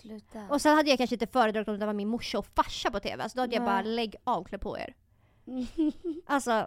Sluta. 0.00 0.40
Och 0.50 0.60
sen 0.62 0.76
hade 0.76 0.88
jag 0.88 0.98
kanske 0.98 1.14
inte 1.14 1.26
föredragit 1.26 1.68
om 1.68 1.78
det 1.78 1.86
var 1.86 1.92
min 1.92 2.08
morsa 2.08 2.38
och 2.38 2.46
farsa 2.46 2.90
på 2.90 3.00
TV. 3.00 3.28
Så 3.28 3.36
då 3.36 3.42
hade 3.42 3.54
jag 3.54 3.62
Nej. 3.64 3.72
bara, 3.72 3.82
lägg 3.82 4.16
av, 4.24 4.44
klä 4.44 4.58
på 4.58 4.78
er. 4.78 4.94
Alltså, 6.26 6.66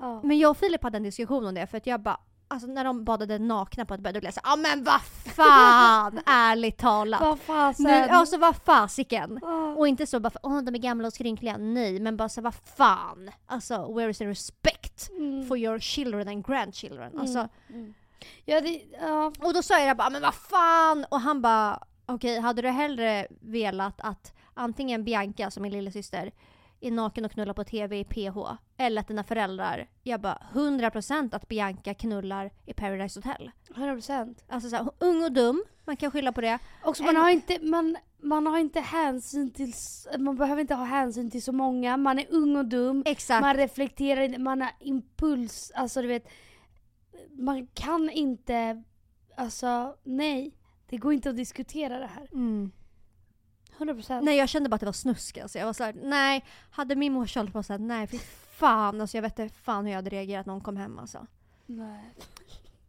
ja. 0.00 0.20
men 0.22 0.38
jag 0.38 0.50
och 0.50 0.56
Filip 0.56 0.82
hade 0.82 0.96
en 0.96 1.02
diskussion 1.02 1.46
om 1.46 1.54
det 1.54 1.66
för 1.66 1.76
att 1.76 1.86
jag 1.86 2.00
bara, 2.00 2.20
alltså 2.48 2.68
när 2.68 2.84
de 2.84 3.04
badade 3.04 3.38
nakna 3.38 3.84
på 3.84 3.94
ett 3.94 4.00
bädd, 4.00 4.14
då 4.14 4.20
blev 4.20 4.24
jag 4.34 4.34
såhär, 4.34 4.50
ja 4.52 4.56
men 4.56 4.84
vad 4.84 5.00
fan, 5.02 6.20
ärligt 6.26 6.78
talat. 6.78 7.20
Vad 7.20 7.38
fasen. 7.40 7.84
Nu, 7.86 7.92
alltså 7.92 8.38
vad 8.38 8.56
fasiken. 8.56 9.38
Ja. 9.42 9.74
Och 9.74 9.88
inte 9.88 10.06
så 10.06 10.20
bara 10.20 10.30
för 10.30 10.40
åh 10.42 10.62
de 10.62 10.74
är 10.74 10.78
gamla 10.78 11.06
och 11.08 11.14
skrynkliga, 11.14 11.56
nej. 11.56 12.00
Men 12.00 12.16
bara 12.16 12.28
så 12.28 12.40
vad 12.40 12.54
fan. 12.54 13.30
Alltså 13.46 13.94
where 13.94 14.10
is 14.10 14.18
the 14.18 14.26
respect 14.26 15.08
Mm. 15.10 15.48
for 15.48 15.58
your 15.58 15.78
children 15.78 16.28
and 16.28 16.46
grandchildren? 16.46 17.18
Alltså, 17.18 17.48
Mm. 17.68 17.94
Ja, 18.44 18.60
det, 18.60 18.82
ja. 19.00 19.32
och 19.40 19.54
då 19.54 19.62
sa 19.62 19.78
jag 19.80 19.96
bara, 19.96 20.10
men 20.10 20.22
vad 20.22 20.34
fan! 20.34 21.06
Och 21.10 21.20
han 21.20 21.42
bara, 21.42 21.82
okej 22.08 22.40
hade 22.40 22.62
du 22.62 22.68
hellre 22.68 23.26
velat 23.40 23.94
att 24.00 24.34
antingen 24.54 25.04
Bianca 25.04 25.50
som 25.50 25.62
min 25.62 25.72
lillasyster 25.72 26.32
är 26.80 26.90
naken 26.90 27.24
och 27.24 27.32
knullar 27.32 27.54
på 27.54 27.64
TV 27.64 27.98
i 27.98 28.04
PH 28.04 28.38
eller 28.76 29.00
att 29.00 29.08
dina 29.08 29.24
föräldrar, 29.24 29.88
jag 30.02 30.20
bara 30.20 30.42
100% 30.52 31.34
att 31.36 31.48
Bianca 31.48 31.94
knullar 31.94 32.50
i 32.66 32.72
Paradise 32.72 33.18
Hotel. 33.20 33.50
100%. 33.74 34.36
Alltså 34.48 34.70
såhär, 34.70 34.90
ung 34.98 35.24
och 35.24 35.32
dum, 35.32 35.64
man 35.84 35.96
kan 35.96 36.10
skylla 36.10 36.32
på 36.32 36.40
det. 36.40 36.58
Också 36.84 37.02
man 37.02 37.16
En- 37.16 37.22
har 37.22 37.30
inte, 37.30 37.58
man, 37.62 37.96
man 38.22 38.46
har 38.46 38.58
inte 38.58 38.80
hänsyn 38.80 39.50
till, 39.50 39.72
man 40.18 40.36
behöver 40.36 40.60
inte 40.60 40.74
ha 40.74 40.84
hänsyn 40.84 41.30
till 41.30 41.42
så 41.42 41.52
många. 41.52 41.96
Man 41.96 42.18
är 42.18 42.26
ung 42.30 42.56
och 42.56 42.64
dum. 42.64 43.02
Exakt. 43.06 43.40
Man 43.42 43.56
reflekterar 43.56 44.20
inte, 44.20 44.38
man 44.40 44.60
har 44.60 44.70
impuls, 44.80 45.72
alltså 45.74 46.02
du 46.02 46.08
vet. 46.08 46.28
Man 47.30 47.66
kan 47.66 48.10
inte, 48.10 48.82
alltså 49.36 49.94
nej. 50.04 50.54
Det 50.88 50.96
går 50.96 51.12
inte 51.12 51.30
att 51.30 51.36
diskutera 51.36 51.98
det 51.98 52.06
här. 52.06 52.28
Mm. 52.32 52.70
100%. 53.78 54.20
Nej 54.20 54.36
jag 54.36 54.48
kände 54.48 54.68
bara 54.68 54.74
att 54.74 54.80
det 54.80 54.86
var 54.86 54.92
snusk 54.92 55.38
alltså. 55.38 55.58
Jag 55.58 55.66
var 55.66 55.72
såhär, 55.72 55.94
nej. 56.02 56.44
Hade 56.70 56.96
min 56.96 57.12
morsa 57.12 57.40
hållit 57.40 57.52
på 57.52 57.62
såhär, 57.62 57.78
nej 57.80 58.06
fy 58.06 58.18
fan. 58.50 59.00
Alltså 59.00 59.16
jag 59.16 59.22
vet 59.22 59.38
inte 59.38 59.54
fan 59.54 59.84
hur 59.84 59.92
jag 59.92 59.98
hade 59.98 60.10
reagerat 60.10 60.46
när 60.46 60.52
hon 60.52 60.62
kom 60.62 60.76
hem 60.76 60.98
alltså. 60.98 61.26
nej. 61.66 62.14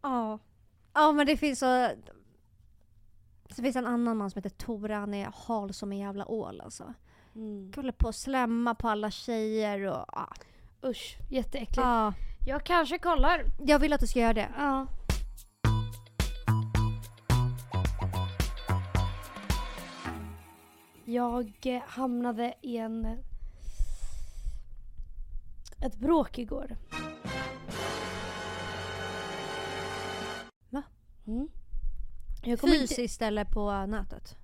Ja. 0.01 0.39
Ja 0.93 1.11
men 1.11 1.25
det 1.25 1.37
finns 1.37 1.59
så... 1.59 1.89
Så 3.49 3.61
finns 3.61 3.75
en 3.75 3.85
annan 3.85 4.17
man 4.17 4.31
som 4.31 4.39
heter 4.43 4.57
Tore, 4.57 4.93
han 4.93 5.13
är 5.13 5.31
hal 5.47 5.73
som 5.73 5.91
en 5.91 5.97
jävla 5.97 6.25
ål 6.25 6.61
alltså. 6.61 6.93
Mm. 7.35 7.71
Håller 7.75 7.91
på 7.91 8.09
att 8.09 8.15
slämma 8.15 8.75
på 8.75 8.89
alla 8.89 9.11
tjejer 9.11 9.81
och... 9.81 10.05
Ja. 10.07 10.29
Usch, 10.85 11.17
jätteäckligt. 11.29 11.77
Ja. 11.77 12.13
Jag 12.47 12.63
kanske 12.63 12.97
kollar. 12.97 13.43
Jag 13.65 13.79
vill 13.79 13.93
att 13.93 13.99
du 13.99 14.07
ska 14.07 14.19
göra 14.19 14.33
det. 14.33 14.49
Ja. 14.57 14.87
Jag 21.09 21.53
eh, 21.65 21.81
hamnade 21.87 22.53
i 22.61 22.77
en... 22.77 23.05
Ett 25.85 25.95
bråk 25.95 26.37
igår. 26.37 26.77
Va? 30.69 30.83
Mm. 31.27 31.47
Jag 32.43 32.59
kommer 32.59 32.75
inte- 32.75 32.87
Fysiskt 32.87 33.21
eller 33.21 33.45
på 33.45 33.85
nätet? 33.85 34.35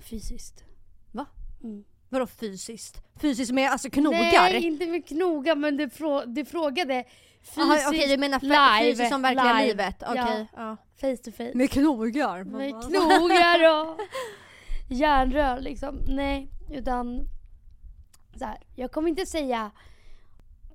Fysiskt. 0.00 0.64
Va? 1.12 1.26
Mm. 1.62 1.84
Vadå 2.08 2.26
fysiskt? 2.26 3.02
Fysiskt 3.20 3.52
med 3.52 3.70
alltså 3.70 3.90
knogar? 3.90 4.18
Nej, 4.42 4.66
inte 4.66 4.86
med 4.86 5.08
knogar 5.08 5.56
men 5.56 5.76
du, 5.76 5.86
frå- 5.86 6.26
du 6.26 6.44
frågade 6.44 7.04
fysiskt 7.40 7.58
Aha, 7.58 7.78
Okej 7.88 8.08
du 8.08 8.16
menar 8.16 8.40
live, 8.40 8.54
live, 8.80 8.92
fysiskt 8.92 9.12
som 9.12 9.22
verkliga 9.22 9.52
live. 9.54 9.66
livet? 9.66 10.02
Okej. 10.06 10.46
Ja. 10.56 10.76
Face 11.00 11.16
to 11.16 11.30
face. 11.32 11.50
Med 11.54 11.70
knogar? 11.70 12.44
Med 12.44 12.70
knogar 12.82 13.80
och 13.90 14.00
järnrör 14.92 15.60
liksom. 15.60 16.00
Nej, 16.08 16.48
utan 16.70 17.28
så 18.36 18.44
här, 18.44 18.58
jag 18.74 18.92
kommer 18.92 19.08
inte 19.08 19.26
säga 19.26 19.70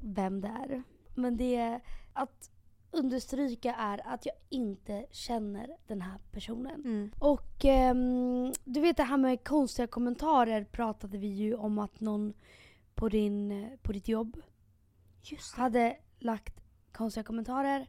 vem 0.01 0.41
det 0.41 0.47
är. 0.47 0.83
Men 1.15 1.37
det 1.37 1.55
är 1.55 1.81
att 2.13 2.51
understryka 2.91 3.75
är 3.75 4.07
att 4.07 4.25
jag 4.25 4.35
inte 4.49 5.05
känner 5.11 5.69
den 5.87 6.01
här 6.01 6.19
personen. 6.31 6.81
Mm. 6.85 7.11
Och 7.19 7.65
ehm, 7.65 8.53
du 8.63 8.81
vet 8.81 8.97
det 8.97 9.03
här 9.03 9.17
med 9.17 9.43
konstiga 9.43 9.87
kommentarer 9.87 10.63
pratade 10.63 11.17
vi 11.17 11.27
ju 11.27 11.55
om 11.55 11.79
att 11.79 11.99
någon 11.99 12.33
på, 12.95 13.09
din, 13.09 13.69
på 13.81 13.91
ditt 13.91 14.07
jobb 14.07 14.41
hade 15.55 15.97
lagt 16.19 16.59
konstiga 16.91 17.23
kommentarer. 17.23 17.87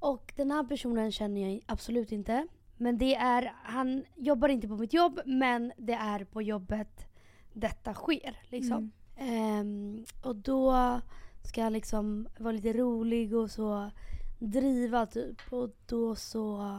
Och 0.00 0.32
den 0.36 0.50
här 0.50 0.64
personen 0.64 1.12
känner 1.12 1.40
jag 1.40 1.60
absolut 1.66 2.12
inte. 2.12 2.46
Men 2.80 2.98
det 2.98 3.14
är, 3.14 3.54
han 3.62 4.04
jobbar 4.16 4.48
inte 4.48 4.68
på 4.68 4.76
mitt 4.76 4.92
jobb 4.92 5.20
men 5.26 5.72
det 5.76 5.92
är 5.92 6.24
på 6.24 6.42
jobbet 6.42 7.06
detta 7.52 7.94
sker. 7.94 8.36
Liksom. 8.48 8.92
Ehm, 9.16 10.04
och 10.24 10.36
då 10.36 11.00
ska 11.44 11.60
jag 11.60 11.72
liksom 11.72 12.28
vara 12.38 12.52
lite 12.52 12.72
rolig 12.72 13.34
och 13.34 13.50
så 13.50 13.90
driva 14.38 15.06
typ. 15.06 15.52
Och 15.52 15.70
då 15.86 16.14
så 16.14 16.78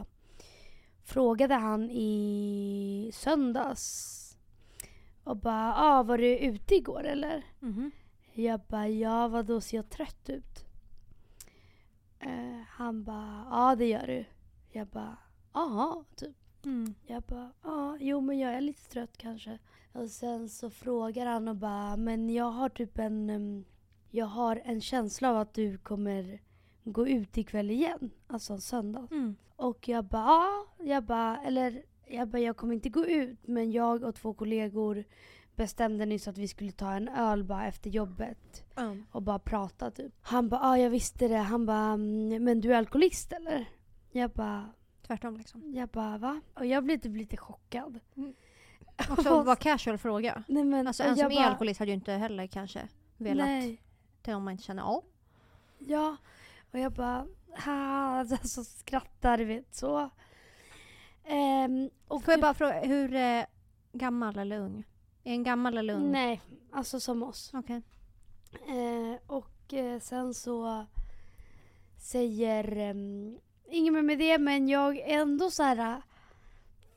frågade 1.04 1.54
han 1.54 1.90
i 1.90 3.10
söndags 3.14 4.18
och 5.24 5.36
bara 5.36 5.74
ah, 5.76 6.02
var 6.02 6.18
du 6.18 6.38
ute 6.38 6.74
igår 6.74 7.04
eller? 7.04 7.44
Mhm. 7.60 7.90
Jag 8.32 8.60
bara, 8.68 8.88
ja 8.88 9.28
vadå 9.28 9.60
ser 9.60 9.76
jag 9.76 9.90
trött 9.90 10.30
ut? 10.30 10.64
Eh, 12.18 12.60
han 12.68 13.04
bara, 13.04 13.46
ja 13.50 13.74
det 13.78 13.86
gör 13.86 14.06
du. 14.06 14.24
Jag 14.70 14.86
bara, 14.86 15.16
ja 15.54 16.04
typ. 16.16 16.36
Mm. 16.64 16.94
Jag 17.06 17.22
bara, 17.22 17.50
ja 17.62 17.96
jo 18.00 18.20
men 18.20 18.38
jag 18.38 18.54
är 18.54 18.60
lite 18.60 18.88
trött 18.90 19.16
kanske. 19.16 19.58
Och 19.92 20.08
sen 20.10 20.48
så 20.48 20.70
frågar 20.70 21.26
han 21.26 21.48
och 21.48 21.56
bara, 21.56 21.96
men 21.96 22.30
jag 22.30 22.50
har 22.50 22.68
typ 22.68 22.98
en, 22.98 23.64
jag 24.10 24.26
har 24.26 24.62
en 24.64 24.80
känsla 24.80 25.30
av 25.30 25.36
att 25.36 25.54
du 25.54 25.78
kommer 25.78 26.40
gå 26.84 27.08
ut 27.08 27.38
ikväll 27.38 27.70
igen. 27.70 28.10
Alltså 28.26 28.52
en 28.52 28.60
söndag. 28.60 29.08
Mm. 29.10 29.36
Och 29.56 29.88
jag 29.88 30.04
bara, 30.04 30.22
ja. 30.22 30.66
Jag 30.84 31.04
bara, 31.04 31.40
eller 31.42 31.82
jag 32.06 32.28
bara, 32.28 32.38
jag 32.38 32.56
kommer 32.56 32.74
inte 32.74 32.88
gå 32.88 33.06
ut 33.06 33.38
men 33.46 33.70
jag 33.72 34.02
och 34.02 34.14
två 34.14 34.34
kollegor 34.34 35.04
bestämde 35.56 36.06
nyss 36.06 36.28
att 36.28 36.38
vi 36.38 36.48
skulle 36.48 36.72
ta 36.72 36.92
en 36.92 37.08
öl 37.08 37.44
bara 37.44 37.66
efter 37.66 37.90
jobbet 37.90 38.64
Mm. 38.76 39.04
och 39.10 39.22
bara 39.22 39.38
prata 39.38 39.90
typ. 39.90 40.12
Han 40.20 40.48
bara, 40.48 40.60
ja 40.60 40.78
jag 40.78 40.90
visste 40.90 41.28
det. 41.28 41.36
Han 41.36 41.66
bara, 41.66 41.92
"Mm, 41.92 42.44
men 42.44 42.60
du 42.60 42.72
är 42.74 42.78
alkoholist 42.78 43.32
eller? 43.32 43.68
Jag 44.12 44.30
bara, 44.30 44.68
Tvärtom 45.06 45.36
liksom. 45.36 45.74
jag 45.74 45.88
bara 45.88 46.18
va? 46.18 46.40
Och 46.54 46.66
jag 46.66 46.84
blev 46.84 46.98
typ 46.98 47.16
lite 47.16 47.36
chockad. 47.36 48.00
Också 49.10 49.42
var 49.42 49.56
casual 49.56 49.98
fråga. 49.98 50.44
Nej 50.48 50.64
men 50.64 50.86
Alltså 50.86 51.02
en 51.02 51.16
som 51.16 51.26
är 51.26 51.34
bara, 51.34 51.44
alkoholist 51.44 51.80
hade 51.80 51.90
ju 51.90 51.94
inte 51.94 52.12
heller 52.12 52.46
kanske 52.46 52.88
velat 53.16 53.46
Nej, 53.46 53.82
till 54.22 54.34
om 54.34 54.44
man 54.44 54.52
inte 54.52 54.64
känner 54.64 54.82
ja. 54.82 55.02
ja. 55.78 56.16
Och 56.72 56.78
jag 56.78 56.92
bara, 56.92 57.26
ha, 57.64 57.72
alltså 58.18 58.64
skrattar 58.78 59.38
du 59.38 59.44
vet 59.44 59.74
så. 59.74 60.10
Ehm, 61.24 61.90
och 62.08 62.22
Får 62.24 62.32
jag 62.32 62.38
typ- 62.38 62.42
bara 62.42 62.54
fråga, 62.54 62.80
hur 62.80 63.14
eh, 63.14 63.44
gammal 63.92 64.38
eller 64.38 64.58
ung? 64.58 64.84
Är 65.24 65.32
en 65.32 65.42
gammal 65.42 65.78
eller 65.78 65.94
ung? 65.94 66.12
Nej, 66.12 66.40
alltså 66.72 67.00
som 67.00 67.22
oss. 67.22 67.50
Okej. 67.54 67.82
Eh, 68.52 69.20
och 69.26 69.74
eh, 69.74 70.00
sen 70.00 70.34
så 70.34 70.86
säger, 71.96 72.90
um, 72.90 73.38
inget 73.72 73.92
mer 73.92 74.02
med 74.02 74.18
det 74.18 74.38
men 74.38 74.68
jag 74.68 74.98
är 74.98 75.20
ändå 75.20 75.50
så 75.50 75.62
här. 75.62 76.02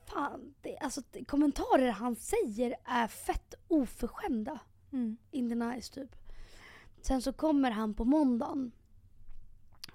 Fan, 0.06 0.54
det, 0.62 0.78
alltså 0.78 1.02
kommentarer 1.28 1.92
han 1.92 2.16
säger 2.16 2.76
är 2.86 3.08
fett 3.08 3.54
oförskämda. 3.68 4.60
Mm. 4.92 5.18
In 5.32 5.50
the 5.50 5.56
nice 5.56 5.94
typ. 5.94 6.16
Sen 7.02 7.22
så 7.22 7.34
kommer 7.34 7.72
han 7.72 7.94
på 7.94 8.06
måndagen. 8.06 8.72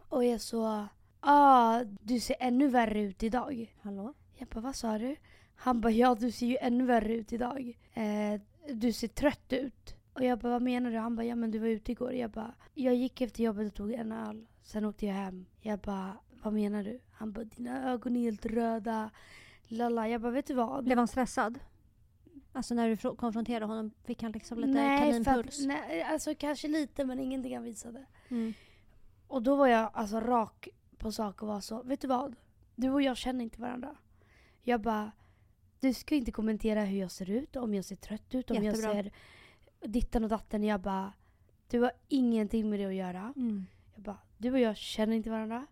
Och 0.08 0.24
är 0.24 0.38
så, 0.38 0.88
ah 1.20 1.84
du 1.84 2.20
ser 2.20 2.36
ännu 2.40 2.68
värre 2.68 3.00
ut 3.00 3.22
idag. 3.22 3.74
Hallå? 3.82 4.14
Jag 4.34 4.48
bara, 4.48 4.60
vad 4.60 4.76
sa 4.76 4.98
du? 4.98 5.16
Han 5.54 5.80
bara, 5.80 5.92
ja 5.92 6.14
du 6.14 6.32
ser 6.32 6.46
ju 6.46 6.56
ännu 6.60 6.84
värre 6.84 7.14
ut 7.14 7.32
idag. 7.32 7.78
Eh, 7.94 8.40
du 8.74 8.92
ser 8.92 9.08
trött 9.08 9.52
ut. 9.52 9.94
Och 10.12 10.24
jag 10.24 10.38
bara, 10.38 10.52
vad 10.52 10.62
menar 10.62 10.90
du? 10.90 10.98
Han 10.98 11.16
bara, 11.16 11.26
ja 11.26 11.34
men 11.34 11.50
du 11.50 11.58
var 11.58 11.66
ute 11.66 11.92
igår. 11.92 12.12
Jag 12.12 12.30
bara, 12.30 12.54
jag 12.74 12.94
gick 12.94 13.20
efter 13.20 13.44
jobbet 13.44 13.66
och 13.68 13.74
tog 13.74 13.92
en 13.92 14.12
öl. 14.12 14.46
Sen 14.62 14.84
åkte 14.84 15.06
jag 15.06 15.14
hem. 15.14 15.46
Jag 15.60 15.78
bara, 15.78 16.16
vad 16.42 16.52
menar 16.52 16.84
du? 16.84 17.00
Han 17.12 17.32
bara, 17.32 17.44
dina 17.44 17.90
ögon 17.90 18.16
är 18.16 18.20
helt 18.20 18.46
röda. 18.46 19.10
Lalla. 19.62 20.08
Jag 20.08 20.20
bara, 20.20 20.32
vet 20.32 20.46
du 20.46 20.54
vad? 20.54 20.84
Blev 20.84 20.98
han 20.98 21.08
stressad? 21.08 21.58
Alltså 22.52 22.74
när 22.74 22.88
du 22.88 22.96
fro- 22.96 23.16
konfronterade 23.16 23.66
honom, 23.66 23.90
fick 24.04 24.22
han 24.22 24.32
liksom 24.32 24.58
lite 24.58 24.72
nej, 24.72 25.12
för 25.12 25.24
kaninpuls? 25.24 25.60
att, 25.60 25.66
nej, 25.66 26.02
alltså 26.02 26.34
kanske 26.38 26.68
lite 26.68 27.04
men 27.04 27.18
ingenting 27.18 27.54
han 27.54 27.64
visade. 27.64 28.04
Mm. 28.28 28.54
Och 29.26 29.42
då 29.42 29.56
var 29.56 29.66
jag 29.66 29.90
alltså 29.94 30.20
rak 30.20 30.68
på 30.98 31.12
sak 31.12 31.42
och 31.42 31.48
var 31.48 31.60
så, 31.60 31.82
vet 31.82 32.00
du 32.00 32.08
vad? 32.08 32.36
Du 32.74 32.90
och 32.90 33.02
jag 33.02 33.16
känner 33.16 33.44
inte 33.44 33.60
varandra. 33.60 33.96
Jag 34.62 34.80
bara, 34.80 35.12
du 35.80 35.94
ska 35.94 36.14
inte 36.14 36.32
kommentera 36.32 36.84
hur 36.84 36.98
jag 37.00 37.10
ser 37.10 37.30
ut, 37.30 37.56
om 37.56 37.74
jag 37.74 37.84
ser 37.84 37.96
trött 37.96 38.34
ut, 38.34 38.50
om 38.50 38.64
Jättebra. 38.64 38.94
jag 38.94 39.04
ser 39.04 39.12
ditten 39.88 40.24
och 40.24 40.30
datten. 40.30 40.64
Jag 40.64 40.80
bara, 40.80 41.12
du 41.70 41.80
har 41.80 41.92
ingenting 42.08 42.70
med 42.70 42.80
det 42.80 42.86
att 42.86 42.94
göra. 42.94 43.32
Mm. 43.36 43.66
Jag 44.00 44.04
bara, 44.04 44.18
du 44.38 44.52
och 44.52 44.58
jag 44.58 44.76
känner 44.76 45.16
inte 45.16 45.30
varandra. 45.30 45.66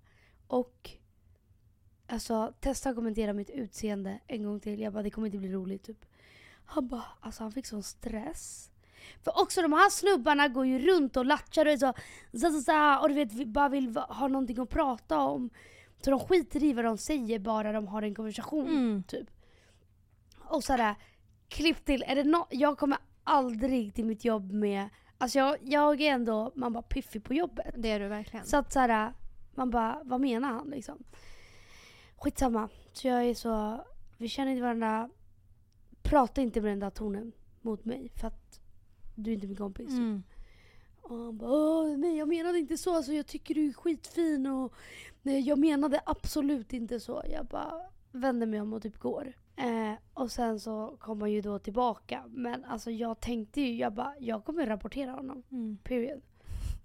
Och 0.46 0.90
alltså 2.06 2.52
testa 2.60 2.90
att 2.90 2.96
kommentera 2.96 3.32
mitt 3.32 3.50
utseende 3.50 4.20
en 4.26 4.42
gång 4.42 4.60
till. 4.60 4.80
Jag 4.80 4.92
bara, 4.92 5.02
det 5.02 5.10
kommer 5.10 5.26
inte 5.26 5.38
bli 5.38 5.52
roligt 5.52 5.82
typ. 5.82 6.04
Han 6.64 6.88
bara, 6.88 7.04
alltså 7.20 7.42
han 7.42 7.52
fick 7.52 7.66
sån 7.66 7.82
stress. 7.82 8.70
För 9.22 9.40
också 9.40 9.62
de 9.62 9.72
här 9.72 9.90
snubbarna 9.90 10.48
går 10.48 10.66
ju 10.66 10.78
runt 10.78 11.16
och 11.16 11.24
latchar 11.24 11.66
och 11.66 11.72
är 11.72 11.76
så, 11.76 11.94
så, 12.32 12.52
så, 12.52 12.60
så 12.60 12.98
och 13.02 13.08
du 13.08 13.14
vet 13.14 13.32
vi 13.32 13.46
bara 13.46 13.68
vill 13.68 13.96
ha 13.96 14.28
någonting 14.28 14.58
att 14.60 14.68
prata 14.70 15.18
om. 15.18 15.50
Så 16.00 16.10
de 16.10 16.20
skiter 16.20 16.62
i 16.64 16.72
vad 16.72 16.84
de 16.84 16.98
säger 16.98 17.38
bara 17.38 17.72
de 17.72 17.86
har 17.86 18.02
en 18.02 18.14
konversation. 18.14 18.68
Mm. 18.68 19.02
Typ. 19.02 19.30
Och 20.38 20.64
sådär, 20.64 20.94
klipp 21.48 21.84
till, 21.84 22.04
är 22.06 22.14
det 22.14 22.24
nå 22.24 22.46
jag 22.50 22.78
kommer 22.78 22.98
aldrig 23.24 23.94
till 23.94 24.04
mitt 24.04 24.24
jobb 24.24 24.52
med, 24.52 24.88
alltså 25.18 25.38
jag, 25.38 25.56
jag 25.62 26.00
är 26.00 26.12
ändå, 26.12 26.52
man 26.54 26.72
bara 26.72 26.82
piffig 26.82 27.24
på 27.24 27.34
jobbet. 27.34 27.74
Det 27.76 27.90
är 27.90 28.00
du 28.00 28.08
verkligen. 28.08 28.46
Så 28.46 28.56
att 28.56 28.72
såhär, 28.72 29.12
man 29.54 29.70
bara, 29.70 30.00
vad 30.04 30.20
menar 30.20 30.48
han 30.48 30.70
liksom? 30.70 31.04
Skitsamma. 32.16 32.68
Så 32.92 33.08
jag 33.08 33.24
är 33.24 33.34
så, 33.34 33.84
vi 34.16 34.28
känner 34.28 34.50
inte 34.50 34.62
varandra. 34.62 35.10
Prata 36.02 36.40
inte 36.40 36.60
med 36.60 36.72
den 36.72 36.78
där 36.78 36.90
tonen 36.90 37.32
mot 37.60 37.84
mig 37.84 38.08
för 38.14 38.26
att 38.26 38.60
du 39.14 39.30
är 39.30 39.34
inte 39.34 39.46
min 39.46 39.56
kompis. 39.56 39.90
Mm. 39.90 40.22
Och 41.02 41.16
han 41.16 41.38
bara, 41.38 41.50
Åh, 41.50 41.96
nej 41.96 42.16
jag 42.18 42.28
menade 42.28 42.58
inte 42.58 42.78
så, 42.78 42.96
alltså, 42.96 43.12
jag 43.12 43.26
tycker 43.26 43.54
du 43.54 43.68
är 43.68 43.72
skitfin 43.72 44.46
och 44.46 44.74
nej, 45.22 45.40
jag 45.40 45.58
menade 45.58 46.00
absolut 46.06 46.72
inte 46.72 47.00
så. 47.00 47.22
Jag 47.30 47.46
bara 47.46 47.80
vänder 48.12 48.46
mig 48.46 48.60
om 48.60 48.72
och 48.72 48.82
typ 48.82 48.98
går. 48.98 49.32
Eh, 49.58 49.92
och 50.14 50.30
sen 50.32 50.60
så 50.60 50.96
kom 51.00 51.20
han 51.20 51.32
ju 51.32 51.40
då 51.40 51.58
tillbaka. 51.58 52.24
Men 52.28 52.64
alltså 52.64 52.90
jag 52.90 53.20
tänkte 53.20 53.60
ju, 53.60 53.76
jag 53.76 53.92
bara, 53.92 54.14
jag 54.18 54.44
kommer 54.44 54.66
rapportera 54.66 55.10
honom. 55.10 55.42
Mm. 55.50 55.78
Period. 55.84 56.22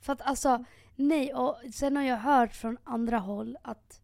För 0.01 0.13
att 0.13 0.21
alltså, 0.21 0.65
nej. 0.95 1.33
Och 1.33 1.57
sen 1.73 1.95
har 1.95 2.03
jag 2.03 2.17
hört 2.17 2.53
från 2.53 2.77
andra 2.83 3.19
håll 3.19 3.57
att 3.61 4.01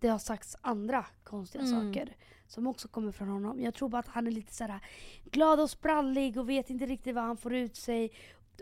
det 0.00 0.08
har 0.08 0.18
sagts 0.18 0.56
andra 0.60 1.06
konstiga 1.24 1.64
Mm. 1.64 1.92
saker. 1.92 2.16
Som 2.46 2.66
också 2.66 2.88
kommer 2.88 3.12
från 3.12 3.28
honom. 3.28 3.60
Jag 3.60 3.74
tror 3.74 3.88
bara 3.88 3.98
att 3.98 4.08
han 4.08 4.26
är 4.26 4.30
lite 4.30 4.54
så 4.54 4.64
här 4.64 4.80
glad 5.24 5.60
och 5.60 5.70
sprallig 5.70 6.38
och 6.38 6.48
vet 6.48 6.70
inte 6.70 6.86
riktigt 6.86 7.14
vad 7.14 7.24
han 7.24 7.36
får 7.36 7.54
ut 7.54 7.76
sig. 7.76 8.12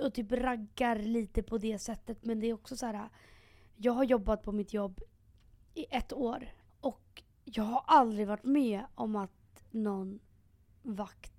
Och 0.00 0.14
typ 0.14 0.32
raggar 0.32 0.96
lite 0.96 1.42
på 1.42 1.58
det 1.58 1.78
sättet. 1.78 2.24
Men 2.24 2.40
det 2.40 2.46
är 2.46 2.54
också 2.54 2.76
så 2.76 2.86
här. 2.86 3.08
Jag 3.76 3.92
har 3.92 4.04
jobbat 4.04 4.42
på 4.42 4.52
mitt 4.52 4.72
jobb 4.72 5.00
i 5.74 5.86
ett 5.90 6.12
år. 6.12 6.48
Och 6.80 7.22
jag 7.54 7.64
har 7.64 7.84
aldrig 7.86 8.26
varit 8.26 8.44
med 8.44 8.84
om 8.94 9.16
att 9.16 9.64
någon 9.70 10.18
vakt 10.82 11.32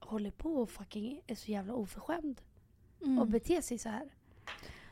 håller 0.00 0.30
på 0.30 0.54
och 0.56 0.70
fucking 0.70 1.20
är 1.26 1.34
så 1.34 1.50
jävla 1.50 1.74
oförskämd 1.74 2.40
Mm. 3.04 3.18
och 3.18 3.26
bete 3.28 3.62
sig 3.62 3.78
så 3.78 3.88
här. 3.88 4.14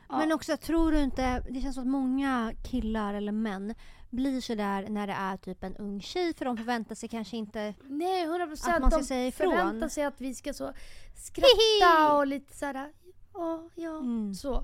Ja. 0.08 0.18
Men 0.18 0.32
också, 0.32 0.56
tror 0.56 0.92
du 0.92 1.00
inte... 1.02 1.40
Det 1.50 1.60
känns 1.60 1.74
som 1.74 1.82
att 1.84 1.88
många 1.90 2.52
killar 2.70 3.14
eller 3.14 3.32
män 3.32 3.74
blir 4.10 4.40
sådär 4.40 4.88
när 4.88 5.06
det 5.06 5.12
är 5.12 5.36
typ 5.36 5.64
en 5.64 5.76
ung 5.76 6.00
tjej 6.00 6.34
för 6.34 6.44
de 6.44 6.56
förväntar 6.56 6.94
sig 6.94 7.08
kanske 7.08 7.36
inte... 7.36 7.74
Nej, 7.88 8.22
100 8.24 8.46
procent. 8.46 8.74
Att 8.76 8.80
man 8.80 8.90
ska 8.90 8.98
De 9.00 9.04
säga 9.06 9.26
ifrån. 9.26 9.50
förväntar 9.50 9.88
sig 9.88 10.04
att 10.04 10.20
vi 10.20 10.34
ska 10.34 10.54
så 10.54 10.72
skratta 11.16 12.12
och 12.16 12.26
lite 12.26 12.56
så 12.56 12.66
här. 12.66 12.92
Ja, 13.34 13.68
ja, 13.74 13.98
Mm. 13.98 14.34
så. 14.34 14.54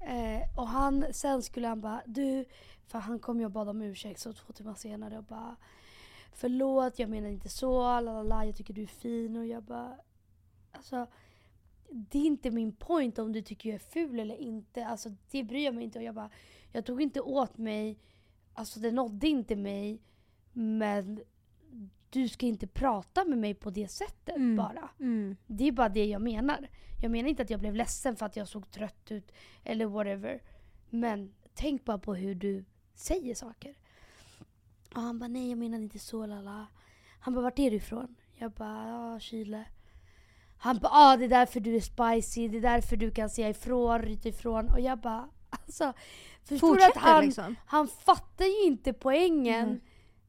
Eh, 0.00 0.58
och 0.58 0.68
han, 0.68 1.04
sen 1.12 1.42
skulle 1.42 1.68
han 1.68 1.80
bara, 1.80 2.02
du, 2.06 2.44
för 2.92 2.98
han 2.98 3.18
kom 3.18 3.40
ju 3.40 3.46
och 3.46 3.52
bad 3.52 3.68
om 3.68 3.82
ursäkt 3.82 4.20
så 4.20 4.32
två 4.32 4.52
timmar 4.52 4.74
senare 4.74 5.18
och 5.18 5.24
bara 5.24 5.56
Förlåt, 6.32 6.98
jag 6.98 7.10
menar 7.10 7.28
inte 7.28 7.48
så, 7.48 8.00
lalala, 8.00 8.46
jag 8.46 8.56
tycker 8.56 8.74
du 8.74 8.82
är 8.82 8.86
fin 8.86 9.36
och 9.36 9.46
jag 9.46 9.62
bara 9.62 9.96
Alltså 10.72 11.06
det 11.90 12.18
är 12.18 12.24
inte 12.26 12.50
min 12.50 12.72
point 12.72 13.18
om 13.18 13.32
du 13.32 13.42
tycker 13.42 13.68
jag 13.68 13.74
är 13.74 13.78
ful 13.90 14.20
eller 14.20 14.36
inte. 14.36 14.86
Alltså 14.86 15.10
det 15.30 15.44
bryr 15.44 15.64
jag 15.64 15.74
mig 15.74 15.84
inte. 15.84 15.98
Och 15.98 16.04
jag 16.04 16.14
bara, 16.14 16.30
jag 16.72 16.84
tog 16.84 17.02
inte 17.02 17.20
åt 17.20 17.58
mig. 17.58 17.98
Alltså 18.54 18.80
det 18.80 18.90
nådde 18.90 19.28
inte 19.28 19.56
mig. 19.56 20.02
Men 20.52 21.20
du 22.10 22.28
ska 22.28 22.46
inte 22.46 22.66
prata 22.66 23.24
med 23.24 23.38
mig 23.38 23.54
på 23.54 23.70
det 23.70 23.88
sättet 23.88 24.36
Mm. 24.36 24.56
bara. 24.56 24.90
Mm. 25.00 25.36
Det 25.46 25.68
är 25.68 25.72
bara 25.72 25.88
det 25.88 26.04
jag 26.04 26.22
menar. 26.22 26.68
Jag 27.02 27.10
menar 27.10 27.28
inte 27.28 27.42
att 27.42 27.50
jag 27.50 27.60
blev 27.60 27.74
ledsen 27.74 28.16
för 28.16 28.26
att 28.26 28.36
jag 28.36 28.48
såg 28.48 28.70
trött 28.70 29.10
ut 29.10 29.32
eller 29.64 29.86
whatever. 29.86 30.42
Men 30.90 31.34
tänk 31.54 31.84
bara 31.84 31.98
på 31.98 32.14
hur 32.14 32.34
du 32.34 32.64
säger 32.94 33.34
saker. 33.34 33.74
Och 34.94 35.02
han 35.02 35.18
bara, 35.18 35.28
nej 35.28 35.48
jag 35.50 35.58
menar 35.58 35.78
inte 35.78 35.98
så 35.98 36.26
lala. 36.26 36.66
Han 37.20 37.34
bara, 37.34 37.42
vart 37.42 37.58
är 37.58 37.70
du 37.70 37.76
ifrån? 37.76 38.14
Jag 38.34 38.50
bara, 38.52 38.88
ja 38.88 39.20
Chile. 39.20 39.64
Han 40.58 40.78
bara, 40.78 40.92
ah, 40.92 41.16
det 41.16 41.24
är 41.24 41.28
därför 41.28 41.60
du 41.60 41.76
är 41.76 41.80
spicy, 41.80 42.48
det 42.48 42.56
är 42.58 42.62
därför 42.62 42.96
du 42.96 43.10
kan 43.10 43.30
säga 43.30 43.48
ifrån, 43.48 44.02
ryta 44.02 44.28
ifrån. 44.28 44.68
Och 44.68 44.80
jag 44.80 44.98
bara, 44.98 45.28
alltså. 45.50 45.92
Förstår 46.44 46.74
du 46.76 46.82
att 46.82 46.86
Fortsätter 46.86 47.00
han, 47.00 47.24
liksom. 47.24 47.56
han 47.66 47.88
fattar 47.88 48.44
ju 48.44 48.62
inte 48.66 48.92
poängen 48.92 49.80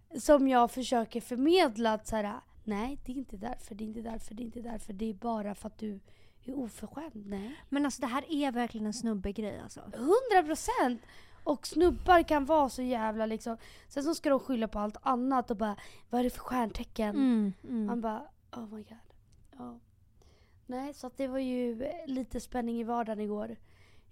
Mm. 0.09 0.21
som 0.21 0.47
jag 0.47 0.71
försöker 0.71 1.21
förmedla. 1.21 1.93
Att 1.93 2.07
så 2.07 2.15
här, 2.15 2.39
nej, 2.63 2.99
det 3.05 3.11
är 3.11 3.15
inte 3.15 3.37
därför, 3.37 3.75
det 3.75 3.83
är 3.83 3.85
inte 3.85 4.01
därför, 4.01 4.33
det 4.33 4.43
är 4.43 4.45
inte 4.45 4.61
därför. 4.61 4.93
Det 4.93 5.09
är 5.09 5.13
bara 5.13 5.55
för 5.55 5.67
att 5.67 5.77
du 5.77 5.99
är 6.45 6.53
oförskämd. 6.57 7.25
Nej. 7.25 7.55
Men 7.69 7.85
alltså 7.85 8.01
det 8.01 8.07
här 8.07 8.25
är 8.29 8.51
verkligen 8.51 8.85
en 8.87 8.93
snubbegrej 8.93 9.59
alltså. 9.59 9.79
100 9.79 10.13
procent! 10.45 11.01
Och 11.43 11.67
snubbar 11.67 12.23
kan 12.23 12.45
vara 12.45 12.69
så 12.69 12.81
jävla 12.81 13.25
liksom. 13.25 13.57
Sen 13.87 14.03
så 14.03 14.15
ska 14.15 14.29
de 14.29 14.39
skylla 14.39 14.67
på 14.67 14.79
allt 14.79 14.97
annat 15.01 15.51
och 15.51 15.57
bara, 15.57 15.75
vad 16.09 16.19
är 16.19 16.23
det 16.23 16.29
för 16.29 16.39
stjärntecken? 16.39 17.15
Mm. 17.15 17.53
Mm. 17.63 17.85
Man 17.85 18.01
bara, 18.01 18.23
oh 18.51 18.67
my 18.73 18.83
god. 18.83 18.97
Ja. 19.57 19.79
Nej, 20.65 20.93
så 20.93 21.11
det 21.17 21.27
var 21.27 21.39
ju 21.39 21.83
eh, 21.83 22.07
lite 22.07 22.39
spänning 22.39 22.79
i 22.79 22.83
vardagen 22.83 23.19
igår. 23.19 23.55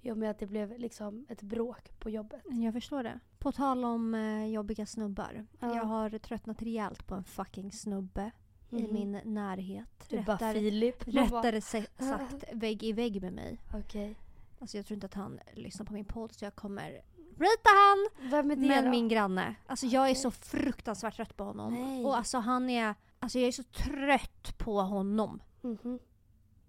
I 0.02 0.12
och 0.12 0.18
med 0.18 0.32
att 0.32 0.40
det 0.40 0.46
blev 0.48 0.80
liksom 0.80 1.26
ett 1.30 1.42
bråk 1.42 2.00
på 2.00 2.10
jobbet. 2.10 2.42
Jag 2.50 2.74
förstår 2.74 3.04
det. 3.04 3.20
På 3.40 3.52
tal 3.52 3.86
om 3.86 4.16
eh, 4.16 4.46
jobbiga 4.46 4.86
snubbar. 4.86 5.46
Ja. 5.60 5.76
Jag 5.76 5.84
har 5.84 6.10
tröttnat 6.20 6.62
rejält 6.62 7.08
på 7.08 7.16
en 7.16 7.24
fucking 7.24 7.72
snubbe 7.72 8.32
i 8.70 8.84
Mhm. 8.84 8.94
min 8.94 9.12
närhet. 9.24 10.06
Du 10.10 10.22
bara 10.22 10.34
Rättare, 10.36 10.54
Filip. 10.60 11.06
Bara, 11.06 11.24
rättare 11.26 11.62
se- 11.62 11.86
sagt 12.00 12.44
vägg 12.54 12.84
i 12.84 12.94
vägg 12.94 13.22
med 13.22 13.34
mig. 13.34 13.60
Okej. 13.74 14.16
Alltså 14.60 14.78
jag 14.78 14.86
tror 14.86 14.96
inte 14.96 15.06
att 15.06 15.14
han 15.14 15.40
lyssnar 15.54 15.86
på 15.86 15.94
min 15.94 16.06
podd 16.06 16.32
så 16.32 16.46
jag 16.46 16.56
kommer 16.56 17.02
rita 17.42 17.70
han. 17.70 18.30
Vem 18.30 18.52
är 18.52 18.56
det 18.56 18.68
Men 18.68 18.84
då? 18.86 18.90
min 18.92 19.08
granne. 19.08 19.56
Alltså 19.68 19.86
jag 19.86 20.10
är 20.10 20.16
så 20.16 20.32
fruktansvärt 20.32 21.16
trött 21.16 21.38
på 21.38 21.44
honom. 21.44 21.74
Nej. 21.74 22.06
Och 22.06 22.18
alltså 22.18 22.38
han 22.38 22.70
är... 22.70 22.96
Alltså 23.20 23.40
jag 23.40 23.48
är 23.48 23.52
så 23.52 23.64
trött 23.64 24.58
på 24.58 24.82
honom. 24.82 25.42
Mhm. 25.62 26.00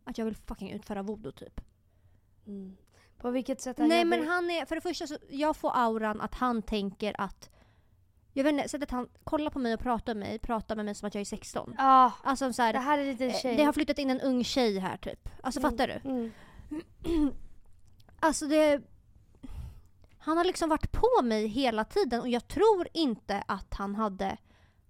Att 0.05 0.19
jag 0.19 0.25
vill 0.25 0.37
fucking 0.37 0.71
utföra 0.71 1.03
voodoo 1.03 1.33
typ. 1.33 1.61
Mm. 2.47 2.77
På 3.19 3.31
vilket 3.31 3.61
sätt 3.61 3.79
han 3.79 3.89
Nej 3.89 3.99
jobbar? 4.03 4.17
men 4.19 4.29
han 4.29 4.51
är, 4.51 4.65
för 4.67 4.75
det 4.75 4.81
första 4.81 5.07
så, 5.07 5.17
jag 5.31 5.57
får 5.57 5.71
auran 5.75 6.21
att 6.21 6.35
han 6.35 6.63
tänker 6.63 7.21
att 7.21 7.49
jag 8.33 8.45
vet 8.45 8.53
inte, 8.53 8.69
sättet 8.69 8.91
han 8.91 9.09
kollar 9.25 9.51
på 9.51 9.59
mig 9.59 9.75
och 9.75 9.81
pratar 9.81 10.15
med 10.15 10.29
mig, 10.29 10.39
pratar 10.39 10.77
med 10.77 10.85
mig 10.85 10.95
som 10.95 11.07
att 11.07 11.15
jag 11.15 11.21
är 11.21 11.25
16. 11.25 11.75
Ja, 11.79 12.13
Alltså 12.23 12.53
så 12.53 12.63
här, 12.63 12.73
det 12.73 12.79
här 12.79 12.99
är 12.99 13.05
lite 13.05 13.27
eh, 13.27 13.35
tjej. 13.37 13.57
det 13.57 13.65
har 13.65 13.73
flyttat 13.73 13.99
in 13.99 14.11
en 14.11 14.21
ung 14.21 14.45
tjej 14.45 14.79
här 14.79 14.97
typ. 14.97 15.29
Alltså 15.43 15.61
Mm, 15.61 15.71
fattar 15.71 15.87
du? 16.03 16.09
Mm. 16.11 16.33
Alltså 18.21 18.47
det... 18.47 18.81
Han 20.25 20.37
har 20.37 20.45
liksom 20.45 20.69
varit 20.69 20.93
på 20.93 21.23
mig 21.23 21.47
hela 21.47 21.85
tiden 21.85 22.21
och 22.21 22.29
jag 22.29 22.49
tror 22.49 22.89
inte 22.93 23.45
att 23.47 23.75
han 23.75 23.95
hade 23.95 24.37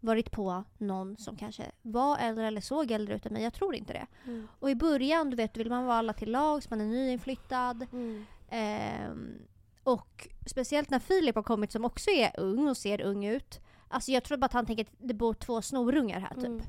varit 0.00 0.30
på 0.30 0.64
någon 0.78 1.16
som 1.16 1.36
kanske 1.36 1.70
var 1.82 2.18
äldre 2.18 2.46
eller 2.46 2.60
såg 2.60 2.90
äldre 2.90 3.14
ut 3.14 3.26
än 3.26 3.32
mig. 3.32 3.42
Jag 3.42 3.54
tror 3.54 3.74
inte 3.74 3.92
det. 3.92 4.06
Mm. 4.24 4.48
Och 4.60 4.70
i 4.70 4.74
början, 4.74 5.30
du 5.30 5.36
vet, 5.36 5.56
vill 5.56 5.70
man 5.70 5.86
vara 5.86 5.96
alla 5.96 6.12
till 6.12 6.30
lags, 6.30 6.70
man 6.70 6.80
är 6.80 6.84
nyinflyttad. 6.84 7.86
Mm. 7.92 8.24
Ehm, 8.48 9.38
och 9.82 10.28
speciellt 10.46 10.90
när 10.90 10.98
Filip 10.98 11.34
har 11.34 11.42
kommit 11.42 11.72
som 11.72 11.84
också 11.84 12.10
är 12.10 12.40
ung 12.40 12.68
och 12.68 12.76
ser 12.76 13.00
ung 13.00 13.24
ut. 13.24 13.60
Alltså 13.88 14.12
jag 14.12 14.24
tror 14.24 14.38
bara 14.38 14.46
att 14.46 14.52
han 14.52 14.66
tänker 14.66 14.84
att 14.84 14.92
det 14.98 15.14
bor 15.14 15.34
två 15.34 15.62
snorungar 15.62 16.20
här 16.20 16.34
typ. 16.34 16.44
Mm. 16.44 16.62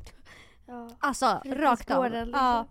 Ja. 0.65 0.89
Alltså 0.99 1.41
rakt 1.45 1.91
av. 1.91 2.11
Liksom. 2.11 2.31
Ja. 2.33 2.67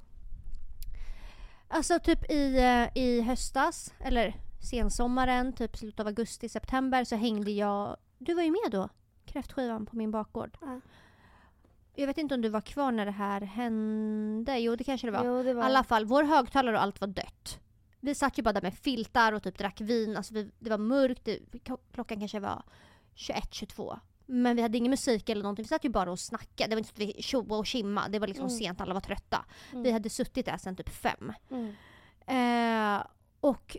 Alltså 1.68 1.98
typ 1.98 2.30
i, 2.30 2.58
eh, 2.58 3.02
i 3.02 3.20
höstas, 3.20 3.94
eller 4.00 4.36
sensommaren, 4.62 5.52
typ 5.52 5.76
slutet 5.76 6.00
av 6.00 6.06
augusti, 6.06 6.48
september 6.48 7.04
så 7.04 7.16
hängde 7.16 7.50
jag, 7.50 7.96
du 8.18 8.34
var 8.34 8.42
ju 8.42 8.50
med 8.50 8.70
då, 8.70 8.88
kräftskivan 9.24 9.86
på 9.86 9.96
min 9.96 10.10
bakgård. 10.10 10.56
Ja. 10.60 10.80
Jag 11.94 12.06
vet 12.06 12.18
inte 12.18 12.34
om 12.34 12.40
du 12.40 12.48
var 12.48 12.60
kvar 12.60 12.92
när 12.92 13.06
det 13.06 13.12
här 13.12 13.40
hände, 13.40 14.58
jo 14.58 14.76
det 14.76 14.84
kanske 14.84 15.06
det 15.06 15.10
var. 15.10 15.24
Jo, 15.24 15.42
det 15.42 15.50
I 15.50 15.52
var 15.52 15.62
alla 15.62 15.84
fall, 15.84 16.04
vår 16.04 16.22
högtalare 16.22 16.76
och 16.76 16.82
allt 16.82 17.00
var 17.00 17.08
dött. 17.08 17.58
vi 18.00 18.14
satt 18.14 18.38
ju 18.38 18.42
bara 18.42 18.52
där 18.52 18.62
med 18.62 18.74
filtar 18.74 19.32
och 19.32 19.42
typ 19.42 19.58
drack 19.58 19.80
vin. 19.80 20.16
Alltså 20.16 20.34
vi, 20.34 20.50
det 20.58 20.70
var 20.70 20.78
mörkt, 20.78 21.24
det, 21.24 21.38
klockan 21.92 22.18
kanske 22.18 22.40
var 22.40 22.62
21-22. 23.16 23.98
Men 24.26 24.56
vi 24.56 24.62
hade 24.62 24.78
ingen 24.78 24.90
musik 24.90 25.28
eller 25.28 25.42
någonting, 25.42 25.62
vi 25.62 25.68
satt 25.68 25.84
ju 25.84 25.88
bara 25.88 26.10
och 26.12 26.18
snackade. 26.20 26.68
Det 26.70 26.74
var 26.74 26.78
inte 26.78 26.88
så 26.88 27.02
att 27.02 27.08
vi 27.16 27.22
tjoade 27.22 27.54
och 27.54 27.66
kimma. 27.66 28.08
Det 28.08 28.18
var 28.18 28.26
liksom 28.26 28.46
Mm. 28.46 28.58
sent, 28.58 28.80
alla 28.80 28.94
var 28.94 29.00
trötta. 29.00 29.44
Mm. 29.72 29.82
Vi 29.82 29.90
hade 29.92 30.10
suttit 30.10 30.46
där 30.46 30.56
sen 30.56 30.76
typ 30.76 30.88
fem. 30.88 31.32
Mm. 31.50 31.74
Eh, 32.26 33.02
och 33.40 33.76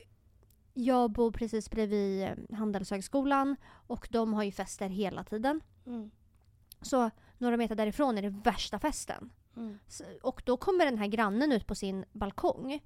jag 0.73 1.11
bor 1.11 1.31
precis 1.31 1.69
bredvid 1.69 2.23
eh, 2.23 2.55
Handelshögskolan 2.57 3.55
och 3.87 4.07
de 4.11 4.33
har 4.33 4.43
ju 4.43 4.51
fester 4.51 4.89
hela 4.89 5.23
tiden. 5.23 5.61
Mm. 5.85 6.11
Så 6.81 7.09
några 7.37 7.57
meter 7.57 7.75
därifrån 7.75 8.17
är 8.17 8.21
det 8.21 8.29
värsta 8.29 8.79
festen. 8.79 9.29
Mm. 9.55 9.79
Så- 9.87 10.03
Och 10.21 10.41
då 10.45 10.57
kommer 10.57 10.85
den 10.85 10.97
här 10.97 11.07
grannen 11.07 11.51
ut 11.51 11.67
på 11.67 11.75
sin 11.75 12.05
balkong 12.11 12.79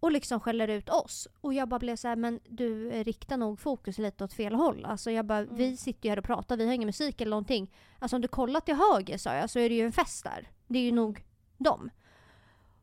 och 0.00 0.12
liksom 0.12 0.40
skäller 0.40 0.68
ut 0.68 0.88
oss. 0.88 1.28
Och 1.40 1.54
jag 1.54 1.68
bara 1.68 1.78
blev 1.78 1.96
så 1.96 2.08
här, 2.08 2.16
men 2.16 2.40
du 2.48 2.90
eh, 2.90 3.04
riktar 3.04 3.36
nog 3.36 3.60
fokus 3.60 3.98
lite 3.98 4.24
åt 4.24 4.32
fel 4.32 4.54
håll. 4.54 4.84
Alltså 4.84 5.10
jag 5.10 5.26
bara, 5.26 5.38
Mm. 5.38 5.56
vi 5.56 5.76
sitter 5.76 6.04
ju 6.08 6.10
här 6.10 6.18
och 6.18 6.24
pratar, 6.24 6.56
vi 6.56 6.66
har 6.66 6.72
ingen 6.72 6.86
musik 6.86 7.20
eller 7.20 7.30
någonting. 7.30 7.74
Alltså 7.98 8.16
om 8.16 8.22
du 8.22 8.28
kollar 8.28 8.60
till 8.60 8.74
höger 8.74 9.18
sa 9.18 9.34
jag, 9.34 9.50
så 9.50 9.58
är 9.58 9.68
det 9.68 9.74
ju 9.74 9.86
en 9.86 9.92
fest 9.92 10.24
där. 10.24 10.50
Det 10.66 10.78
är 10.78 10.82
ju 10.82 10.92
nog 10.92 11.24
dem. 11.58 11.90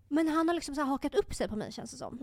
Men 0.07 0.27
han 0.27 0.47
har 0.47 0.55
liksom 0.55 0.75
så 0.75 0.81
hakat 0.83 1.15
upp 1.15 1.33
sig 1.33 1.47
på 1.47 1.55
mig 1.55 1.71
känns 1.71 1.91
det 1.91 1.97
som. 1.97 2.17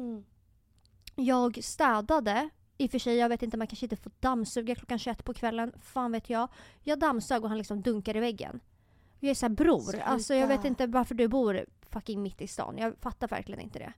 Jag 1.15 1.65
städade. 1.65 2.49
I 2.79 2.87
och 2.87 2.91
för 2.91 2.99
sig, 2.99 3.17
jag 3.17 3.29
vet 3.29 3.43
inte, 3.43 3.57
man 3.57 3.67
kanske 3.67 3.87
inte 3.87 3.97
får 3.97 4.13
dammsuga 4.21 4.75
klockan 4.75 4.99
21 4.99 5.25
på 5.25 5.35
kvällen. 5.35 5.73
Fan 5.83 6.13
vet 6.13 6.31
jag. 6.31 6.49
Jag 6.83 6.99
dammsög 6.99 7.43
och 7.43 7.49
han 7.49 7.59
liksom 7.59 7.83
dunkar 7.83 8.17
i 8.17 8.21
väggen. 8.21 8.61
Jag 9.21 9.31
är 9.31 9.35
såhär 9.35 9.55
bror, 9.55 9.81
Sluta. 9.81 10.05
alltså 10.05 10.35
jag 10.35 10.47
vet 10.47 10.65
inte 10.65 10.87
varför 10.87 11.15
du 11.15 11.29
bor 11.29 11.65
fucking 11.91 12.23
mitt 12.23 12.41
i 12.41 12.47
stan. 12.47 12.79
Jag 12.79 12.95
fattar 13.01 13.29
verkligen 13.29 13.61
inte 13.61 13.79
det. 13.79 13.93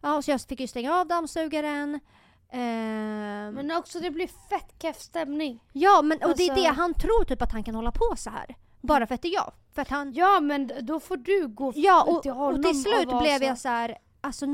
Ja, 0.00 0.22
så 0.22 0.30
jag 0.30 0.40
fick 0.40 0.60
ju 0.60 0.66
stänga 0.66 0.94
av 0.94 1.06
dammsugaren. 1.06 2.00
Ehm, 2.50 3.54
Men 3.54 3.70
också 3.76 4.00
det 4.00 4.10
blir 4.10 4.26
fett 4.26 4.74
keff 4.82 5.00
stämning. 5.00 5.64
ja, 5.72 6.02
men 6.02 6.18
och 6.22 6.36
det 6.36 6.42
är 6.46 6.50
alltså- 6.50 6.64
det 6.68 6.68
han 6.74 6.94
tror 6.94 7.24
typ 7.24 7.42
att 7.42 7.52
han 7.52 7.64
kan 7.64 7.74
hålla 7.74 7.92
på 7.92 8.14
så 8.16 8.30
här. 8.30 8.56
Bara 8.80 9.06
för 9.06 9.14
att 9.14 9.22
det 9.22 9.28
är 9.28 9.34
jag. 9.34 9.52
För 9.74 9.82
att 9.82 9.88
han... 9.88 10.12
Ja 10.12 10.40
men 10.40 10.70
då 10.80 11.00
får 11.00 11.16
du 11.16 11.48
gå 11.48 11.72
Ja, 11.76 12.04
och, 12.08 12.22
till 12.22 12.30
och 12.30 12.36
honom 12.36 12.62
till 12.62 12.82
slut 12.82 13.08
blev 13.20 13.38
så- 13.38 13.44
jag 13.44 13.58
så 13.58 13.68
här, 13.68 13.98
alltså 14.20 14.46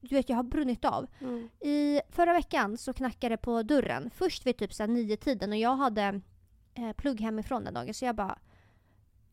du 0.00 0.14
vet 0.14 0.28
jag 0.28 0.36
har 0.36 0.42
brunnit 0.42 0.84
av. 0.84 1.06
Mm. 1.20 1.48
I 1.60 2.00
förra 2.08 2.32
veckan 2.32 2.76
så 2.78 2.92
knackade 2.92 3.32
det 3.32 3.38
på 3.38 3.62
dörren. 3.62 4.10
Först 4.14 4.46
vid 4.46 4.56
typ 4.56 4.70
nio 4.88 5.16
tiden 5.16 5.50
och 5.50 5.56
jag 5.58 5.76
hade 5.76 6.20
eh, 6.74 6.92
plugg 6.96 7.20
hemifrån 7.20 7.64
den 7.64 7.74
dagen 7.74 7.94
så 7.94 8.04
jag 8.04 8.14
bara 8.16 8.38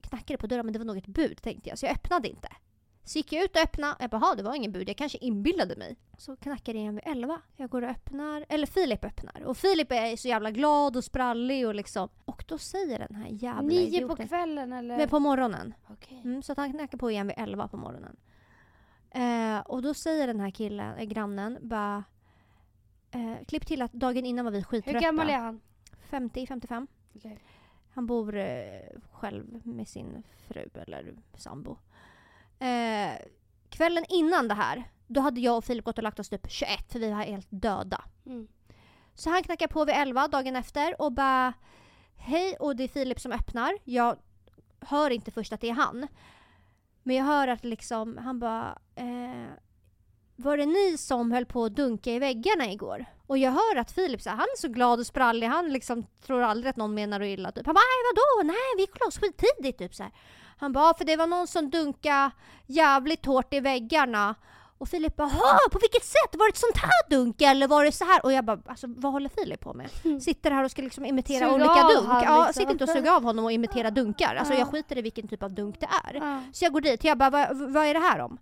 knackade 0.02 0.38
på 0.38 0.48
dörren 0.48 0.66
men 0.66 0.74
det 0.74 0.80
var 0.80 0.86
nog 0.86 0.98
ett 0.98 1.08
bud 1.08 1.42
tänkte 1.42 1.70
jag 1.70 1.78
så 1.78 1.86
jag 1.86 1.94
öppnade 1.94 2.28
inte. 2.30 2.48
Så 3.04 3.18
gick 3.20 3.32
jag 3.34 3.44
ut 3.44 3.56
och 3.56 3.62
öppnade. 3.62 3.96
Jag 4.00 4.10
bara, 4.10 4.18
"Ha, 4.18 4.36
det 4.36 4.44
var 4.44 4.56
ingen 4.56 4.72
bud. 4.72 4.90
Jag 4.90 4.98
kanske 4.98 5.18
inbillade 5.18 5.76
mig. 5.76 5.96
Så 6.18 6.36
knackar 6.36 6.74
det 6.74 6.80
igen 6.80 6.96
vid 6.96 7.04
elva. 7.08 7.42
Jag 7.56 7.70
går 7.70 7.82
och 7.82 7.90
öppnar. 7.90 8.46
Eller 8.50 8.68
Filip 8.68 9.06
öppnar. 9.06 9.42
Och 9.46 9.58
Filip 9.58 9.92
är 9.92 10.16
så 10.16 10.28
jävla 10.28 10.52
glad 10.52 10.98
och 10.98 11.04
sprallig 11.04 11.68
och 11.68 11.76
liksom. 11.76 12.10
Och 12.26 12.44
då 12.48 12.58
säger 12.58 13.00
den 13.00 13.16
här 13.16 13.28
jävla 13.32 13.62
Nio 13.62 13.88
på 13.90 13.96
idioten. 13.96 14.28
kvällen 14.28 14.74
eller? 14.74 14.98
Men 14.98 15.10
på 15.10 15.20
morgonen. 15.20 15.74
Okej. 15.90 16.22
Mm, 16.24 16.42
så 16.44 16.52
att 16.52 16.58
han 16.58 16.74
knackar 16.74 16.98
på 16.98 17.12
igen 17.12 17.28
vid 17.28 17.36
11 17.38 17.68
på 17.68 17.78
morgonen. 17.78 18.16
Eh, 19.18 19.60
och 19.60 19.82
då 19.82 19.94
säger 19.94 20.28
den 20.28 20.40
här 20.40 20.50
killen, 20.50 20.98
eh, 20.98 21.06
grannen, 21.06 21.58
bara... 21.62 22.04
Eh, 23.12 23.46
klipp 23.48 23.66
till 23.66 23.82
att 23.82 23.94
dagen 23.94 24.26
innan 24.26 24.46
var 24.46 24.52
vi 24.52 24.64
skittrötta. 24.64 24.98
Hur 24.98 25.06
gammal 25.06 25.30
är 25.30 25.38
han? 25.38 25.62
50-55. 26.10 26.88
Okej. 27.16 27.40
Han 27.94 28.06
bor 28.06 28.38
eh, 28.38 28.82
själv 29.12 29.68
med 29.68 29.88
sin 29.88 30.24
fru 30.48 30.70
eller 30.74 31.16
sambo. 31.34 31.78
Eh, 32.60 33.12
kvällen 33.70 34.06
innan 34.10 34.48
det 34.48 34.54
här, 34.54 34.84
då 35.08 35.22
hade 35.22 35.42
jag 35.42 35.58
och 35.58 35.66
Filip 35.66 35.86
gått 35.86 35.98
och 35.98 36.04
lagt 36.04 36.20
oss 36.20 36.30
typ 36.30 36.52
21 36.52 36.92
för 36.92 37.00
vi 37.00 37.12
var 37.12 37.18
helt 37.18 37.48
döda. 37.50 38.04
Mm. 38.26 38.48
Så 39.14 39.30
han 39.30 39.44
knackar 39.44 39.68
på 39.68 39.86
vid 39.86 39.96
11 39.96 40.28
dagen 40.28 40.56
efter 40.56 41.02
och 41.02 41.12
bara 41.12 41.54
Hej 42.16 42.56
och 42.60 42.76
det 42.76 42.84
är 42.84 42.88
Filip 42.88 43.20
som 43.20 43.32
öppnar. 43.32 43.78
Jag 43.84 44.18
hör 44.80 45.10
inte 45.10 45.32
först 45.32 45.54
att 45.54 45.62
det 45.62 45.70
är 45.70 45.74
han. 45.74 46.08
Men 47.08 47.16
jag 47.16 47.26
hör 47.26 47.48
att 47.48 47.66
liksom, 47.66 48.18
han 48.18 48.40
bara 48.40 48.78
eh, 48.96 49.52
Var 50.36 50.58
det 50.58 50.66
ni 50.66 50.98
som 50.98 51.32
höll 51.32 51.46
på 51.46 51.66
att 51.66 51.76
dunka 51.76 52.12
i 52.12 52.20
väggarna 52.20 52.72
igår? 52.72 53.06
Och 53.28 53.38
jag 53.38 53.52
hör 53.52 53.76
att 53.76 53.92
Filip 53.92 54.22
så 54.22 54.30
här, 54.30 54.38
han 54.38 54.48
är 54.56 54.58
så 54.58 54.68
glad 54.68 55.00
och 55.00 55.06
sprallig. 55.06 55.48
Han 55.48 55.74
liksom 55.74 56.06
tror 56.22 56.42
aldrig 56.42 56.70
att 56.70 56.78
någon 56.78 56.94
menar 56.94 57.22
att 57.22 57.28
illa. 57.28 57.52
Typ. 57.52 57.66
Han 57.66 57.76
bara 57.76 57.80
nej 57.80 58.14
vadå? 58.14 58.54
Nej 58.54 58.76
vi 58.76 58.82
gick 58.82 59.06
loss 59.06 59.22
la 59.22 59.28
skittidigt. 59.28 59.80
Typ, 59.80 59.96
så 59.96 60.04
här. 60.04 60.12
Han 60.58 60.74
bara 60.74 60.94
för 60.94 61.06
det 61.06 61.16
var 61.16 61.28
någon 61.28 61.48
som 61.48 61.70
dunkade 61.70 62.32
jävligt 62.66 63.26
hårt 63.26 63.54
i 63.54 63.60
väggarna. 63.60 64.36
Och 64.78 64.90
Filip 64.90 65.16
bara 65.16 65.28
"Ha, 65.28 65.58
på 65.72 65.80
vilket 65.82 66.04
sätt? 66.06 66.36
Var 66.40 66.46
det 66.48 66.50
ett 66.50 66.58
sånt 66.58 66.78
här 66.78 67.10
dunk 67.10 67.42
eller 67.42 67.68
var 67.68 67.86
det 67.86 67.92
så 67.92 68.06
här? 68.06 68.26
Och 68.26 68.32
jag 68.34 68.46
bara 68.46 68.60
alltså 68.66 68.88
vad 68.90 69.12
håller 69.12 69.30
Filip 69.30 69.60
på 69.62 69.74
med? 69.74 69.90
Sitter 70.24 70.52
här 70.52 70.64
och 70.64 70.72
ska 70.72 70.82
liksom 70.82 71.06
imitera 71.06 71.40
Suga 71.46 71.54
olika 71.56 71.88
dunk. 71.88 72.08
han, 72.08 72.24
Ja, 72.24 72.46
liksom. 72.46 72.54
sitter 72.62 72.72
inte 72.72 72.84
och 72.84 72.90
suga 72.90 73.16
av 73.16 73.24
honom 73.24 73.46
och 73.46 73.52
imitera 73.52 73.92
dunkar. 73.92 74.36
Alltså 74.36 74.54
Ja. 74.54 74.60
jag 74.60 74.68
skiter 74.68 74.98
i 74.98 75.02
vilken 75.02 75.28
typ 75.28 75.44
av 75.44 75.52
dunk 75.54 75.80
det 75.80 75.88
är. 76.04 76.42
Så 76.54 76.66
jag 76.66 76.74
går 76.74 76.82
dit 76.82 77.00
och 77.00 77.06
jag 77.06 77.18
bara 77.18 77.30
vad, 77.30 77.58
vad 77.74 77.86
är 77.86 77.94
det 77.94 78.00
här 78.00 78.20
om? 78.20 78.38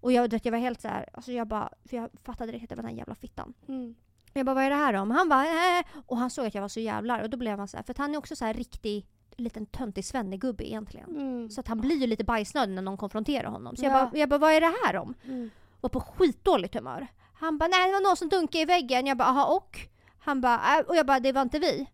Och 0.00 0.12
jag, 0.12 0.30
vet, 0.30 0.44
jag 0.44 0.52
var 0.52 0.58
helt 0.58 0.80
så 0.80 0.88
här, 0.88 1.08
alltså 1.12 1.32
jag 1.32 1.46
bara, 1.48 1.68
för 1.88 1.96
jag 1.96 2.10
fattade 2.24 2.52
direkt 2.52 2.64
att 2.64 2.68
det 2.68 2.74
var 2.76 2.82
den 2.82 2.90
här 2.90 2.98
jävla 2.98 3.14
fittan. 3.14 3.54
Mm. 3.68 3.94
Jag 4.32 4.46
bara 4.46 4.54
vad 4.54 4.64
är 4.64 4.70
det 4.70 4.76
här 4.76 4.94
om? 4.94 5.10
Han 5.10 5.28
bara 5.28 5.44
äh. 5.78 5.84
Och 6.06 6.16
han 6.16 6.30
såg 6.30 6.46
att 6.46 6.54
jag 6.54 6.62
var 6.62 6.68
så 6.68 6.80
jävlar 6.80 7.22
och 7.22 7.30
då 7.30 7.36
blev 7.36 7.58
han 7.58 7.68
så 7.68 7.76
här, 7.76 7.84
för 7.84 7.94
han 7.98 8.14
är 8.14 8.18
också 8.18 8.36
så 8.36 8.44
här 8.44 8.54
riktig 8.54 9.06
liten 9.36 9.66
töntig 9.66 10.04
svennegubbe 10.04 10.68
egentligen. 10.70 11.10
Mm. 11.16 11.50
Så 11.50 11.60
att 11.60 11.68
han 11.68 11.80
blir 11.80 11.96
ju 11.96 12.06
lite 12.06 12.24
bajsnödig 12.24 12.74
när 12.74 12.82
någon 12.82 12.96
konfronterar 12.96 13.48
honom. 13.50 13.76
Så 13.76 13.84
jag, 13.84 13.92
Ja. 13.92 14.04
bara, 14.12 14.18
jag 14.18 14.28
bara, 14.28 14.38
vad 14.38 14.52
är 14.52 14.60
det 14.60 14.74
här 14.84 14.96
om? 14.96 15.14
Mm. 15.24 15.50
Var 15.80 15.90
på 15.90 16.00
skitdåligt 16.00 16.74
humör. 16.74 17.06
Han 17.34 17.58
bara, 17.58 17.68
nej 17.68 17.86
det 17.86 17.92
var 17.92 18.00
någon 18.00 18.16
som 18.16 18.28
dunkade 18.28 18.62
i 18.62 18.64
väggen. 18.64 19.06
Jag 19.06 19.16
bara, 19.16 19.28
aha 19.28 19.56
och? 19.56 19.78
Han 20.18 20.40
bara, 20.40 20.78
äh, 20.78 20.86
och 20.86 20.96
jag 20.96 21.06
bara, 21.06 21.20
det 21.20 21.32
var 21.32 21.42
inte 21.42 21.58
vi. 21.58 21.86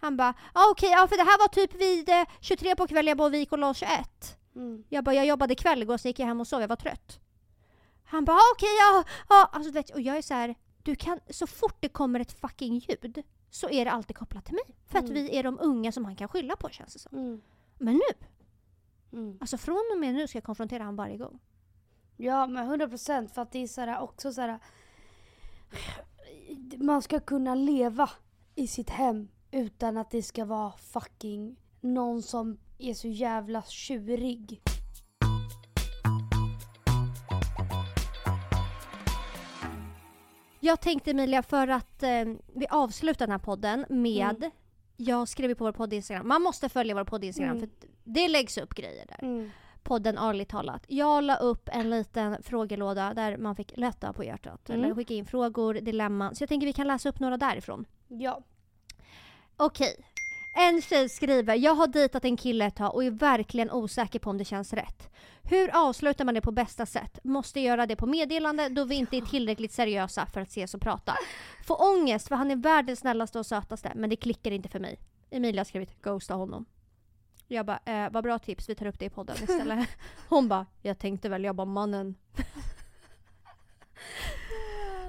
Han 0.00 0.16
bara, 0.16 0.34
ah, 0.52 0.70
okej, 0.70 0.90
ja 0.90 1.08
för 1.08 1.16
det 1.16 1.22
här 1.22 1.38
var 1.38 1.48
typ 1.48 1.74
vid 1.80 2.08
eh, 2.08 2.24
23 2.40 2.76
på 2.76 2.86
kvällen, 2.86 3.18
jag 3.18 3.30
vi 3.30 3.38
gick 3.38 3.52
och 3.52 3.58
la 3.58 3.68
oss 3.70 3.76
21. 3.76 4.38
Mm. 4.54 4.84
Jag 4.88 5.04
bara, 5.04 5.14
jag 5.14 5.26
jobbade 5.26 5.54
kväll 5.54 5.82
igår, 5.82 5.96
så 5.96 6.08
gick 6.08 6.18
jag 6.18 6.26
hem 6.26 6.40
och 6.40 6.46
sov, 6.46 6.60
jag 6.60 6.68
var 6.68 6.76
trött. 6.76 7.20
Han 8.04 8.24
bara, 8.24 8.36
ah, 8.36 8.52
okej, 8.54 8.68
ja, 8.80 9.04
ja. 9.28 9.50
Alltså, 9.52 9.72
vet, 9.72 9.90
och 9.90 10.00
jag 10.00 10.16
är 10.16 10.22
så 10.22 10.34
här, 10.34 10.54
du 10.82 10.96
kan, 10.96 11.20
så 11.30 11.46
fort 11.46 11.76
det 11.80 11.88
kommer 11.88 12.20
ett 12.20 12.40
fucking 12.40 12.74
ljud 12.78 13.22
så 13.50 13.68
är 13.70 13.84
det 13.84 13.90
alltid 13.90 14.16
kopplat 14.16 14.44
till 14.44 14.54
mig. 14.54 14.76
För 14.86 14.98
att 14.98 15.04
Mm. 15.04 15.14
vi 15.14 15.36
är 15.36 15.42
de 15.42 15.58
unga 15.60 15.92
som 15.92 16.04
han 16.04 16.16
kan 16.16 16.28
skylla 16.28 16.56
på 16.56 16.68
känns 16.68 16.92
det 16.92 16.98
som. 16.98 17.18
Mm. 17.18 17.40
Men 17.78 17.94
nu, 17.94 18.26
Mm. 19.12 19.38
alltså 19.40 19.58
från 19.58 19.84
och 19.92 19.98
med 20.00 20.14
nu 20.14 20.28
ska 20.28 20.36
jag 20.38 20.44
konfrontera 20.44 20.82
honom 20.82 20.96
varje 20.96 21.16
gång. 21.16 21.40
Ja 22.20 22.46
men 22.46 22.66
100 22.66 22.88
procent 22.88 23.34
för 23.34 23.42
att 23.42 23.52
det 23.52 23.58
är 23.62 23.66
så 23.66 23.80
här, 23.80 24.00
också 24.00 24.32
så 24.32 24.40
här. 24.40 24.58
Man 26.76 27.02
ska 27.02 27.20
kunna 27.20 27.54
leva 27.54 28.10
i 28.54 28.66
sitt 28.66 28.90
hem 28.90 29.28
utan 29.50 29.96
att 29.96 30.10
det 30.10 30.22
ska 30.22 30.44
vara 30.44 30.72
fucking 30.72 31.56
någon 31.80 32.22
som 32.22 32.58
är 32.78 32.94
så 32.94 33.08
jävla 33.08 33.62
tjurig. 33.62 34.60
Jag 40.60 40.80
tänkte 40.80 41.10
Emilia, 41.10 41.42
för 41.42 41.68
att 41.68 42.02
eh, 42.02 42.24
vi 42.54 42.66
avslutar 42.70 43.26
den 43.26 43.32
här 43.32 43.38
podden 43.38 43.84
med 43.88 44.36
Mm. 44.36 44.50
Jag 44.96 45.28
skrev 45.28 45.54
på 45.54 45.64
vår 45.64 45.72
podd 45.72 45.92
Instagram. 45.92 46.28
Man 46.28 46.42
måste 46.42 46.68
följa 46.68 46.94
vår 46.94 47.04
podd 47.04 47.24
Instagram 47.24 47.56
Mm. 47.56 47.68
för 47.68 47.88
det 48.04 48.28
läggs 48.28 48.58
upp 48.58 48.74
grejer 48.74 49.06
där. 49.06 49.24
Mm. 49.24 49.50
Podden 49.82 50.18
Ärligt 50.18 50.48
talat. 50.48 50.84
Jag 50.88 51.24
la 51.24 51.36
upp 51.36 51.68
en 51.72 51.90
liten 51.90 52.42
frågelåda 52.42 53.14
där 53.14 53.36
man 53.36 53.56
fick 53.56 53.76
lätta 53.76 54.12
på 54.12 54.24
hjärtat. 54.24 54.68
Mm. 54.68 54.84
Eller 54.84 54.94
skicka 54.94 55.14
in 55.14 55.26
frågor, 55.26 55.74
dilemman. 55.74 56.34
Så 56.34 56.42
jag 56.42 56.48
tänker 56.48 56.66
vi 56.66 56.72
kan 56.72 56.86
läsa 56.86 57.08
upp 57.08 57.20
några 57.20 57.36
därifrån. 57.36 57.84
Ja. 58.08 58.42
Okej. 59.56 59.96
En 60.58 60.82
tjej 60.82 61.08
skriver, 61.08 61.54
jag 61.54 61.74
har 61.74 61.86
dejtat 61.86 62.24
en 62.24 62.36
kille 62.36 62.64
ett 62.64 62.76
tag 62.76 62.94
och 62.94 63.04
är 63.04 63.10
verkligen 63.10 63.70
osäker 63.70 64.18
på 64.18 64.30
om 64.30 64.38
det 64.38 64.44
känns 64.44 64.72
rätt. 64.72 65.08
Hur 65.42 65.70
avslutar 65.88 66.24
man 66.24 66.34
det 66.34 66.40
på 66.40 66.52
bästa 66.52 66.86
sätt? 66.86 67.18
Måste 67.24 67.60
göra 67.60 67.86
det 67.86 67.96
på 67.96 68.06
meddelande 68.06 68.68
då 68.68 68.84
vi 68.84 68.94
inte 68.94 69.16
är 69.16 69.20
tillräckligt 69.20 69.72
seriösa 69.72 70.26
för 70.26 70.40
att 70.40 70.48
ses 70.48 70.74
och 70.74 70.80
prata. 70.80 71.14
Får 71.66 71.82
ångest 71.82 72.28
för 72.28 72.36
han 72.36 72.50
är 72.50 72.56
världens 72.56 72.98
snällaste 72.98 73.38
och 73.38 73.46
sötaste 73.46 73.92
men 73.94 74.10
det 74.10 74.16
klickar 74.16 74.50
inte 74.50 74.68
för 74.68 74.80
mig. 74.80 74.98
Emilia 75.30 75.60
har 75.60 75.64
skrivit, 75.64 76.02
ghosta 76.02 76.34
honom. 76.34 76.66
Jag 77.50 77.66
bara, 77.66 77.80
eh, 77.84 78.10
vad 78.10 78.24
bra 78.24 78.38
tips, 78.38 78.68
vi 78.68 78.74
tar 78.74 78.86
upp 78.86 78.98
det 78.98 79.04
i 79.04 79.10
podden 79.10 79.36
istället. 79.36 79.88
Hon 80.28 80.48
bara, 80.48 80.66
jag 80.82 80.98
tänkte 80.98 81.28
väl, 81.28 81.44
jag 81.44 81.54
bara 81.56 81.64
mannen. 81.64 82.14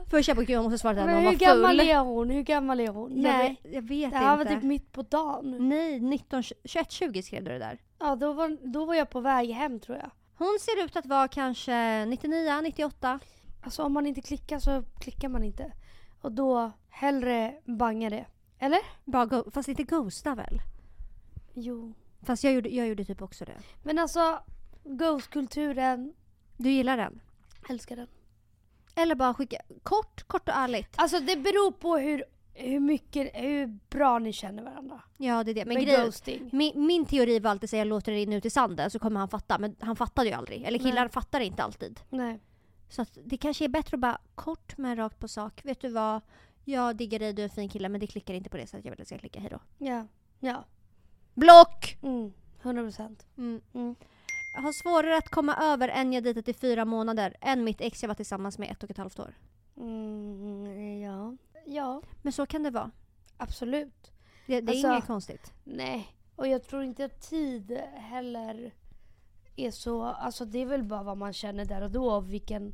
Först 0.09 0.27
jag 0.27 0.37
bara, 0.37 0.45
gud 0.45 0.55
jag 0.55 0.63
måste 0.63 0.77
svara 0.77 0.99
att 1.01 1.05
Men 1.05 1.15
hon 1.15 1.23
hur 1.23 1.31
var 1.31 1.33
gammal 1.39 1.77
full. 1.77 1.89
är 1.89 1.99
hon? 1.99 2.29
Hur 2.29 2.41
gammal 2.41 2.79
är 2.79 2.87
hon? 2.87 3.11
Jag 3.21 3.21
Nej. 3.33 3.61
vet, 3.63 3.73
jag 3.73 3.81
vet 3.81 4.11
Det 4.11 4.17
här 4.17 4.35
var 4.37 4.41
inte. 4.41 4.53
typ 4.55 4.63
mitt 4.63 4.91
på 4.91 5.01
dagen. 5.01 5.69
Nej, 5.69 5.99
19, 5.99 6.43
21, 6.43 6.91
20 6.91 7.23
skrev 7.23 7.43
du 7.43 7.51
det 7.51 7.59
där. 7.59 7.77
Ja 7.99 8.15
då 8.15 8.33
var, 8.33 8.57
då 8.73 8.85
var 8.85 8.95
jag 8.95 9.09
på 9.09 9.19
väg 9.19 9.49
hem 9.51 9.79
tror 9.79 9.97
jag. 9.97 10.11
Hon 10.37 10.57
ser 10.61 10.85
ut 10.85 10.95
att 10.95 11.05
vara 11.05 11.27
kanske 11.27 12.05
99, 12.05 12.61
98. 12.61 13.19
Alltså 13.61 13.83
om 13.83 13.93
man 13.93 14.05
inte 14.07 14.21
klickar 14.21 14.59
så 14.59 14.83
klickar 14.99 15.29
man 15.29 15.43
inte. 15.43 15.71
Och 16.21 16.31
då 16.31 16.71
hellre 16.89 17.53
banga 17.65 18.09
det. 18.09 18.25
Eller? 18.59 18.79
Bara 19.05 19.25
go- 19.25 19.51
fast 19.53 19.69
inte 19.69 19.83
ghosta 19.83 20.35
väl? 20.35 20.59
Jo. 21.53 21.93
Fast 22.21 22.43
jag 22.43 22.53
gjorde, 22.53 22.69
jag 22.69 22.87
gjorde 22.87 23.05
typ 23.05 23.21
också 23.21 23.45
det. 23.45 23.57
Men 23.83 23.99
alltså 23.99 24.39
Ghost-kulturen, 24.83 26.13
Du 26.57 26.69
gillar 26.69 26.97
den? 26.97 27.21
älskar 27.69 27.95
den. 27.95 28.07
Eller 28.95 29.15
bara 29.15 29.33
skicka 29.33 29.57
kort, 29.83 30.23
kort 30.23 30.49
och 30.49 30.55
ärligt. 30.55 30.89
Alltså 30.95 31.19
det 31.19 31.35
beror 31.35 31.71
på 31.71 31.97
hur, 31.97 32.23
hur 32.53 32.79
mycket, 32.79 33.31
hur 33.33 33.79
bra 33.89 34.19
ni 34.19 34.33
känner 34.33 34.63
varandra. 34.63 35.01
Ja 35.17 35.43
det 35.43 35.51
är 35.51 35.55
det. 35.55 35.65
Men 35.65 35.73
Med 35.73 35.83
grejen, 35.83 36.05
ghosting. 36.05 36.49
min, 36.51 36.85
min 36.85 37.05
teori 37.05 37.39
var 37.39 37.51
alltid 37.51 37.63
att 37.63 37.69
säga 37.69 37.83
låter 37.83 38.11
det 38.11 38.17
rinna 38.17 38.35
ut 38.35 38.45
i 38.45 38.49
sanden 38.49 38.91
så 38.91 38.99
kommer 38.99 39.19
han 39.19 39.29
fatta. 39.29 39.57
Men 39.59 39.75
han 39.79 39.95
fattade 39.95 40.27
ju 40.29 40.33
aldrig. 40.35 40.63
Eller 40.63 40.79
killar 40.79 41.01
Nej. 41.01 41.09
fattar 41.09 41.39
inte 41.39 41.63
alltid. 41.63 41.99
Nej. 42.09 42.39
Så 42.89 43.05
det 43.23 43.37
kanske 43.37 43.63
är 43.65 43.69
bättre 43.69 43.95
att 43.95 44.01
bara 44.01 44.21
kort 44.35 44.77
men 44.77 44.95
rakt 44.95 45.19
på 45.19 45.27
sak. 45.27 45.61
Vet 45.63 45.81
du 45.81 45.89
vad? 45.89 46.21
Jag 46.65 46.95
diggar 46.95 47.19
dig, 47.19 47.33
du 47.33 47.41
är 47.41 47.43
en 47.43 47.49
fin 47.49 47.69
kille 47.69 47.89
men 47.89 47.99
det 48.01 48.07
klickar 48.07 48.33
inte 48.33 48.49
på 48.49 48.57
det 48.57 48.67
sättet 48.67 48.85
jag 48.85 48.91
vill 48.91 49.01
att 49.01 49.07
det 49.07 49.15
ska 49.15 49.17
klicka. 49.19 49.39
Hejdå. 49.39 49.59
Ja. 49.77 50.07
Ja. 50.39 50.65
Block! 51.39 51.97
Mm. 52.01 52.33
100 52.61 52.83
procent. 52.83 53.25
Mm. 53.37 53.61
Mm. 53.73 53.95
Jag 54.55 54.61
har 54.61 54.71
svårare 54.71 55.17
att 55.17 55.29
komma 55.29 55.55
över 55.55 55.87
en 55.89 56.13
jag 56.13 56.23
dejtat 56.23 56.47
i 56.47 56.53
fyra 56.53 56.85
månader 56.85 57.35
än 57.41 57.63
mitt 57.63 57.81
ex 57.81 58.03
jag 58.03 58.07
var 58.07 58.15
tillsammans 58.15 58.57
med 58.59 58.71
ett 58.71 58.83
och 58.83 58.91
ett 58.91 58.97
halvt 58.97 59.19
år. 59.19 59.33
Mm, 59.77 60.99
ja. 61.01 61.35
Ja, 61.65 62.01
Men 62.21 62.33
så 62.33 62.45
kan 62.45 62.63
det 62.63 62.69
vara. 62.69 62.91
absolut. 63.37 64.11
Det, 64.47 64.61
det 64.61 64.71
är 64.71 64.75
Alltså- 64.75 64.87
inget 64.91 65.07
konstigt. 65.07 65.53
Nej, 65.63 66.07
och 66.35 66.47
jag 66.47 66.63
tror 66.63 66.83
inte 66.83 67.05
att 67.05 67.21
tid 67.29 67.71
heller 67.95 68.73
är 69.55 69.71
så... 69.71 70.03
Alltså 70.03 70.45
det 70.45 70.59
är 70.59 70.65
väl 70.65 70.83
bara 70.83 71.03
vad 71.03 71.17
man 71.17 71.33
känner 71.33 71.65
där 71.65 71.81
och 71.81 71.91
då. 71.91 72.19
Vilken, 72.19 72.73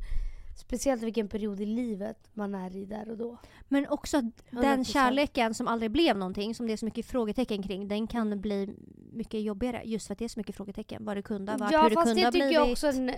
speciellt 0.55 1.03
vilken 1.03 1.27
period 1.27 1.61
i 1.61 1.65
livet 1.65 2.29
man 2.33 2.55
är 2.55 2.75
i 2.75 2.85
där 2.85 3.09
och 3.09 3.17
då. 3.17 3.37
Men 3.67 3.87
också 3.87 4.21
den 4.21 4.83
100%. 4.83 4.83
kärleken 4.83 5.53
som 5.53 5.67
aldrig 5.67 5.91
blev 5.91 6.17
någonting, 6.17 6.55
som 6.55 6.67
det 6.67 6.73
är 6.73 6.77
så 6.77 6.85
mycket 6.85 7.05
frågetecken 7.05 7.63
kring, 7.63 7.87
den 7.87 8.07
kan 8.07 8.41
bli 8.41 8.75
mycket 9.11 9.41
jobbigare 9.41 9.81
just 9.85 10.07
för 10.07 10.13
att 10.13 10.19
det 10.19 10.25
är 10.25 10.29
så 10.29 10.39
mycket 10.39 10.55
frågetecken. 10.55 11.05
Vad 11.05 11.17
det 11.17 11.21
kunde 11.21 11.51
ha 11.51 11.57
varit, 11.57 11.71
ja, 11.71 11.81
hur 11.81 11.89
det 11.89 11.95
fast 11.95 12.07
kunde 12.07 12.21
det 12.21 12.25
ha 12.25 12.31
tycker 12.31 12.47
blivit. 12.47 12.55
jag 12.55 12.71
också 12.71 12.87
är 12.87 12.93
en 12.93 13.15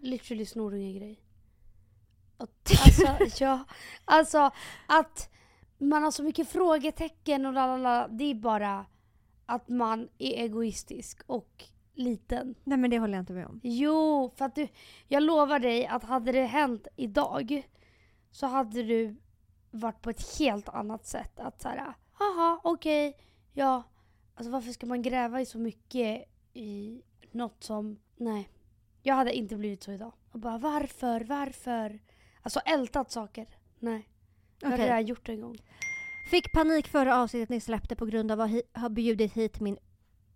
literally 0.00 0.46
snorunge-grej. 0.46 1.20
Alltså, 2.36 3.44
ja, 3.44 3.64
alltså 4.04 4.50
att 4.86 5.30
man 5.78 6.02
har 6.02 6.10
så 6.10 6.22
mycket 6.22 6.48
frågetecken 6.48 7.46
och 7.46 7.52
lalala, 7.52 8.08
det 8.08 8.24
är 8.24 8.34
bara 8.34 8.86
att 9.46 9.68
man 9.68 10.08
är 10.18 10.44
egoistisk 10.44 11.20
och 11.26 11.64
liten. 11.98 12.54
Nej 12.64 12.78
men 12.78 12.90
det 12.90 12.98
håller 12.98 13.14
jag 13.14 13.22
inte 13.22 13.32
med 13.32 13.46
om. 13.46 13.60
Jo, 13.62 14.32
för 14.36 14.44
att 14.44 14.54
du, 14.54 14.68
jag 15.08 15.22
lovar 15.22 15.58
dig 15.58 15.86
att 15.86 16.02
hade 16.04 16.32
det 16.32 16.44
hänt 16.44 16.88
idag 16.96 17.68
så 18.30 18.46
hade 18.46 18.82
du 18.82 19.16
varit 19.70 20.02
på 20.02 20.10
ett 20.10 20.38
helt 20.38 20.68
annat 20.68 21.06
sätt. 21.06 21.40
Att 21.40 21.62
såhär, 21.62 21.94
haha, 22.12 22.60
okej, 22.64 23.16
ja. 23.52 23.82
Alltså 24.34 24.50
varför 24.50 24.72
ska 24.72 24.86
man 24.86 25.02
gräva 25.02 25.40
i 25.40 25.46
så 25.46 25.58
mycket 25.58 26.24
i 26.52 27.02
något 27.32 27.64
som, 27.64 27.98
nej. 28.16 28.48
Jag 29.02 29.14
hade 29.14 29.32
inte 29.32 29.56
blivit 29.56 29.82
så 29.82 29.92
idag. 29.92 30.12
Och 30.32 30.38
bara 30.38 30.58
varför, 30.58 31.20
varför? 31.20 31.98
Alltså 32.42 32.60
ältat 32.60 33.10
saker. 33.10 33.46
Nej. 33.78 34.08
Jag 34.60 34.68
Okej. 34.68 34.70
hade 34.70 34.90
redan 34.90 35.06
gjort 35.06 35.26
det 35.26 35.32
en 35.32 35.40
gång. 35.40 35.58
Fick 36.30 36.52
panik 36.52 36.88
förra 36.88 37.16
avsnittet 37.16 37.48
ni 37.48 37.60
släppte 37.60 37.96
på 37.96 38.06
grund 38.06 38.32
av 38.32 38.40
att 38.40 38.50
ha 38.74 38.88
bjudit 38.88 39.32
hit 39.32 39.60
min 39.60 39.78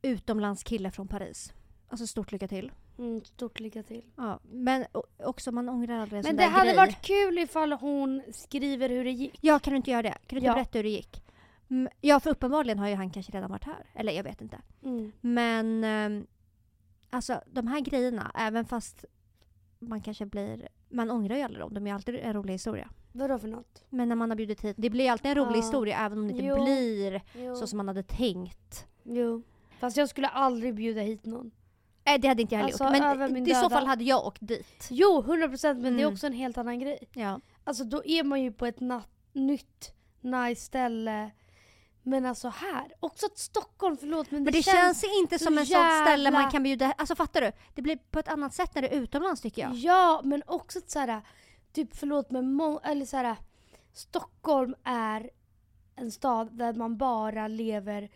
utomlandskille 0.03 0.91
från 0.91 1.09
Paris. 1.09 1.53
Alltså 1.89 2.07
stort 2.07 2.33
lycka 2.33 2.49
till. 2.49 2.73
Mm, 2.99 3.25
stort 3.25 3.61
lycka 3.61 3.83
till. 3.83 4.05
Ja, 4.17 4.41
men 4.53 4.85
också 5.25 5.53
man 5.53 5.69
ångrar 5.69 5.99
aldrig 5.99 6.19
en 6.19 6.23
Men 6.23 6.25
sån 6.25 6.37
det 6.37 6.43
där 6.43 6.51
hade 6.51 6.67
grej. 6.67 6.77
varit 6.77 7.03
kul 7.03 7.39
ifall 7.39 7.73
hon 7.73 8.23
skriver 8.33 8.89
hur 8.89 9.05
det 9.05 9.11
gick. 9.11 9.39
Ja, 9.41 9.59
kan 9.59 9.71
du 9.71 9.77
inte 9.77 9.91
göra 9.91 10.03
det? 10.03 10.09
Kan 10.13 10.21
du 10.29 10.37
inte 10.37 10.47
Ja. 10.47 10.55
berätta 10.55 10.79
hur 10.79 10.83
det 10.83 10.89
gick? 10.91 11.23
Mm, 11.71 11.89
Ja, 12.01 12.21
för 12.21 12.31
uppenbarligen 12.31 12.79
har 12.79 12.89
ju 12.89 12.95
han 12.95 13.11
kanske 13.11 13.33
redan 13.33 13.51
varit 13.51 13.65
här. 13.65 13.87
Eller 13.95 14.13
jag 14.13 14.25
vet 14.25 14.41
inte. 14.41 14.59
Mm. 14.83 15.13
Men 15.21 15.85
ehm, 15.85 16.27
alltså 17.11 17.41
de 17.53 17.67
här 17.67 17.81
grejerna, 17.81 18.33
även 18.35 18.65
fast 18.65 19.05
man 19.79 20.01
kanske 20.01 20.27
blir... 20.27 20.69
Man 20.89 21.11
ångrar 21.11 21.37
ju 21.37 21.43
aldrig 21.43 21.65
dem, 21.65 21.75
de 21.75 21.87
är 21.87 21.95
alltid 21.95 22.15
en 22.15 22.33
rolig 22.33 22.53
historia. 22.55 22.89
Vadå 23.13 23.39
för 23.39 23.49
något? 23.49 23.85
Men 23.89 24.09
när 24.09 24.17
man 24.17 24.31
har 24.31 24.37
bjudit 24.37 24.61
hit, 24.65 24.77
det 24.79 24.91
blir 24.91 25.05
ju 25.05 25.11
alltid 25.11 25.31
en 25.31 25.37
rolig 25.37 25.57
Ja. 25.59 25.61
historia 25.63 25.99
även 25.99 26.19
om 26.19 26.27
det 26.29 26.33
inte 26.33 26.45
Jo. 26.45 26.65
blir 26.65 27.23
Jo. 27.39 27.57
så 27.57 27.67
som 27.67 27.77
man 27.77 27.89
hade 27.89 28.03
tänkt. 28.03 28.87
Jo. 29.03 29.43
Fast 29.83 29.97
jag 29.97 30.09
skulle 30.09 30.29
aldrig 30.29 30.75
bjuda 30.75 31.01
hit 31.01 31.25
någon. 31.27 31.51
Nej 32.05 32.19
det 32.19 32.29
hade 32.29 32.43
inte 32.43 32.55
jag 32.55 32.61
heller 32.63 32.85
Alltså, 32.85 32.85
gjort. 33.21 33.31
Men 33.33 33.47
i 33.49 33.55
så 33.55 33.71
fall 33.71 33.87
hade 33.87 34.05
jag 34.05 34.27
åkt 34.27 34.39
dit. 34.41 34.89
Jo, 34.91 35.23
100% 35.27 35.75
men 35.75 35.83
det 35.83 35.89
är 35.89 36.03
Mm. 36.03 36.13
också 36.13 36.27
en 36.27 36.33
helt 36.33 36.59
annan 36.59 36.79
grej. 36.79 36.99
Ja. 37.13 37.41
Alltså 37.65 37.85
då 37.85 38.05
är 38.05 38.23
man 38.25 38.43
ju 38.43 38.53
på 38.53 38.67
ett 38.67 38.81
nytt, 39.33 39.95
nice 40.21 40.63
ställe. 40.63 41.31
Men 42.03 42.27
alltså 42.27 42.49
här, 42.49 42.93
också 43.01 43.27
ett 43.27 43.39
Stockholm, 43.39 43.97
förlåt 43.97 44.31
men, 44.31 44.43
Men 44.43 44.53
det, 44.53 44.63
känns, 44.63 45.05
inte 45.23 45.39
så 45.39 45.45
som 45.45 45.59
ett 45.59 45.69
sånt 45.69 46.07
ställe 46.07 46.31
man 46.31 46.41
jävla- 46.41 46.51
kan 46.51 46.63
bjuda... 46.63 46.93
Alltså 46.99 47.15
fattar 47.15 47.41
du? 47.41 47.53
Det 47.75 47.83
blir 47.83 47.97
på 48.11 48.19
ett 48.19 48.29
annat 48.29 48.55
sätt 48.55 48.75
när 48.75 48.83
det 48.83 48.89
är 48.89 49.01
utomlands 49.01 49.41
tycker 49.41 49.63
jag. 49.63 49.75
Ja, 49.75 50.21
men 50.25 50.43
också 50.47 50.79
ett 50.79 50.91
såhär, 50.91 51.23
typ 51.73 51.97
förlåt 51.97 52.31
men 52.31 52.61
eller 52.85 53.07
såhär, 53.07 53.37
Stockholm 53.93 54.75
är 54.85 55.31
en 55.97 56.11
stad 56.13 56.59
där 56.59 56.73
man 56.75 56.97
bara 56.97 57.49
lever 57.49 58.11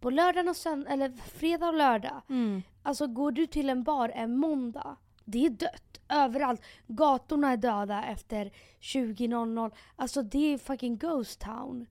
på 0.00 0.10
lördagen 0.10 0.48
och 0.48 0.56
söndag, 0.56 0.90
eller 0.90 1.10
fredag 1.10 1.68
och 1.68 1.74
lördag. 1.74 2.22
Mm. 2.28 2.62
Alltså 2.82 3.06
går 3.06 3.32
du 3.32 3.46
till 3.46 3.68
en 3.68 3.82
bar 3.82 4.08
en 4.08 4.36
måndag, 4.36 4.96
det 5.24 5.46
är 5.46 5.50
dött. 5.50 6.00
Överallt. 6.08 6.62
Gatorna 6.86 7.52
är 7.52 7.56
döda 7.56 8.04
efter 8.04 8.50
20.00. 8.80 9.72
Alltså 9.96 10.22
det 10.22 10.54
är 10.54 10.58
fucking 10.58 10.98
ghost 10.98 11.40
town. 11.40 11.86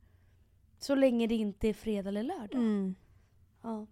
Så 0.80 0.95
länge 0.95 1.28
det 1.28 1.36
inte 1.36 1.70
är 1.70 1.74
fredag 1.74 2.10
eller 2.10 2.24
lördag. 2.24 2.53
Mm. 2.53 2.95
Ja. 3.62 3.88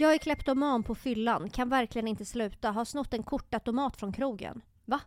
Jag 0.00 0.14
är 0.14 0.18
kleptoman 0.18 0.82
på 0.82 0.94
fyllan, 0.94 1.50
kan 1.50 1.68
verkligen 1.68 2.08
inte 2.08 2.24
sluta. 2.24 2.70
Har 2.70 2.84
snott 2.84 3.14
en 3.14 3.22
kortautomat 3.22 3.96
från 3.96 4.12
krogen. 4.12 4.62
Va? 4.84 5.00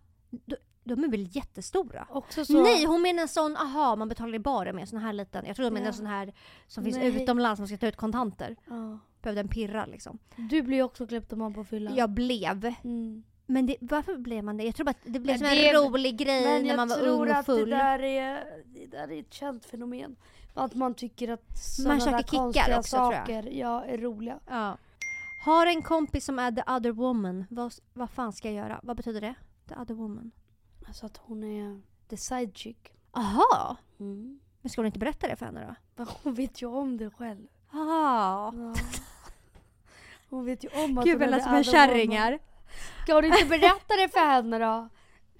De 0.84 1.04
är 1.04 1.08
väl 1.08 1.28
jättestora? 1.36 2.08
Nej, 2.50 2.86
hon 2.86 3.02
menar 3.02 3.22
en 3.22 3.28
sån, 3.28 3.58
aha, 3.58 3.96
man 3.96 4.10
betalar 4.10 4.36
i 4.36 4.40
baren 4.40 4.76
med 4.76 4.82
en 4.82 4.88
sån 4.88 5.00
här 5.00 5.14
liten. 5.14 5.46
Jag 5.46 5.56
tror 5.56 5.64
de 5.64 5.74
menar 5.74 5.86
Ja. 5.86 5.90
en 5.90 5.94
sån 5.94 6.06
här 6.06 6.34
som 6.68 6.84
finns 6.84 6.98
Nej. 6.98 7.22
utomlands, 7.24 7.60
man 7.60 7.68
ska 7.68 7.78
ta 7.78 7.88
ut 7.88 7.96
kontanter. 7.96 8.56
Ja. 8.70 9.00
Behövde 9.22 9.42
en 9.42 9.48
pirra 9.48 9.86
liksom. 9.86 10.20
Du 10.36 10.62
ju 10.76 10.84
också 10.84 11.08
kleptoman 11.08 11.54
på 11.54 11.64
fyllan. 11.64 11.96
Jag 11.96 12.10
blev. 12.10 12.74
Mm. 12.84 13.24
Men 13.46 13.66
det, 13.66 13.76
varför 13.82 14.18
blev 14.18 14.44
man 14.44 14.58
det? 14.58 14.64
Jag 14.64 14.76
tror 14.76 14.86
bara 14.86 14.90
att 14.92 14.98
det 15.04 15.20
blev 15.20 15.26
Men 15.26 15.38
som 15.40 15.48
det- 15.48 15.70
en 15.70 15.76
rolig 15.84 16.18
grej 16.18 16.44
Men 16.46 16.62
när 16.62 16.68
jag 16.70 16.76
man 16.78 16.88
var 16.88 16.96
tror 16.98 17.08
ung 17.08 17.20
och 17.30 17.36
att 17.36 17.46
full. 17.46 17.70
det 17.70 17.76
där, 17.76 18.00
är, 18.04 18.44
det 18.66 18.86
där 18.86 19.12
är 19.12 19.20
ett 19.20 19.34
känt 19.34 19.66
fenomen. 19.66 20.16
Att 20.54 20.74
man 20.76 20.94
tycker 20.94 21.28
att 21.32 21.58
sådana 21.58 22.06
där 22.12 22.24
konstiga 22.24 22.80
också, 22.80 22.98
tror 22.98 23.14
jag. 23.14 23.22
saker 23.22 23.50
ja, 23.52 23.84
är 23.86 23.98
roliga. 23.98 24.40
Ja. 24.50 24.78
Har 25.46 25.68
en 25.68 25.82
kompis 25.82 26.26
som 26.26 26.40
är 26.40 26.52
the 26.52 26.64
other 26.72 26.92
woman. 26.92 27.46
Vad, 27.50 27.74
vad 27.94 28.10
fan 28.10 28.34
ska 28.34 28.48
jag 28.52 28.56
göra? 28.56 28.80
Vad 28.84 28.98
betyder 28.98 29.22
det? 29.22 29.34
The 29.70 29.76
other 29.76 29.94
woman. 29.96 30.32
Alltså 30.88 31.06
att 31.06 31.18
hon 31.18 31.44
är 31.44 31.82
the 32.08 32.18
side 32.18 32.58
chick. 32.58 32.94
Aha! 33.12 33.78
Mm. 34.00 34.40
Men 34.62 34.70
ska 34.70 34.82
hon 34.82 34.86
inte 34.86 35.00
berätta 35.00 35.28
det 35.28 35.36
för 35.36 35.46
henne 35.46 35.66
då? 35.68 35.76
Men 35.96 36.08
hon 36.24 36.34
vet 36.34 36.62
ju 36.62 36.66
om 36.66 36.98
det 36.98 37.10
själv. 37.10 37.48
Ah. 37.72 38.52
Ja. 38.54 38.74
Hon 40.30 40.46
vet 40.46 40.64
ju 40.64 40.70
om 40.84 40.98
att 40.98 41.06
Gud 41.06 41.22
hon 41.22 41.34
är 41.34 41.40
som 41.40 41.54
en 41.54 41.64
kärring 41.64 42.18
här. 42.18 42.40
Ska 43.04 43.22
du 43.22 43.28
inte 43.28 43.46
berätta 43.46 43.96
det 43.98 44.10
för 44.10 44.20
henne 44.20 44.60
då? 44.60 44.90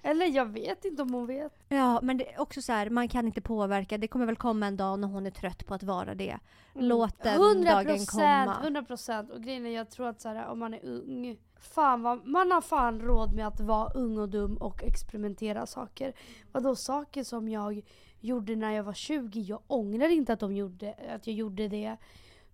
Eller 0.02 0.26
jag 0.26 0.46
vet 0.46 0.84
inte 0.84 1.02
om 1.02 1.14
hon 1.14 1.26
vet. 1.26 1.52
Ja, 1.68 2.00
men 2.02 2.16
det 2.16 2.32
är 2.32 2.40
också 2.40 2.62
så 2.62 2.72
här, 2.72 2.90
man 2.90 3.08
kan 3.08 3.26
inte 3.26 3.40
påverka. 3.40 3.98
Det 3.98 4.08
kommer 4.08 4.26
väl 4.26 4.36
komma 4.36 4.66
en 4.66 4.76
dag 4.76 4.98
när 4.98 5.08
hon 5.08 5.26
är 5.26 5.30
trött 5.30 5.66
på 5.66 5.74
att 5.74 5.82
vara 5.82 6.14
det. 6.14 6.38
Låt 6.74 7.22
den 7.22 7.34
100 7.34 7.70
dagen 7.70 8.06
komma. 8.06 8.58
100 8.62 8.82
procent. 8.82 9.30
Och 9.30 9.42
grejen 9.42 9.66
är 9.66 9.70
jag 9.70 9.90
tror 9.90 10.08
att 10.08 10.20
så 10.20 10.28
här, 10.28 10.46
om 10.46 10.58
man 10.58 10.74
är 10.74 10.84
ung. 10.84 11.38
Fan 11.62 12.02
vad, 12.02 12.26
man 12.26 12.50
har 12.50 12.60
fan 12.60 13.00
råd 13.00 13.34
med 13.34 13.46
att 13.46 13.60
vara 13.60 13.92
ung 13.92 14.18
och 14.18 14.28
dum 14.28 14.56
och 14.56 14.82
experimentera 14.82 15.66
saker. 15.66 16.12
Vadå 16.52 16.76
saker 16.76 17.24
som 17.24 17.48
jag 17.48 17.82
gjorde 18.20 18.56
när 18.56 18.72
jag 18.72 18.84
var 18.84 18.92
20. 18.92 19.40
Jag 19.40 19.60
ångrar 19.66 20.08
inte 20.08 20.32
att, 20.32 20.40
de 20.40 20.52
gjorde, 20.52 20.94
att 21.14 21.26
jag 21.26 21.36
gjorde 21.36 21.68
det. 21.68 21.96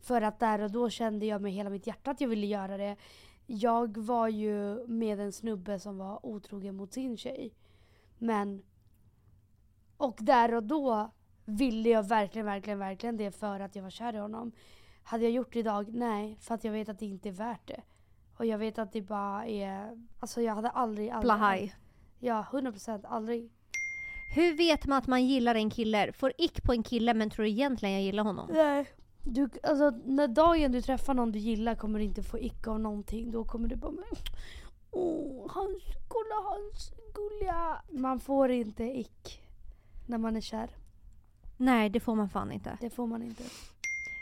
För 0.00 0.22
att 0.22 0.38
där 0.38 0.60
och 0.60 0.70
då 0.70 0.90
kände 0.90 1.26
jag 1.26 1.42
med 1.42 1.52
hela 1.52 1.70
mitt 1.70 1.86
hjärta 1.86 2.10
att 2.10 2.20
jag 2.20 2.28
ville 2.28 2.46
göra 2.46 2.76
det. 2.76 2.96
Jag 3.46 3.98
var 3.98 4.28
ju 4.28 4.86
med 4.86 5.20
en 5.20 5.32
snubbe 5.32 5.80
som 5.80 5.98
var 5.98 6.26
otrogen 6.26 6.76
mot 6.76 6.92
sin 6.92 7.16
tjej. 7.16 7.54
Men... 8.18 8.62
Och 9.96 10.16
där 10.20 10.54
och 10.54 10.62
då 10.62 11.10
ville 11.44 11.88
jag 11.88 12.08
verkligen, 12.08 12.46
verkligen, 12.46 12.78
verkligen 12.78 13.16
det 13.16 13.30
för 13.30 13.60
att 13.60 13.76
jag 13.76 13.82
var 13.82 13.90
kär 13.90 14.14
i 14.14 14.18
honom. 14.18 14.52
Hade 15.02 15.24
jag 15.24 15.32
gjort 15.32 15.52
det 15.52 15.58
idag? 15.58 15.94
Nej, 15.94 16.36
för 16.40 16.54
att 16.54 16.64
jag 16.64 16.72
vet 16.72 16.88
att 16.88 16.98
det 16.98 17.06
inte 17.06 17.28
är 17.28 17.32
värt 17.32 17.66
det. 17.68 17.82
Och 18.38 18.46
jag 18.46 18.58
vet 18.58 18.78
att 18.78 18.92
det 18.92 19.02
bara 19.02 19.46
är... 19.46 19.98
Alltså 20.20 20.42
jag 20.42 20.54
hade 20.54 20.70
aldrig... 20.70 21.10
aldrig 21.10 21.22
Blahaj. 21.24 21.74
Ja, 22.18 22.46
100% 22.50 23.06
aldrig. 23.08 23.50
Hur 24.34 24.56
vet 24.56 24.86
man 24.86 24.98
att 24.98 25.06
man 25.06 25.26
gillar 25.26 25.54
en 25.54 25.70
kille? 25.70 26.12
Får 26.12 26.32
ick 26.38 26.62
på 26.62 26.72
en 26.72 26.82
kille 26.82 27.14
men 27.14 27.30
tror 27.30 27.46
egentligen 27.46 27.94
jag 27.94 28.02
gillar 28.02 28.24
honom? 28.24 28.50
Nej. 28.52 28.86
Du, 29.22 29.48
alltså, 29.62 29.90
när 30.04 30.28
dagen 30.28 30.72
du 30.72 30.82
träffar 30.82 31.14
någon 31.14 31.32
du 31.32 31.38
gillar 31.38 31.74
kommer 31.74 31.98
du 31.98 32.04
inte 32.04 32.22
få 32.22 32.38
ick 32.38 32.66
av 32.66 32.80
någonting. 32.80 33.30
Då 33.30 33.44
kommer 33.44 33.68
du 33.68 33.76
bara 33.76 33.92
men, 33.92 34.04
Åh, 34.90 35.50
hans, 35.50 35.82
kolla 36.08 36.34
hans 36.50 36.92
gulliga... 37.14 37.82
Man 37.90 38.20
får 38.20 38.50
inte 38.50 38.84
ick 38.84 39.42
när 40.06 40.18
man 40.18 40.36
är 40.36 40.40
kär. 40.40 40.70
Nej, 41.56 41.90
det 41.90 42.00
får 42.00 42.14
man 42.14 42.28
fan 42.28 42.52
inte. 42.52 42.78
Det 42.80 42.90
får 42.90 43.06
man 43.06 43.22
inte. 43.22 43.44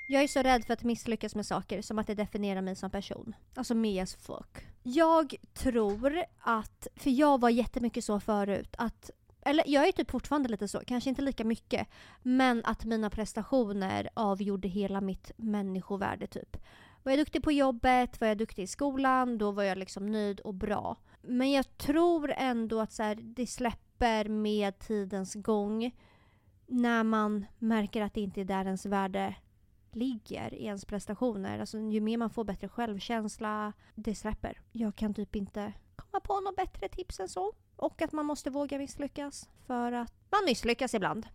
Jag 0.09 0.22
är 0.22 0.28
så 0.28 0.42
rädd 0.42 0.64
för 0.64 0.72
att 0.72 0.84
misslyckas 0.84 1.34
med 1.34 1.46
saker 1.46 1.82
som 1.82 1.98
att 1.98 2.07
det 2.07 2.14
definierar 2.14 2.61
mig 2.61 2.76
som 2.76 2.90
person. 2.90 3.34
Alltså 3.54 3.74
me 3.74 4.00
as 4.00 4.14
fuck. 4.14 4.66
Jag 4.82 5.34
tror 5.54 6.22
att, 6.38 6.88
för 6.96 7.11
jag 7.11 7.40
var 7.40 7.50
jättemycket 7.50 8.04
så 8.04 8.20
förut, 8.20 8.74
att 8.78 9.11
eller 9.42 9.64
jag 9.66 9.88
är 9.88 9.92
typ 9.92 10.11
fortfarande 10.11 10.48
lite 10.48 10.68
så, 10.68 10.80
kanske 10.86 11.11
inte 11.11 11.22
lika 11.22 11.44
mycket. 11.44 11.88
Men 12.22 12.62
att 12.64 12.84
mina 12.84 13.11
prestationer 13.11 14.09
avgjorde 14.14 14.68
hela 14.68 15.00
mitt 15.00 15.30
människovärde 15.36 16.26
typ. 16.26 16.57
Var 17.02 17.12
jag 17.12 17.18
duktig 17.18 17.42
på 17.42 17.52
jobbet, 17.52 18.20
var 18.20 18.28
jag 18.28 18.38
duktig 18.38 18.62
i 18.62 18.66
skolan, 18.66 19.38
då 19.38 19.50
var 19.50 19.62
jag 19.62 19.78
liksom 19.78 20.07
nöjd 20.07 20.40
och 20.40 20.54
bra. 20.54 20.96
Men 21.22 21.50
jag 21.50 21.78
tror 21.78 22.32
ändå 22.36 22.80
att 22.80 22.92
så 22.92 23.02
här, 23.02 23.14
det 23.14 23.46
släpper 23.46 24.28
med 24.28 24.78
tidens 24.78 25.34
gång. 25.34 25.94
När 26.66 27.04
man 27.04 27.46
märker 27.59 28.02
att 28.02 28.14
det 28.14 28.20
inte 28.20 28.40
är 28.40 28.44
där 28.44 28.64
ens 28.64 28.86
värde 28.86 29.34
ligger 29.97 30.55
i 30.55 30.64
ens 30.64 30.84
prestationer. 30.84 31.59
Alltså 31.59 31.78
ju 31.78 32.01
mer 32.01 32.16
man 32.16 32.30
får 32.30 32.44
bättre 32.44 32.68
självkänsla, 32.68 33.72
det 33.94 34.14
släpper. 34.14 34.61
Jag 34.72 34.97
kan 34.97 35.14
typ 35.14 35.36
inte 35.36 35.72
komma 35.97 36.20
på 36.20 36.40
något 36.40 36.57
bättre 36.57 36.88
tips 36.88 37.20
än 37.20 37.28
så. 37.28 37.53
Och 37.76 38.03
att 38.03 38.12
man 38.12 38.26
måste 38.26 38.51
våga 38.51 38.78
misslyckas. 38.78 39.49
För 39.66 39.92
att 39.92 40.12
man 40.30 40.44
misslyckas 40.47 40.94
ibland. 40.94 41.26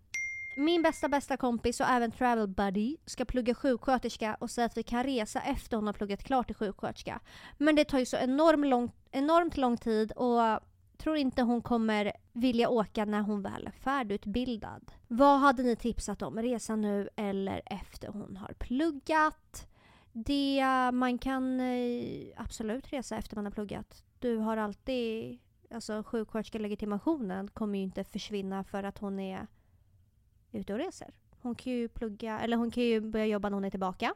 Min 0.58 0.82
bästa 0.82 1.10
bästa 1.10 1.38
kompis 1.38 1.80
och 1.80 1.90
även 1.90 2.12
travel 2.12 2.48
buddy 2.48 2.98
ska 3.06 3.26
plugga 3.26 3.56
sjuksköterska 3.56 4.38
och 4.40 4.52
säga 4.52 4.66
att 4.66 4.78
vi 4.78 4.84
kan 4.84 5.04
resa 5.04 5.42
efter 5.42 5.78
hon 5.78 5.86
har 5.86 5.94
pluggat 5.94 6.24
klart 6.24 6.48
till 6.48 6.56
sjuksköterska. 6.56 7.20
Men 7.58 7.76
det 7.76 7.86
tar 7.86 8.00
ju 8.00 8.06
så 8.06 8.18
enormt 8.18 8.68
lång, 8.68 8.92
enormt 9.12 9.58
lång 9.58 9.78
tid 9.78 10.12
och 10.12 10.60
tror 11.02 11.18
inte 11.18 11.42
hon 11.42 11.62
kommer 11.62 12.12
vilja 12.34 12.70
åka 12.70 13.06
när 13.06 13.22
hon 13.22 13.42
väl 13.42 13.68
är 13.68 13.72
färdigutbildad. 13.72 14.92
Vad 15.08 15.40
hade 15.40 15.64
ni 15.64 15.76
tipsat 15.76 16.22
om? 16.22 16.42
Resa 16.42 16.76
nu 16.76 17.10
eller 17.16 17.62
efter 17.66 18.08
hon 18.08 18.38
har 18.38 18.54
pluggat? 18.54 19.68
Det, 20.12 20.64
man 20.94 21.18
kan 21.18 21.60
eh, 21.60 22.34
absolut 22.38 22.94
resa 22.94 23.18
efter 23.18 23.36
man 23.36 23.46
har 23.46 23.52
pluggat. 23.52 24.04
Du 24.20 24.38
har 24.38 24.58
alltid, 24.58 25.40
alltså 25.72 26.04
sjuksköterskelegitimationen 26.04 27.48
kommer 27.48 27.78
ju 27.78 27.84
inte 27.84 28.04
försvinna 28.04 28.64
för 28.64 28.84
att 28.84 28.98
hon 28.98 29.20
är 29.20 29.48
ute 30.52 30.74
och 30.74 30.80
reser. 30.80 31.14
Hon 31.42 31.56
kan 31.56 31.74
ju 31.74 31.88
plugga, 31.88 32.40
eller 32.40 32.58
hon 32.58 32.72
kan 32.72 32.84
ju 32.84 33.02
börja 33.02 33.26
jobba 33.26 33.50
när 33.50 33.56
hon 33.56 33.66
är 33.66 33.70
tillbaka. 33.70 34.14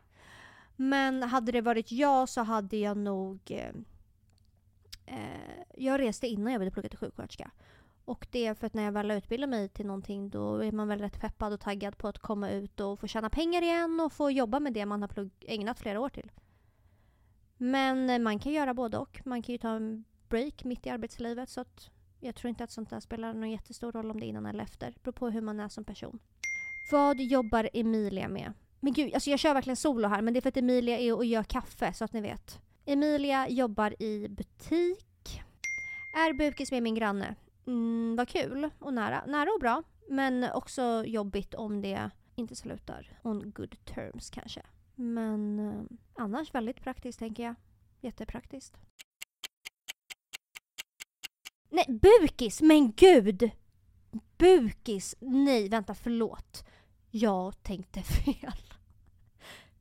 Men 0.75 1.23
hade 1.23 1.51
det 1.51 1.61
varit 1.61 1.91
jag 1.91 2.29
så 2.29 2.41
hade 2.41 2.77
jag 2.77 2.97
nog... 2.97 3.39
Eh, 3.47 3.73
Eh, 5.05 5.63
jag 5.73 5.99
reste 5.99 6.27
innan 6.27 6.51
jag 6.51 6.59
började 6.59 6.73
plugga 6.73 6.89
till 6.89 6.97
sjuksköterska. 6.97 7.51
Och 8.05 8.27
det 8.31 8.45
är 8.45 8.53
för 8.53 8.67
att 8.67 8.73
när 8.73 8.83
jag 8.83 8.91
väl 8.91 9.11
utbildar 9.11 9.47
mig 9.47 9.69
till 9.69 9.85
någonting 9.85 10.29
då 10.29 10.63
är 10.63 10.71
man 10.71 10.87
väl 10.87 10.99
rätt 10.99 11.21
peppad 11.21 11.53
och 11.53 11.59
taggad 11.59 11.97
på 11.97 12.07
att 12.07 12.19
komma 12.19 12.49
ut 12.51 12.79
och 12.79 12.99
få 12.99 13.07
tjäna 13.07 13.29
pengar 13.29 13.61
igen 13.61 13.99
och 13.99 14.13
få 14.13 14.31
jobba 14.31 14.59
med 14.59 14.73
det 14.73 14.85
man 14.85 15.01
har 15.01 15.09
plugg, 15.09 15.31
ägnat 15.47 15.79
flera 15.79 15.99
år 15.99 16.09
till. 16.09 16.31
Men 17.57 18.09
eh, 18.09 18.19
man 18.19 18.39
kan 18.39 18.51
göra 18.51 18.73
både 18.73 18.97
och. 18.97 19.21
Man 19.25 19.41
kan 19.41 19.53
ju 19.53 19.59
ta 19.59 19.69
en 19.69 20.03
break 20.29 20.63
mitt 20.63 20.85
i 20.85 20.89
arbetslivet 20.89 21.49
så 21.49 21.61
att 21.61 21.89
jag 22.19 22.35
tror 22.35 22.49
inte 22.49 22.63
att 22.63 22.71
sånt 22.71 22.89
där 22.89 22.99
spelar 22.99 23.33
någon 23.33 23.51
jättestor 23.51 23.91
roll 23.91 24.11
om 24.11 24.19
det 24.19 24.25
är 24.25 24.27
innan 24.27 24.45
eller 24.45 24.63
efter. 24.63 24.91
Det 24.91 25.03
beror 25.03 25.13
på 25.13 25.29
hur 25.29 25.41
man 25.41 25.59
är 25.59 25.69
som 25.69 25.83
person. 25.83 26.19
Vad 26.91 27.19
jobbar 27.19 27.69
Emilia 27.73 28.27
med? 28.27 28.53
Men 28.79 28.93
gud, 28.93 29.13
alltså 29.13 29.29
jag 29.29 29.39
kör 29.39 29.53
verkligen 29.53 29.77
solo 29.77 30.07
här 30.07 30.21
men 30.21 30.33
det 30.33 30.39
är 30.39 30.41
för 30.41 30.49
att 30.49 30.57
Emilia 30.57 30.99
är 30.99 31.15
och 31.15 31.25
gör 31.25 31.43
kaffe 31.43 31.93
så 31.93 32.05
att 32.05 32.13
ni 32.13 32.21
vet. 32.21 32.59
Emilia 32.85 33.47
jobbar 33.49 34.01
i 34.01 34.27
butik. 34.27 35.41
Är 36.17 36.33
bukis 36.33 36.71
med 36.71 36.83
min 36.83 36.95
granne. 36.95 37.35
Mm, 37.67 38.15
vad 38.17 38.27
kul 38.29 38.69
och 38.79 38.93
nära. 38.93 39.25
Nära 39.25 39.49
och 39.53 39.59
bra. 39.59 39.83
Men 40.09 40.43
också 40.53 41.03
jobbigt 41.05 41.53
om 41.53 41.81
det 41.81 42.09
inte 42.35 42.55
slutar 42.55 43.19
on 43.23 43.51
good 43.51 43.85
terms 43.85 44.29
kanske. 44.29 44.61
Men 44.95 45.59
eh, 45.59 45.83
annars 46.23 46.53
väldigt 46.53 46.81
praktiskt 46.81 47.19
tänker 47.19 47.43
jag. 47.43 47.55
Jättepraktiskt. 48.01 48.77
Nej, 51.69 51.85
bukis! 52.01 52.61
Men 52.61 52.91
gud! 52.91 53.51
Bukis! 54.37 55.15
Nej, 55.19 55.69
vänta, 55.69 55.95
förlåt. 55.95 56.65
Jag 57.11 57.63
tänkte 57.63 58.01
fel. 58.25 58.53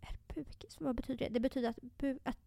Är 0.00 0.34
bukis, 0.34 0.80
vad 0.80 0.96
betyder 0.96 1.24
det? 1.24 1.34
Det 1.34 1.40
betyder 1.40 1.68
att, 1.68 1.78
bu- 1.78 2.18
att 2.24 2.38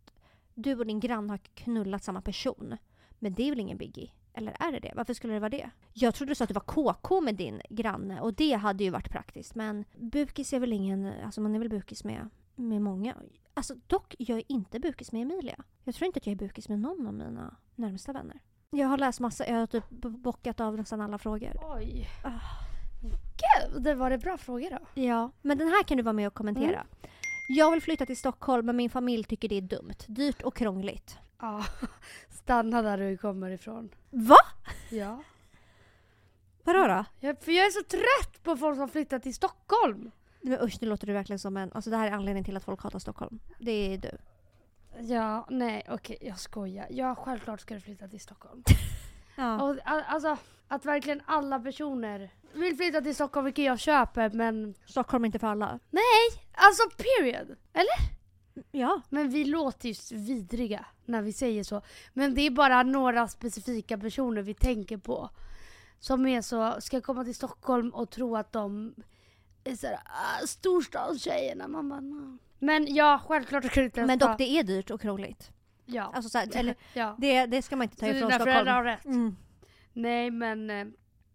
du 0.57 0.75
och 0.75 0.85
din 0.85 0.99
grann 0.99 1.29
har 1.29 1.37
knullat 1.37 2.03
samma 2.03 2.21
person. 2.21 2.77
Men 3.19 3.33
det 3.33 3.43
är 3.43 3.51
väl 3.51 3.59
ingen 3.59 3.77
biggie? 3.77 4.11
Eller 4.33 4.55
är 4.59 4.71
det 4.71 4.79
det? 4.79 4.93
Varför 4.95 5.13
skulle 5.13 5.33
det 5.33 5.39
vara 5.39 5.49
det? 5.49 5.69
Jag 5.93 6.15
trodde 6.15 6.31
du 6.31 6.35
sa 6.35 6.43
att 6.43 6.47
du 6.47 6.53
var 6.53 6.93
KK 6.93 7.21
med 7.21 7.35
din 7.35 7.61
granne 7.69 8.21
och 8.21 8.33
det 8.33 8.53
hade 8.53 8.83
ju 8.83 8.89
varit 8.89 9.11
praktiskt. 9.11 9.55
Men 9.55 9.85
bukis 9.95 10.53
är 10.53 10.59
väl 10.59 10.73
ingen... 10.73 11.13
Alltså 11.25 11.41
man 11.41 11.55
är 11.55 11.59
väl 11.59 11.69
bukis 11.69 12.03
med, 12.03 12.29
med 12.55 12.81
många. 12.81 13.15
Alltså 13.53 13.75
dock, 13.87 14.15
jag 14.19 14.37
är 14.37 14.43
inte 14.47 14.79
bukis 14.79 15.11
med 15.11 15.21
Emilia. 15.21 15.63
Jag 15.83 15.95
tror 15.95 16.05
inte 16.05 16.17
att 16.17 16.25
jag 16.25 16.31
är 16.31 16.37
bukis 16.37 16.69
med 16.69 16.79
någon 16.79 17.07
av 17.07 17.13
mina 17.13 17.55
närmsta 17.75 18.13
vänner. 18.13 18.39
Jag 18.69 18.87
har 18.87 18.97
läst 18.97 19.19
massa, 19.19 19.47
jag 19.47 19.55
har 19.55 19.67
typ 19.67 19.89
bockat 19.99 20.59
av 20.59 20.77
nästan 20.77 21.01
alla 21.01 21.17
frågor. 21.17 21.51
Oj. 21.75 22.07
Ah. 22.23 22.67
Gud, 23.37 23.83
det 23.83 23.95
var 23.95 24.09
det 24.09 24.17
bra 24.17 24.37
frågor 24.37 24.69
då? 24.69 25.01
Ja, 25.01 25.31
men 25.41 25.57
den 25.57 25.67
här 25.67 25.83
kan 25.83 25.97
du 25.97 26.03
vara 26.03 26.13
med 26.13 26.27
och 26.27 26.33
kommentera. 26.33 26.85
Jag 27.47 27.71
vill 27.71 27.81
flytta 27.81 28.05
till 28.05 28.17
Stockholm 28.17 28.65
men 28.65 28.75
min 28.75 28.89
familj 28.89 29.23
tycker 29.23 29.49
det 29.49 29.57
är 29.57 29.61
dumt. 29.61 29.95
Dyrt 30.07 30.41
och 30.41 30.55
krångligt. 30.55 31.17
Ja. 31.39 31.65
Stanna 32.29 32.81
där 32.81 32.97
du 32.97 33.17
kommer 33.17 33.49
ifrån. 33.49 33.89
Va? 34.09 34.37
Ja. 34.89 35.23
Vadå 36.63 36.87
då? 36.87 37.05
Jag, 37.19 37.41
för 37.41 37.51
jag 37.51 37.65
är 37.65 37.69
så 37.69 37.83
trött 37.83 38.43
på 38.43 38.57
folk 38.57 38.77
som 38.77 38.89
flyttar 38.89 39.19
till 39.19 39.33
Stockholm. 39.35 40.11
Men 40.41 40.61
usch, 40.61 40.77
nu 40.81 40.87
låter 40.87 41.07
du 41.07 41.13
verkligen 41.13 41.39
som 41.39 41.57
en... 41.57 41.73
Alltså 41.73 41.89
det 41.89 41.97
här 41.97 42.07
är 42.07 42.11
anledningen 42.11 42.45
till 42.45 42.57
att 42.57 42.63
folk 42.63 42.81
hatar 42.81 42.99
Stockholm. 42.99 43.39
Det 43.59 43.93
är 43.93 43.97
du. 43.97 44.17
Ja, 44.99 45.47
nej 45.49 45.83
okej 45.89 46.17
jag 46.21 46.39
skojar. 46.39 46.87
Ja, 46.89 47.15
självklart 47.15 47.61
ska 47.61 47.73
du 47.73 47.79
flytta 47.81 48.07
till 48.07 48.19
Stockholm. 48.19 48.63
Ja. 49.39 49.63
Och, 49.63 49.75
alltså, 49.83 50.37
att 50.67 50.85
verkligen 50.85 51.21
alla 51.25 51.59
personer 51.59 52.29
vill 52.53 52.77
flytta 52.77 53.01
till 53.01 53.15
Stockholm, 53.15 53.45
vilket 53.45 53.65
jag 53.65 53.79
köper, 53.79 54.29
men... 54.29 54.73
Stockholm 54.85 55.23
är 55.23 55.25
inte 55.25 55.39
för 55.39 55.47
alla. 55.47 55.79
Alltså 56.51 56.83
period! 56.97 57.55
Eller? 57.73 58.17
Ja. 58.71 59.01
Men 59.09 59.29
vi 59.29 59.45
låter 59.45 59.89
ju 59.89 60.17
vidriga 60.17 60.85
när 61.05 61.21
vi 61.21 61.33
säger 61.33 61.63
så. 61.63 61.81
Men 62.13 62.35
det 62.35 62.41
är 62.41 62.49
bara 62.51 62.83
några 62.83 63.27
specifika 63.27 63.97
personer 63.97 64.41
vi 64.41 64.53
tänker 64.53 64.97
på. 64.97 65.29
Som 65.99 66.27
är 66.27 66.41
så, 66.41 66.81
ska 66.81 67.01
komma 67.01 67.23
till 67.23 67.35
Stockholm 67.35 67.89
och 67.89 68.09
tro 68.09 68.35
att 68.35 68.51
de 68.51 68.95
är 69.63 69.75
såhär, 69.75 69.99
ah, 70.05 70.47
storstadstjejerna. 70.47 71.67
Man 71.67 71.89
bara, 71.89 71.99
no. 71.99 72.37
Men 72.59 72.95
ja, 72.95 73.21
självklart 73.27 73.65
ska 73.65 73.79
du 73.79 73.85
inte 73.85 73.99
ens 73.99 74.07
Men 74.07 74.19
ta- 74.19 74.27
dock, 74.27 74.37
det 74.37 74.59
är 74.59 74.63
dyrt 74.63 74.91
och 74.91 75.01
krångligt. 75.01 75.51
Ja. 75.85 76.11
Alltså 76.15 76.29
så 76.29 76.37
här, 76.37 76.47
eller, 76.57 76.75
ja. 76.93 77.15
det, 77.17 77.45
det 77.45 77.61
ska 77.61 77.75
man 77.75 77.83
inte 77.83 77.97
ta 77.97 78.05
Så 78.05 78.11
ifrån 78.11 78.29
dina 78.29 78.39
föräldrar 78.43 78.63
Stockholm. 78.63 78.75
har 78.75 78.83
rätt. 78.83 79.05
Mm. 79.05 79.35
Nej 79.93 80.31
men 80.31 80.69
eh, 80.69 80.87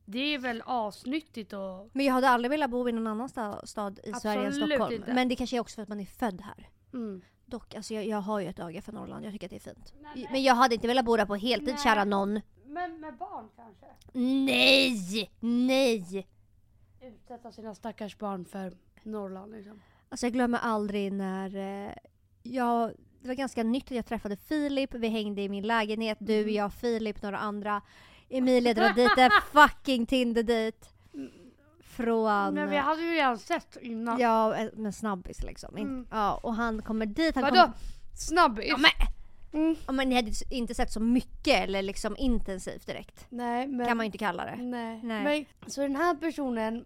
det 0.05 0.19
är 0.35 0.39
väl 0.39 0.63
asnyttigt 0.67 1.53
och... 1.53 1.89
Men 1.93 2.07
jag 2.07 2.13
hade 2.15 2.29
aldrig 2.29 2.51
velat 2.51 2.71
bo 2.71 2.89
i 2.89 2.93
någon 2.93 3.07
annan 3.07 3.29
sta- 3.29 3.67
stad 3.67 4.01
i 4.05 4.13
Sverige 4.13 4.41
än 4.41 4.47
Absolut 4.47 4.69
Stockholm. 4.69 4.95
inte. 4.95 5.15
Men 5.15 5.29
det 5.29 5.37
kanske 5.37 5.57
är 5.57 5.61
också 5.61 5.75
för 5.75 5.83
att 5.83 5.89
man 5.89 6.01
är 6.01 6.05
född 6.05 6.41
här. 6.41 6.69
Mm. 6.93 7.23
Dock, 7.47 7.75
alltså 7.75 7.95
jag, 7.95 8.07
jag 8.07 8.21
har 8.21 8.41
ju 8.41 8.47
ett 8.49 8.59
öga 8.59 8.83
för 8.83 8.93
Norrland. 8.93 9.25
Jag 9.25 9.33
tycker 9.33 9.47
att 9.47 9.51
det 9.51 9.57
är 9.57 9.75
fint. 9.75 9.95
Men 10.31 10.43
jag 10.43 10.55
hade 10.55 10.75
inte 10.75 10.87
velat 10.87 11.05
bo 11.05 11.17
där 11.17 11.27
på 11.27 11.35
heltid, 11.37 11.69
Nej. 11.69 11.79
kära 11.85 12.05
någon. 12.05 12.41
Men 12.67 13.01
med 13.01 13.17
barn 13.17 13.49
kanske? 13.57 13.87
Nej! 14.13 15.31
Nej! 15.41 16.29
Utsätta 17.03 17.53
sina 17.53 17.75
stackars 17.75 18.19
barn 18.19 18.45
för 18.45 18.73
Norrland 19.03 19.53
liksom. 19.53 19.81
Alltså 20.09 20.27
jag 20.27 20.33
glömmer 20.33 20.59
aldrig 20.59 21.13
när 21.13 21.57
eh, 21.87 21.93
jag... 22.43 22.93
Det 23.21 23.29
var 23.29 23.35
ganska 23.35 23.63
nytt 23.63 23.85
att 23.85 23.91
jag 23.91 24.07
träffade 24.07 24.37
Filip. 24.37 24.95
Vi 24.95 25.09
hängde 25.09 25.43
i 25.43 25.49
min 25.49 25.67
lägenhet. 25.67 26.19
Du, 26.21 26.43
Mm. 26.43 26.55
jag, 26.55 26.73
Filip, 26.73 27.23
några 27.23 27.39
andra. 27.39 27.83
Emilia 28.33 28.75
drar 28.75 28.93
dit 28.93 29.19
en 29.19 29.31
fucking 29.53 30.07
Tinder 30.07 30.43
dit. 30.43 30.89
Från... 31.81 32.55
Men 32.55 32.71
vi 32.71 32.77
hade 32.77 33.03
ju 33.03 33.11
redan 33.15 33.39
sett 33.39 33.77
innan. 33.81 34.21
Ja, 34.21 34.57
eh, 34.57 34.69
med 34.73 34.95
snabbis 34.95 35.43
liksom. 35.43 35.77
Mm. 35.77 36.07
Ja, 36.11 36.41
och 36.43 36.55
han 36.55 36.83
kommer 36.83 37.07
dit. 37.07 37.35
Han 37.35 37.45
Vadå? 37.45 37.63
Kom, 37.63 37.73
Snabbis? 38.15 38.67
ja, 38.69 38.77
men, 38.77 38.91
Mm. 39.55 39.77
ja, 39.87 39.93
men 39.93 40.09
ni 40.09 40.15
hade 40.15 40.31
inte 40.51 40.75
sett 40.75 40.93
så 40.93 41.01
mycket 41.01 41.61
eller 41.65 41.83
liksom 41.83 42.17
intensivt 42.17 42.87
direkt. 42.87 43.27
Nej 43.29 43.67
men... 43.67 43.87
Kan 43.87 43.97
man 43.97 44.05
ju 44.05 44.07
inte 44.07 44.19
kalla 44.19 44.45
det. 44.45 44.57
Nej. 44.57 45.01
Nej. 45.03 45.47
Men, 45.61 45.71
så 45.71 45.81
den 45.81 45.97
här 45.97 46.15
personen, 46.15 46.85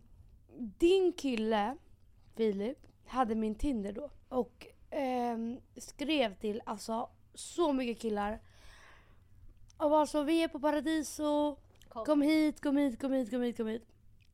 din 0.79 1.13
kille, 1.13 1.77
Filip, 2.37 2.79
hade 3.07 3.35
min 3.35 3.55
Tinder 3.55 3.93
då. 3.93 4.11
Och 4.29 4.67
ehm, 4.91 5.59
skrev 5.77 6.35
till 6.35 6.63
alltså 6.67 7.09
så 7.35 7.73
mycket 7.73 8.03
killar. 8.03 8.41
Och 9.77 9.91
var 9.91 10.07
så, 10.07 10.23
vi 10.23 10.43
är 10.43 10.49
på 10.49 10.61
Paradiso. 10.61 11.57
Kom. 11.89 12.23
hit, 12.23 12.61
kom 12.61 12.77
hit, 12.77 13.01
kom 13.01 13.13
hit, 13.13 13.31
kom 13.31 13.43
hit, 13.43 13.57
kom 13.57 13.67
hit. 13.67 13.87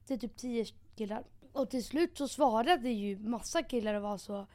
Det 0.07 0.14
är 0.14 0.18
typ 0.18 0.36
tio 0.36 0.64
killar. 0.97 1.24
Och 1.53 1.70
till 1.70 1.84
slut 1.84 2.18
så 2.18 2.28
svarade 2.28 2.90
ju 2.90 3.18
massa 3.18 3.62
killar 3.62 3.95
och 3.95 4.03
var 4.03 4.18
så. 4.18 4.47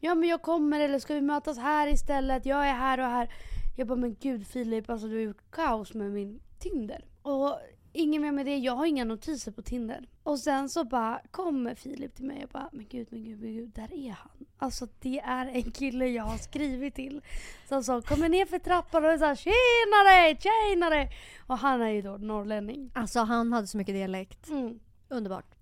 Ja 0.00 0.14
men 0.14 0.28
jag 0.28 0.42
kommer 0.42 0.80
eller 0.80 0.98
ska 0.98 1.14
vi 1.14 1.20
mötas 1.20 1.58
här 1.58 1.92
istället? 1.92 2.46
Jag 2.46 2.68
är 2.68 2.74
här 2.74 2.98
och 3.00 3.06
här. 3.06 3.34
Jag 3.76 3.88
bara 3.88 3.96
men 3.96 4.16
gud 4.20 4.46
Filip, 4.46 4.90
alltså 4.90 5.06
du 5.06 5.14
har 5.14 5.22
gjort 5.22 5.50
kaos 5.50 5.94
med 5.94 6.10
min 6.10 6.40
Tinder. 6.58 7.04
Och 7.22 7.58
inget 7.92 8.20
mer 8.20 8.32
med 8.32 8.46
det. 8.46 8.56
Jag 8.56 8.76
har 8.76 8.86
inga 8.86 9.04
notiser 9.04 9.52
på 9.52 9.62
Tinder. 9.62 10.08
Och 10.22 10.38
sen 10.38 10.68
så 10.68 10.84
bara 10.84 11.20
kommer 11.30 11.74
Filip 11.74 12.14
till 12.14 12.24
mig 12.24 12.44
och 12.44 12.50
bara 12.50 12.68
men 12.72 12.86
gud, 12.88 13.06
men 13.10 13.24
gud, 13.24 13.40
men 13.40 13.52
gud, 13.52 13.70
där 13.74 13.94
är 13.94 14.10
han. 14.10 14.46
Alltså 14.58 14.88
det 15.00 15.20
är 15.20 15.46
en 15.46 15.70
kille 15.70 16.06
jag 16.06 16.22
har 16.22 16.38
skrivit 16.38 16.94
till. 16.94 17.22
Som 17.68 17.84
sa 17.84 18.02
kommer 18.02 18.28
ner 18.28 18.46
för 18.46 18.58
trappan 18.58 19.04
och 19.04 19.18
såhär 19.18 19.34
tjenare, 19.34 20.36
tjenare. 20.40 21.08
Och 21.46 21.58
han 21.58 21.82
är 21.82 21.88
ju 21.88 22.02
då 22.02 22.16
norrlänning. 22.16 22.90
Alltså 22.94 23.20
han 23.20 23.52
hade 23.52 23.66
så 23.66 23.76
mycket 23.76 23.94
dialekt. 23.94 24.48
Mm. 24.48 24.80
Underbart. 25.08 25.54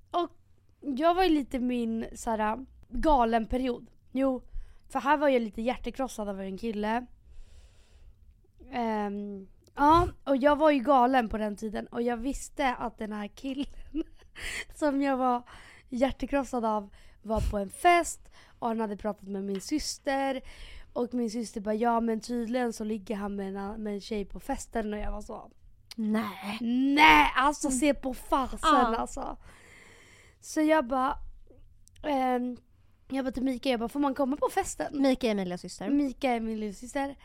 Jag 0.81 1.15
var 1.15 1.23
ju 1.23 1.29
lite 1.29 1.59
min 1.59 2.07
såhär 2.15 2.67
galen 2.89 3.47
period. 3.47 3.87
Jo, 4.13 4.43
för 4.89 5.01
här 5.01 5.17
var 5.17 5.29
jag 5.29 5.43
lite 5.43 5.63
hjärtekrossad 5.63 6.29
av 6.29 6.41
en 6.41 6.59
kille. 6.59 7.07
Ehm, 8.73 9.49
ja, 9.75 10.09
och 10.25 10.37
jag 10.37 10.57
var 10.57 10.71
ju 10.71 10.79
galen 10.79 11.29
på 11.29 11.39
den 11.39 11.57
tiden 11.57 11.87
och 11.87 12.03
jag 12.03 12.17
visste 12.17 12.75
att 12.75 12.99
den 12.99 13.13
här 13.13 13.29
killen 13.29 13.67
som 14.75 15.03
jag 15.03 15.17
var 15.17 15.43
hjärtekrossad 15.89 16.65
av 16.65 16.91
var 17.23 17.51
på 17.51 17.59
en 17.59 17.71
fest 17.71 18.21
och 18.59 18.69
han 18.69 18.81
hade 18.81 18.97
pratat 18.97 19.29
med 19.29 19.45
min 19.45 19.61
syster 19.61 20.41
och 20.93 21.15
min 21.15 21.31
syster 21.31 21.61
bara 21.61 21.75
ja 21.75 22.01
men 22.01 22.21
tydligen 22.21 22.73
så 22.73 22.85
ligger 22.85 23.17
han 23.17 23.37
med 23.37 23.57
en, 23.57 23.83
med 23.83 23.95
en 23.95 24.01
tjej 24.01 24.25
på 24.25 24.41
festen 24.41 24.93
och 24.93 24.99
jag 24.99 25.13
var 25.13 25.23
så 25.23 25.51
Nej. 25.97 26.59
Nej, 26.95 27.33
alltså 27.37 27.71
se 27.71 27.95
på 27.95 28.15
farsen 28.15 28.59
Ja. 28.63 28.97
alltså. 28.97 29.37
Så 30.41 30.61
jag 30.61 30.87
bara, 30.87 31.17
ehm, 32.03 32.57
jag 33.09 33.25
bara 33.25 33.33
till 33.33 33.43
Mika, 33.43 33.69
jag 33.69 33.81
bara 33.81 33.89
får 33.89 34.01
man 34.01 34.15
komma 34.15 34.37
på 34.37 34.49
festen? 34.49 35.03
Mika 35.03 35.27
är 35.27 35.31
Emilias 35.31 35.61
syster. 35.61 35.91
Mika 35.91 36.31
är 36.31 36.41
min 36.41 36.61
lillasyster. 36.61 37.17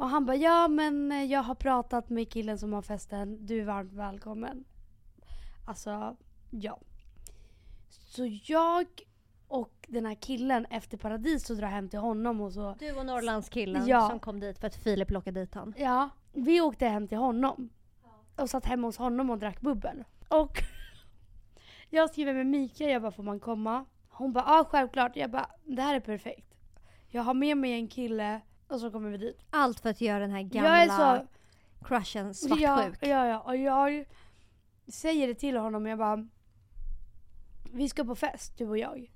Och 0.00 0.08
han 0.08 0.26
bara, 0.26 0.36
ja 0.36 0.68
men 0.68 1.12
eh, 1.12 1.24
jag 1.24 1.42
har 1.42 1.54
pratat 1.54 2.08
med 2.10 2.32
killen 2.32 2.58
som 2.58 2.72
har 2.72 2.82
festen, 2.82 3.46
du 3.46 3.60
är 3.60 3.64
varmt 3.64 3.92
välkommen. 3.92 4.64
Alltså, 5.66 6.16
ja. 6.50 6.78
Så 7.88 8.38
jag 8.44 8.86
och 9.48 9.86
den 9.88 10.06
här 10.06 10.14
killen 10.14 10.66
efter 10.70 10.96
paradis 10.98 11.46
så 11.46 11.54
drar 11.54 11.68
hem 11.68 11.88
till 11.88 11.98
honom 11.98 12.40
och 12.40 12.52
så 12.52 12.76
Du 12.78 12.92
och 12.92 13.06
Norrlandskillen 13.06 13.86
Ja. 13.86 14.08
som 14.08 14.20
kom 14.20 14.40
dit 14.40 14.58
för 14.58 14.66
att 14.66 14.74
Filip 14.76 15.10
lockade 15.10 15.40
dit 15.40 15.54
han. 15.54 15.74
Ja, 15.76 16.10
vi 16.32 16.60
åkte 16.60 16.86
hem 16.86 17.08
till 17.08 17.18
honom. 17.18 17.68
Och 18.36 18.50
satt 18.50 18.64
hemma 18.64 18.88
hos 18.88 18.96
honom 18.96 19.30
och 19.30 19.38
drack 19.38 19.60
bubbel. 19.60 20.04
Och 20.28 20.58
jag 21.90 22.10
skriver 22.10 22.34
med 22.34 22.46
Mika, 22.46 22.84
jag 22.84 23.02
bara 23.02 23.12
får 23.12 23.22
man 23.22 23.40
komma? 23.40 23.84
Hon 24.08 24.32
bara 24.32 24.44
ja 24.46 24.64
självklart. 24.70 25.16
Jag 25.16 25.30
bara 25.30 25.50
det 25.64 25.82
här 25.82 25.94
är 25.94 26.00
perfekt. 26.00 26.56
Jag 27.08 27.22
har 27.22 27.34
med 27.34 27.56
mig 27.56 27.72
en 27.72 27.88
kille 27.88 28.40
och 28.70 28.80
så 28.80 28.90
kommer 28.90 29.10
vi 29.10 29.16
dit. 29.16 29.38
Allt 29.50 29.80
för 29.80 29.90
att 29.90 30.00
göra 30.00 30.18
den 30.18 30.30
här 30.30 30.42
gamla 30.42 30.68
Jag 30.68 30.82
är 30.82 30.88
så... 30.88 31.26
crushen 31.84 32.26
Ja, 32.26 32.32
svartsjuk. 32.34 32.98
ja, 33.02 33.26
ja. 33.26 33.38
Och 33.40 33.56
jag 33.56 34.04
säger 34.88 35.28
det 35.28 35.34
till 35.34 35.56
honom 35.56 35.86
jag 35.86 35.98
bara 35.98 36.28
vi 37.72 37.88
ska 37.88 38.04
på 38.04 38.14
fest 38.14 38.58
du 38.58 38.68
och 38.68 38.78
jag. 38.78 39.10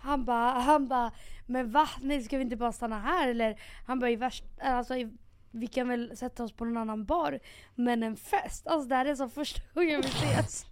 Han 0.00 0.24
bara, 0.24 0.50
han 0.50 0.88
bara, 0.88 1.12
men 1.46 1.70
va? 1.70 1.88
Nej 2.00 2.22
ska 2.22 2.36
vi 2.36 2.42
inte 2.42 2.56
bara 2.56 2.72
stanna 2.72 2.98
här 2.98 3.28
eller? 3.28 3.60
Han 3.86 3.98
bara 3.98 4.10
i 4.10 4.16
värst, 4.16 4.44
alltså 4.62 4.96
i, 4.96 5.16
vi 5.50 5.66
kan 5.66 5.88
väl 5.88 6.16
sätta 6.16 6.44
oss 6.44 6.52
på 6.52 6.64
någon 6.64 6.76
annan 6.76 7.04
bar. 7.04 7.40
Men 7.74 8.02
en 8.02 8.16
fest, 8.16 8.66
alltså 8.66 8.88
det 8.88 8.94
här 8.94 9.06
är 9.06 9.14
så 9.14 9.28
första 9.28 9.60
gången 9.74 10.00
vi 10.00 10.08
ses. 10.08 10.66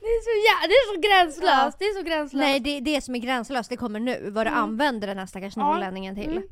Det 0.00 0.06
är 0.06 0.22
så 0.22 0.30
jä- 0.30 0.68
det 0.68 0.74
är 0.74 0.94
så 0.94 1.00
gränslöst, 1.00 1.78
det 1.78 1.84
är 1.84 1.94
så 1.94 2.02
gränslöst. 2.02 2.40
Nej 2.40 2.60
det, 2.60 2.80
det 2.80 3.00
som 3.00 3.14
är 3.14 3.18
gränslöst 3.18 3.70
det 3.70 3.76
kommer 3.76 4.00
nu. 4.00 4.30
Vad 4.30 4.46
du 4.46 4.50
Mm. 4.50 4.62
använder 4.62 5.08
den 5.08 5.18
här 5.18 5.26
stackars 5.26 5.56
Ja. 5.56 5.62
norrlänningen 5.62 6.14
till. 6.14 6.30
Mm. 6.30 6.48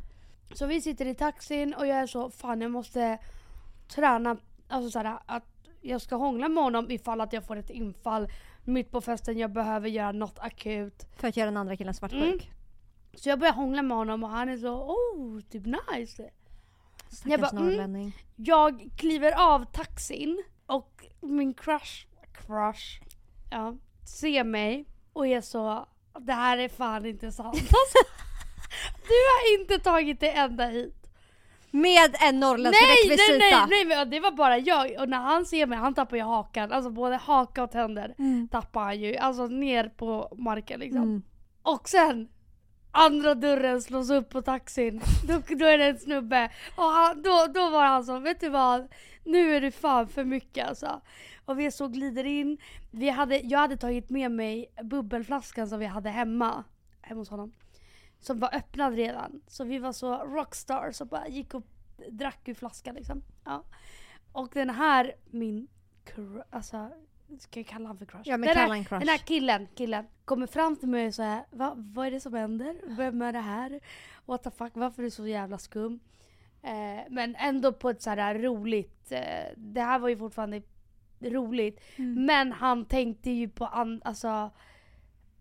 Så 0.55 0.67
vi 0.67 0.81
sitter 0.81 1.07
i 1.07 1.15
taxin 1.15 1.75
och 1.75 1.87
jag 1.87 1.99
är 1.99 2.07
så, 2.07 2.31
fan 2.31 2.61
jag 2.61 2.71
måste 2.71 3.19
träna, 3.89 4.37
alltså 4.69 4.91
såhär 4.91 5.19
att 5.27 5.45
jag 5.81 6.01
ska 6.03 6.17
hångla 6.17 6.49
med 6.49 6.65
honom 6.65 6.91
ifall 6.91 7.21
att 7.21 7.33
jag 7.33 7.45
får 7.45 7.57
ett 7.57 7.71
infall 7.71 8.29
mitt 8.65 8.91
på 8.91 9.01
festen, 9.01 9.39
jag 9.39 9.53
behöver 9.53 9.89
göra 9.89 10.13
något 10.13 10.39
akut. 10.39 11.07
För 11.17 11.29
att 11.29 11.37
göra 11.37 11.47
den 11.47 11.57
andra 11.57 11.77
killen 11.77 11.95
svartsjuk. 11.95 12.23
Mm. 12.23 12.39
Så 13.15 13.29
jag 13.29 13.39
börjar 13.39 13.53
hångla 13.55 13.83
med 13.83 13.97
honom 13.97 14.25
och 14.25 14.31
han 14.31 14.49
är 14.49 14.57
så, 14.57 14.69
oh, 14.75 15.41
typ 15.41 15.65
nice. 15.67 16.31
Stackars 17.11 17.31
Jag 17.31 17.41
bara, 17.41 17.51
mm. 17.51 17.65
norrlänning. 17.67 18.13
Jag 18.37 18.89
kliver 18.97 19.33
av 19.55 19.65
taxin 19.65 20.43
och 20.67 21.05
min 21.21 21.55
crush, 21.55 22.07
crush, 22.49 23.01
ja, 23.51 23.75
ser 24.05 24.45
mig 24.45 24.87
och 25.13 25.27
är 25.27 25.41
så, 25.41 25.87
det 26.19 26.33
här 26.33 26.59
är 26.59 26.69
fan 26.69 27.07
inte 27.07 27.33
sant. 27.33 27.55
Alltså, 27.63 27.99
du 29.09 29.15
har 29.15 29.61
inte 29.61 29.79
tagit 29.79 30.21
dig 30.21 30.31
ända 30.37 30.67
hit. 30.67 30.95
Med 31.71 32.17
en 32.21 32.41
norrländsk 32.41 32.81
Nej, 32.83 33.09
nej, 33.09 33.17
rekvisita. 33.17 33.39
nej, 33.39 33.67
nej, 33.71 33.85
men 33.85 34.11
det 34.11 34.21
var 34.21 34.31
bara 34.31 34.59
jag. 34.59 35.01
Och 35.01 35.09
när 35.09 35.19
han 35.19 35.47
ser 35.47 35.67
mig, 35.67 35.79
han 35.79 35.95
tappar 35.95 36.17
ju 36.17 36.23
hakan. 36.23 36.73
Alltså 36.73 36.91
både 36.91 37.17
haka 37.17 37.63
och 37.63 37.71
tänder 37.71 38.15
Mm. 38.19 38.49
tappar 38.49 38.83
han 38.83 39.01
ju. 39.01 39.17
Alltså 39.17 39.47
ner 39.47 39.89
på 39.89 40.35
marken 40.39 40.81
liksom. 40.81 41.03
Mm. 41.03 41.23
Och 41.63 41.89
sen 41.89 42.29
andra 42.93 43.35
dörren 43.35 43.83
slås 43.83 44.11
upp 44.11 44.31
på 44.31 44.43
taxin. 44.43 45.01
Då, 45.29 45.43
då 45.57 45.67
är 45.67 45.79
det 45.79 45.85
en 45.85 45.99
snubbe. 45.99 46.51
Och 46.77 46.85
han, 46.85 47.23
då, 47.23 47.47
då 47.55 47.71
var 47.71 47.85
han 47.85 48.05
så, 48.05 48.19
vet 48.19 48.41
du 48.41 48.49
vad? 48.49 48.89
Nu 49.25 49.57
är 49.57 49.61
det 49.61 49.71
fan 49.71 50.09
för 50.09 50.25
mycket 50.25 50.69
alltså. 50.69 51.01
Och 51.49 51.59
vi 51.59 51.71
så 51.71 51.89
glider 51.89 52.25
in. 52.25 52.59
Vi 52.91 53.09
hade, 53.09 53.39
jag 53.39 53.59
hade 53.59 53.77
tagit 53.77 54.11
med 54.11 54.31
mig 54.31 54.73
bubbelflaskan 54.83 55.69
som 55.69 55.79
vi 55.79 55.87
hade 55.87 56.11
hemma. 56.11 56.65
Hemma 57.01 57.21
hos 57.21 57.29
honom. 57.29 57.53
Som 58.21 58.39
var 58.39 58.55
öppnad 58.55 58.95
redan. 58.95 59.41
Så 59.47 59.65
vi 59.65 59.79
var 59.79 59.93
så 59.93 60.17
rockstars 60.17 61.01
och 61.01 61.07
bara 61.07 61.29
gick 61.29 61.55
och 61.55 61.63
drack 62.11 62.49
ur 62.49 62.55
flaskan 62.55 62.95
liksom. 62.95 63.23
Ja. 63.45 63.65
Och 64.33 64.51
den 64.53 64.71
här, 64.71 65.15
min 65.31 65.69
alltså, 66.51 66.91
ska 67.39 67.61
jag 67.61 67.67
kalla 67.67 67.85
honom 67.89 67.99
för 67.99 68.07
crush? 68.07 68.29
Ja 68.29 68.37
men 68.37 68.49
den, 68.49 68.57
här, 68.57 68.65
kalla 68.65 68.77
en 68.77 68.85
crush. 68.85 69.01
den 69.01 69.09
här 69.09 69.19
killen, 69.19 69.69
killen 69.75 70.05
kommer 70.25 70.47
fram 70.47 70.77
till 70.77 70.89
mig 70.89 71.07
och 71.07 71.15
säger 71.15 71.45
Va, 71.51 71.73
vad 71.77 72.07
är 72.07 72.11
det 72.11 72.21
som 72.21 72.35
händer? 72.35 72.77
Vem 72.87 73.23
är 73.23 73.33
det 73.33 73.39
här? 73.39 73.81
What 74.27 74.43
the 74.43 74.51
fuck, 74.51 74.73
varför 74.75 75.03
är 75.03 75.05
du 75.05 75.11
så 75.11 75.27
jävla 75.27 75.59
skum? 75.59 76.01
Eh, 76.63 77.01
men 77.09 77.37
ändå 77.37 77.73
på 77.73 77.91
ett 77.91 78.03
så 78.03 78.11
här 78.11 78.35
roligt, 78.35 79.13
eh, 79.13 79.53
det 79.57 79.83
här 79.83 79.99
var 79.99 80.09
ju 80.09 80.17
fortfarande 80.17 80.63
roligt. 81.21 81.81
Mm. 81.97 82.27
Men 82.27 82.53
han 82.53 82.85
tänkte 82.85 83.31
ju 83.31 83.49
på, 83.49 83.67
an, 83.67 84.03
alltså, 84.05 84.51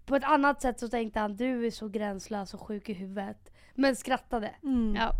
på 0.05 0.15
ett 0.15 0.23
annat 0.23 0.61
sätt 0.61 0.79
så 0.79 0.87
tänkte 0.87 1.19
han 1.19 1.35
du 1.35 1.65
är 1.65 1.71
så 1.71 1.87
gränslös 1.87 2.53
och 2.53 2.61
sjuk 2.61 2.89
i 2.89 2.93
huvudet. 2.93 3.51
Men 3.75 3.95
skrattade. 3.95 4.55
Mm. 4.63 4.95
Ja. 4.95 5.11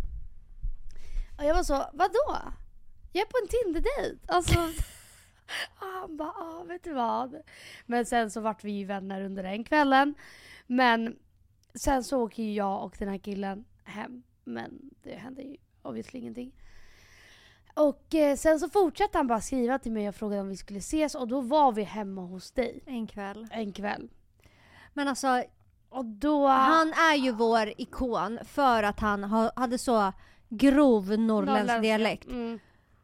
Och 1.38 1.44
jag 1.44 1.56
var 1.56 1.64
så, 1.64 1.86
vadå? 1.94 2.54
Jag 3.14 3.22
är 3.22 3.26
på 3.26 3.38
en 3.44 3.48
Tinder-dejt. 3.48 4.20
Alltså, 4.28 4.60
och 4.60 4.70
han 6.00 6.18
bara, 6.18 6.30
ah, 6.30 6.64
vet 6.64 6.84
du 6.84 6.94
vad? 6.94 7.42
Men 7.86 8.06
sen 8.06 8.32
så 8.32 8.42
vart 8.42 8.64
vi 8.64 8.72
ju 8.72 8.86
vänner 8.86 9.22
under 9.22 9.44
den 9.44 9.64
kvällen. 9.64 10.16
Men 10.68 11.20
sen 11.74 12.04
så 12.04 12.22
åker 12.24 12.44
ju 12.44 12.54
jag 12.54 12.84
och 12.84 12.96
den 13.00 13.10
här 13.10 13.18
killen 13.18 13.66
hem. 13.84 14.24
Men 14.44 14.90
det 15.04 15.16
hände 15.16 15.42
ju 15.42 15.58
obviously 15.82 16.20
ingenting. 16.20 16.52
Och 17.78 18.16
eh, 18.16 18.36
sen 18.36 18.60
så 18.60 18.70
fortsatte 18.70 19.18
han 19.18 19.28
bara 19.28 19.42
skriva 19.42 19.80
till 19.80 19.92
mig 19.92 20.10
och 20.10 20.16
frågade 20.16 20.42
om 20.42 20.50
vi 20.50 20.58
skulle 20.58 20.80
ses 20.80 21.16
och 21.16 21.28
då 21.28 21.42
var 21.42 21.72
vi 21.72 21.84
hemma 21.84 22.22
hos 22.22 22.52
dig 22.52 22.84
En 22.86 23.08
kväll. 23.08 23.48
en 23.52 23.74
kväll. 23.74 24.10
Men 24.94 25.08
alltså 25.08 25.44
Och 25.90 26.06
då... 26.06 26.48
han 26.48 26.94
är 26.94 27.16
ju 27.16 27.32
vår 27.32 27.74
ikon 27.78 28.40
för 28.46 28.84
att 28.84 29.00
han 29.00 29.24
ha, 29.24 29.52
hade 29.56 29.78
så 29.78 30.14
grov 30.50 31.20
norrländsk 31.20 31.82
dialekt. 31.82 32.28
Mm. 32.28 32.60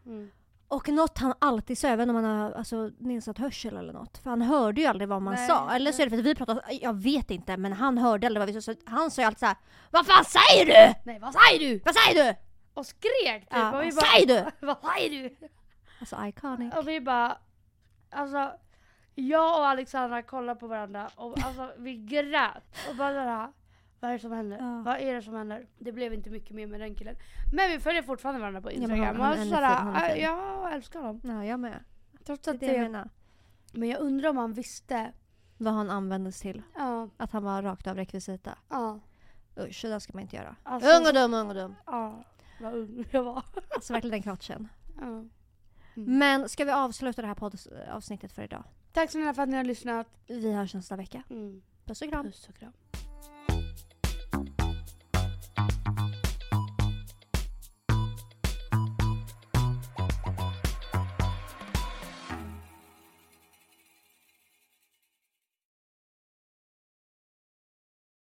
Mm. 0.06 0.32
Och 0.68 0.90
något 0.90 1.18
han 1.18 1.34
alltid 1.40 1.78
sa, 1.78 1.88
även 1.88 2.10
om 2.10 2.16
han 2.16 2.26
har 2.26 2.52
alltså, 2.52 2.92
nedsatt 2.98 3.38
hörsel 3.38 3.78
eller 3.78 3.94
något. 3.94 4.18
För 4.18 4.30
han 4.30 4.42
hörde 4.42 4.82
ju 4.82 4.88
aldrig 4.88 5.10
vad 5.10 5.22
man 5.22 5.34
Nej, 5.34 5.48
sa. 5.48 5.72
Eller 5.76 5.92
så 5.92 6.02
är 6.02 6.06
det 6.06 6.10
för 6.10 6.18
att 6.18 6.26
vi 6.26 6.36
pratade, 6.36 6.62
jag 6.82 6.94
vet 6.94 7.32
inte, 7.32 7.58
men 7.58 7.74
han 7.74 7.98
hörde 7.98 8.28
aldrig 8.28 8.42
vad 8.42 8.48
vi 8.56 8.62
sa. 8.62 8.74
Så 8.74 8.80
han 8.86 9.12
sa 9.12 9.22
ju 9.22 9.26
alltid 9.26 9.40
såhär 9.40 9.56
Vad 9.92 10.06
fan 10.06 10.26
säger 10.26 10.66
du? 10.66 10.94
Nej 11.04 11.20
vad 11.20 11.34
säger 11.34 11.60
du? 11.60 11.82
Vad 11.86 11.96
säger 11.96 12.24
du? 12.24 12.36
Och 12.74 12.86
skrek 12.86 13.40
typ. 13.42 13.48
Ja, 13.52 13.78
och 13.78 13.84
vi 13.84 13.92
bara, 13.92 14.06
säger 14.06 14.28
du? 14.28 14.52
vad 14.68 14.78
säger 14.96 15.24
du? 15.24 15.48
Alltså 16.00 16.26
iconic. 16.26 16.74
Och 16.76 16.88
vi 16.88 17.02
bara, 17.02 17.38
alltså 18.10 18.52
jag 19.16 19.60
och 19.60 19.68
Alexandra 19.68 20.22
kollade 20.22 20.60
på 20.60 20.68
varandra 20.68 21.10
och 21.16 21.40
alltså 21.46 21.72
vi 21.78 21.96
grät. 21.96 22.64
Och 22.90 22.96
bara 22.96 23.14
såhär, 23.14 23.52
vad 24.00 24.10
är 24.10 24.14
det 24.14 24.20
som 24.20 24.32
händer? 24.32 24.58
Ja. 24.58 24.82
Vad 24.86 24.98
är 25.02 25.14
det 25.14 25.22
som 25.22 25.34
händer? 25.34 25.68
Det 25.80 25.92
blev 25.92 26.14
inte 26.14 26.30
mycket 26.30 26.52
mer 26.56 26.68
med 26.68 26.80
den 26.80 26.96
killen. 26.96 27.16
Men 27.54 27.70
vi 27.72 27.80
följer 27.80 28.02
fortfarande 28.04 28.42
varandra 28.42 28.62
på 28.62 28.68
men 28.68 28.76
Instagram. 28.76 29.00
han- 29.00 29.16
han- 29.16 29.20
och 29.20 29.26
han 29.26 29.40
är 29.40 29.50
såhär, 29.50 29.76
han 29.76 29.96
äh, 30.12 30.24
jag 30.24 30.74
älskar 30.74 31.00
honom. 31.00 31.22
Ja, 31.24 31.46
jag 31.46 31.60
med. 31.60 31.84
Trots 32.26 32.48
att 32.48 32.60
det 32.60 32.66
jag 32.66 32.76
det, 32.76 32.82
menar. 32.82 33.10
men 33.74 33.90
jag 33.90 34.00
undrar 34.02 34.30
om 34.30 34.38
han 34.38 34.54
visste. 34.54 35.12
Vad 35.58 35.74
han 35.74 35.90
användes 35.90 36.40
till. 36.40 36.62
Ja, 36.76 37.10
Att 37.18 37.32
han 37.32 37.44
var 37.44 37.62
rakt 37.62 37.88
av 37.88 37.96
rekvisita. 37.96 38.58
ja. 38.70 39.00
Usch, 39.58 39.80
det 39.82 39.90
där 39.90 40.00
ska 40.00 40.14
man 40.14 40.22
inte 40.22 40.36
göra. 40.36 40.56
Alltså, 40.64 40.90
ung 40.90 41.08
och 41.08 41.14
dum, 41.14 41.34
ung 41.34 41.50
och 41.50 41.56
dum. 41.56 41.76
Ja, 41.86 42.24
vad 42.60 42.74
ung 42.74 43.06
jag 43.12 43.24
var. 43.24 43.44
Alltså 43.76 43.94
verkligen 43.94 44.12
den 44.12 44.24
crotchen. 44.24 44.68
Ja. 45.00 45.06
Mm. 45.06 45.30
Men 45.96 46.50
ska 46.50 46.66
vi 46.66 46.72
avsluta 46.72 47.22
det 47.22 47.28
här 47.28 47.36
poddavsnittet 47.36 48.32
för 48.32 48.44
idag? 48.44 48.64
Tack 48.92 49.12
så 49.12 49.18
mycket 49.18 49.36
för 49.36 49.44
att 49.44 49.50
ni 49.50 49.58
har 49.58 49.64
lyssnat. 49.64 50.08
Vi 50.28 50.54
hörs 50.54 50.74
nästa 50.74 50.96
vecka. 50.96 51.24
Mm. 51.30 51.62
Puss 51.86 52.02
och 52.02 52.10
kram. 52.10 52.26
Puss 52.26 52.50
och 52.50 52.56
kram. 52.56 52.74